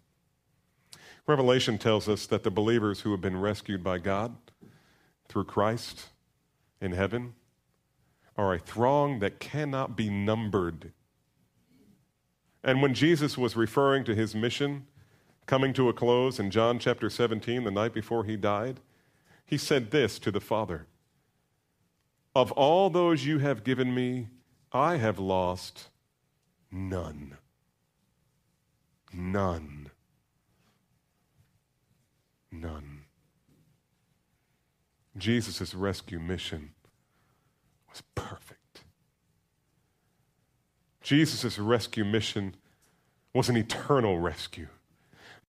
Revelation 1.26 1.78
tells 1.78 2.08
us 2.08 2.26
that 2.26 2.42
the 2.42 2.50
believers 2.50 3.00
who 3.00 3.12
have 3.12 3.20
been 3.20 3.40
rescued 3.40 3.84
by 3.84 3.98
God 3.98 4.36
through 5.30 5.44
Christ 5.44 6.08
in 6.80 6.92
heaven 6.92 7.34
are 8.36 8.52
a 8.52 8.58
throng 8.58 9.20
that 9.20 9.38
cannot 9.38 9.96
be 9.96 10.10
numbered. 10.10 10.92
And 12.64 12.82
when 12.82 12.94
Jesus 12.94 13.38
was 13.38 13.56
referring 13.56 14.02
to 14.04 14.14
his 14.14 14.34
mission 14.34 14.86
coming 15.46 15.72
to 15.74 15.88
a 15.88 15.92
close 15.92 16.40
in 16.40 16.50
John 16.50 16.78
chapter 16.78 17.08
17, 17.08 17.64
the 17.64 17.70
night 17.70 17.94
before 17.94 18.24
he 18.24 18.36
died, 18.36 18.80
he 19.46 19.56
said 19.56 19.90
this 19.90 20.18
to 20.18 20.30
the 20.30 20.40
Father 20.40 20.86
Of 22.34 22.50
all 22.52 22.90
those 22.90 23.24
you 23.24 23.38
have 23.38 23.64
given 23.64 23.94
me, 23.94 24.28
I 24.72 24.96
have 24.96 25.18
lost 25.18 25.88
none. 26.72 27.36
None. 29.12 29.90
None. 32.52 32.99
Jesus' 35.20 35.74
rescue 35.74 36.18
mission 36.18 36.70
was 37.88 38.02
perfect. 38.14 38.84
Jesus' 41.02 41.58
rescue 41.58 42.04
mission 42.04 42.54
was 43.34 43.48
an 43.48 43.56
eternal 43.56 44.18
rescue. 44.18 44.68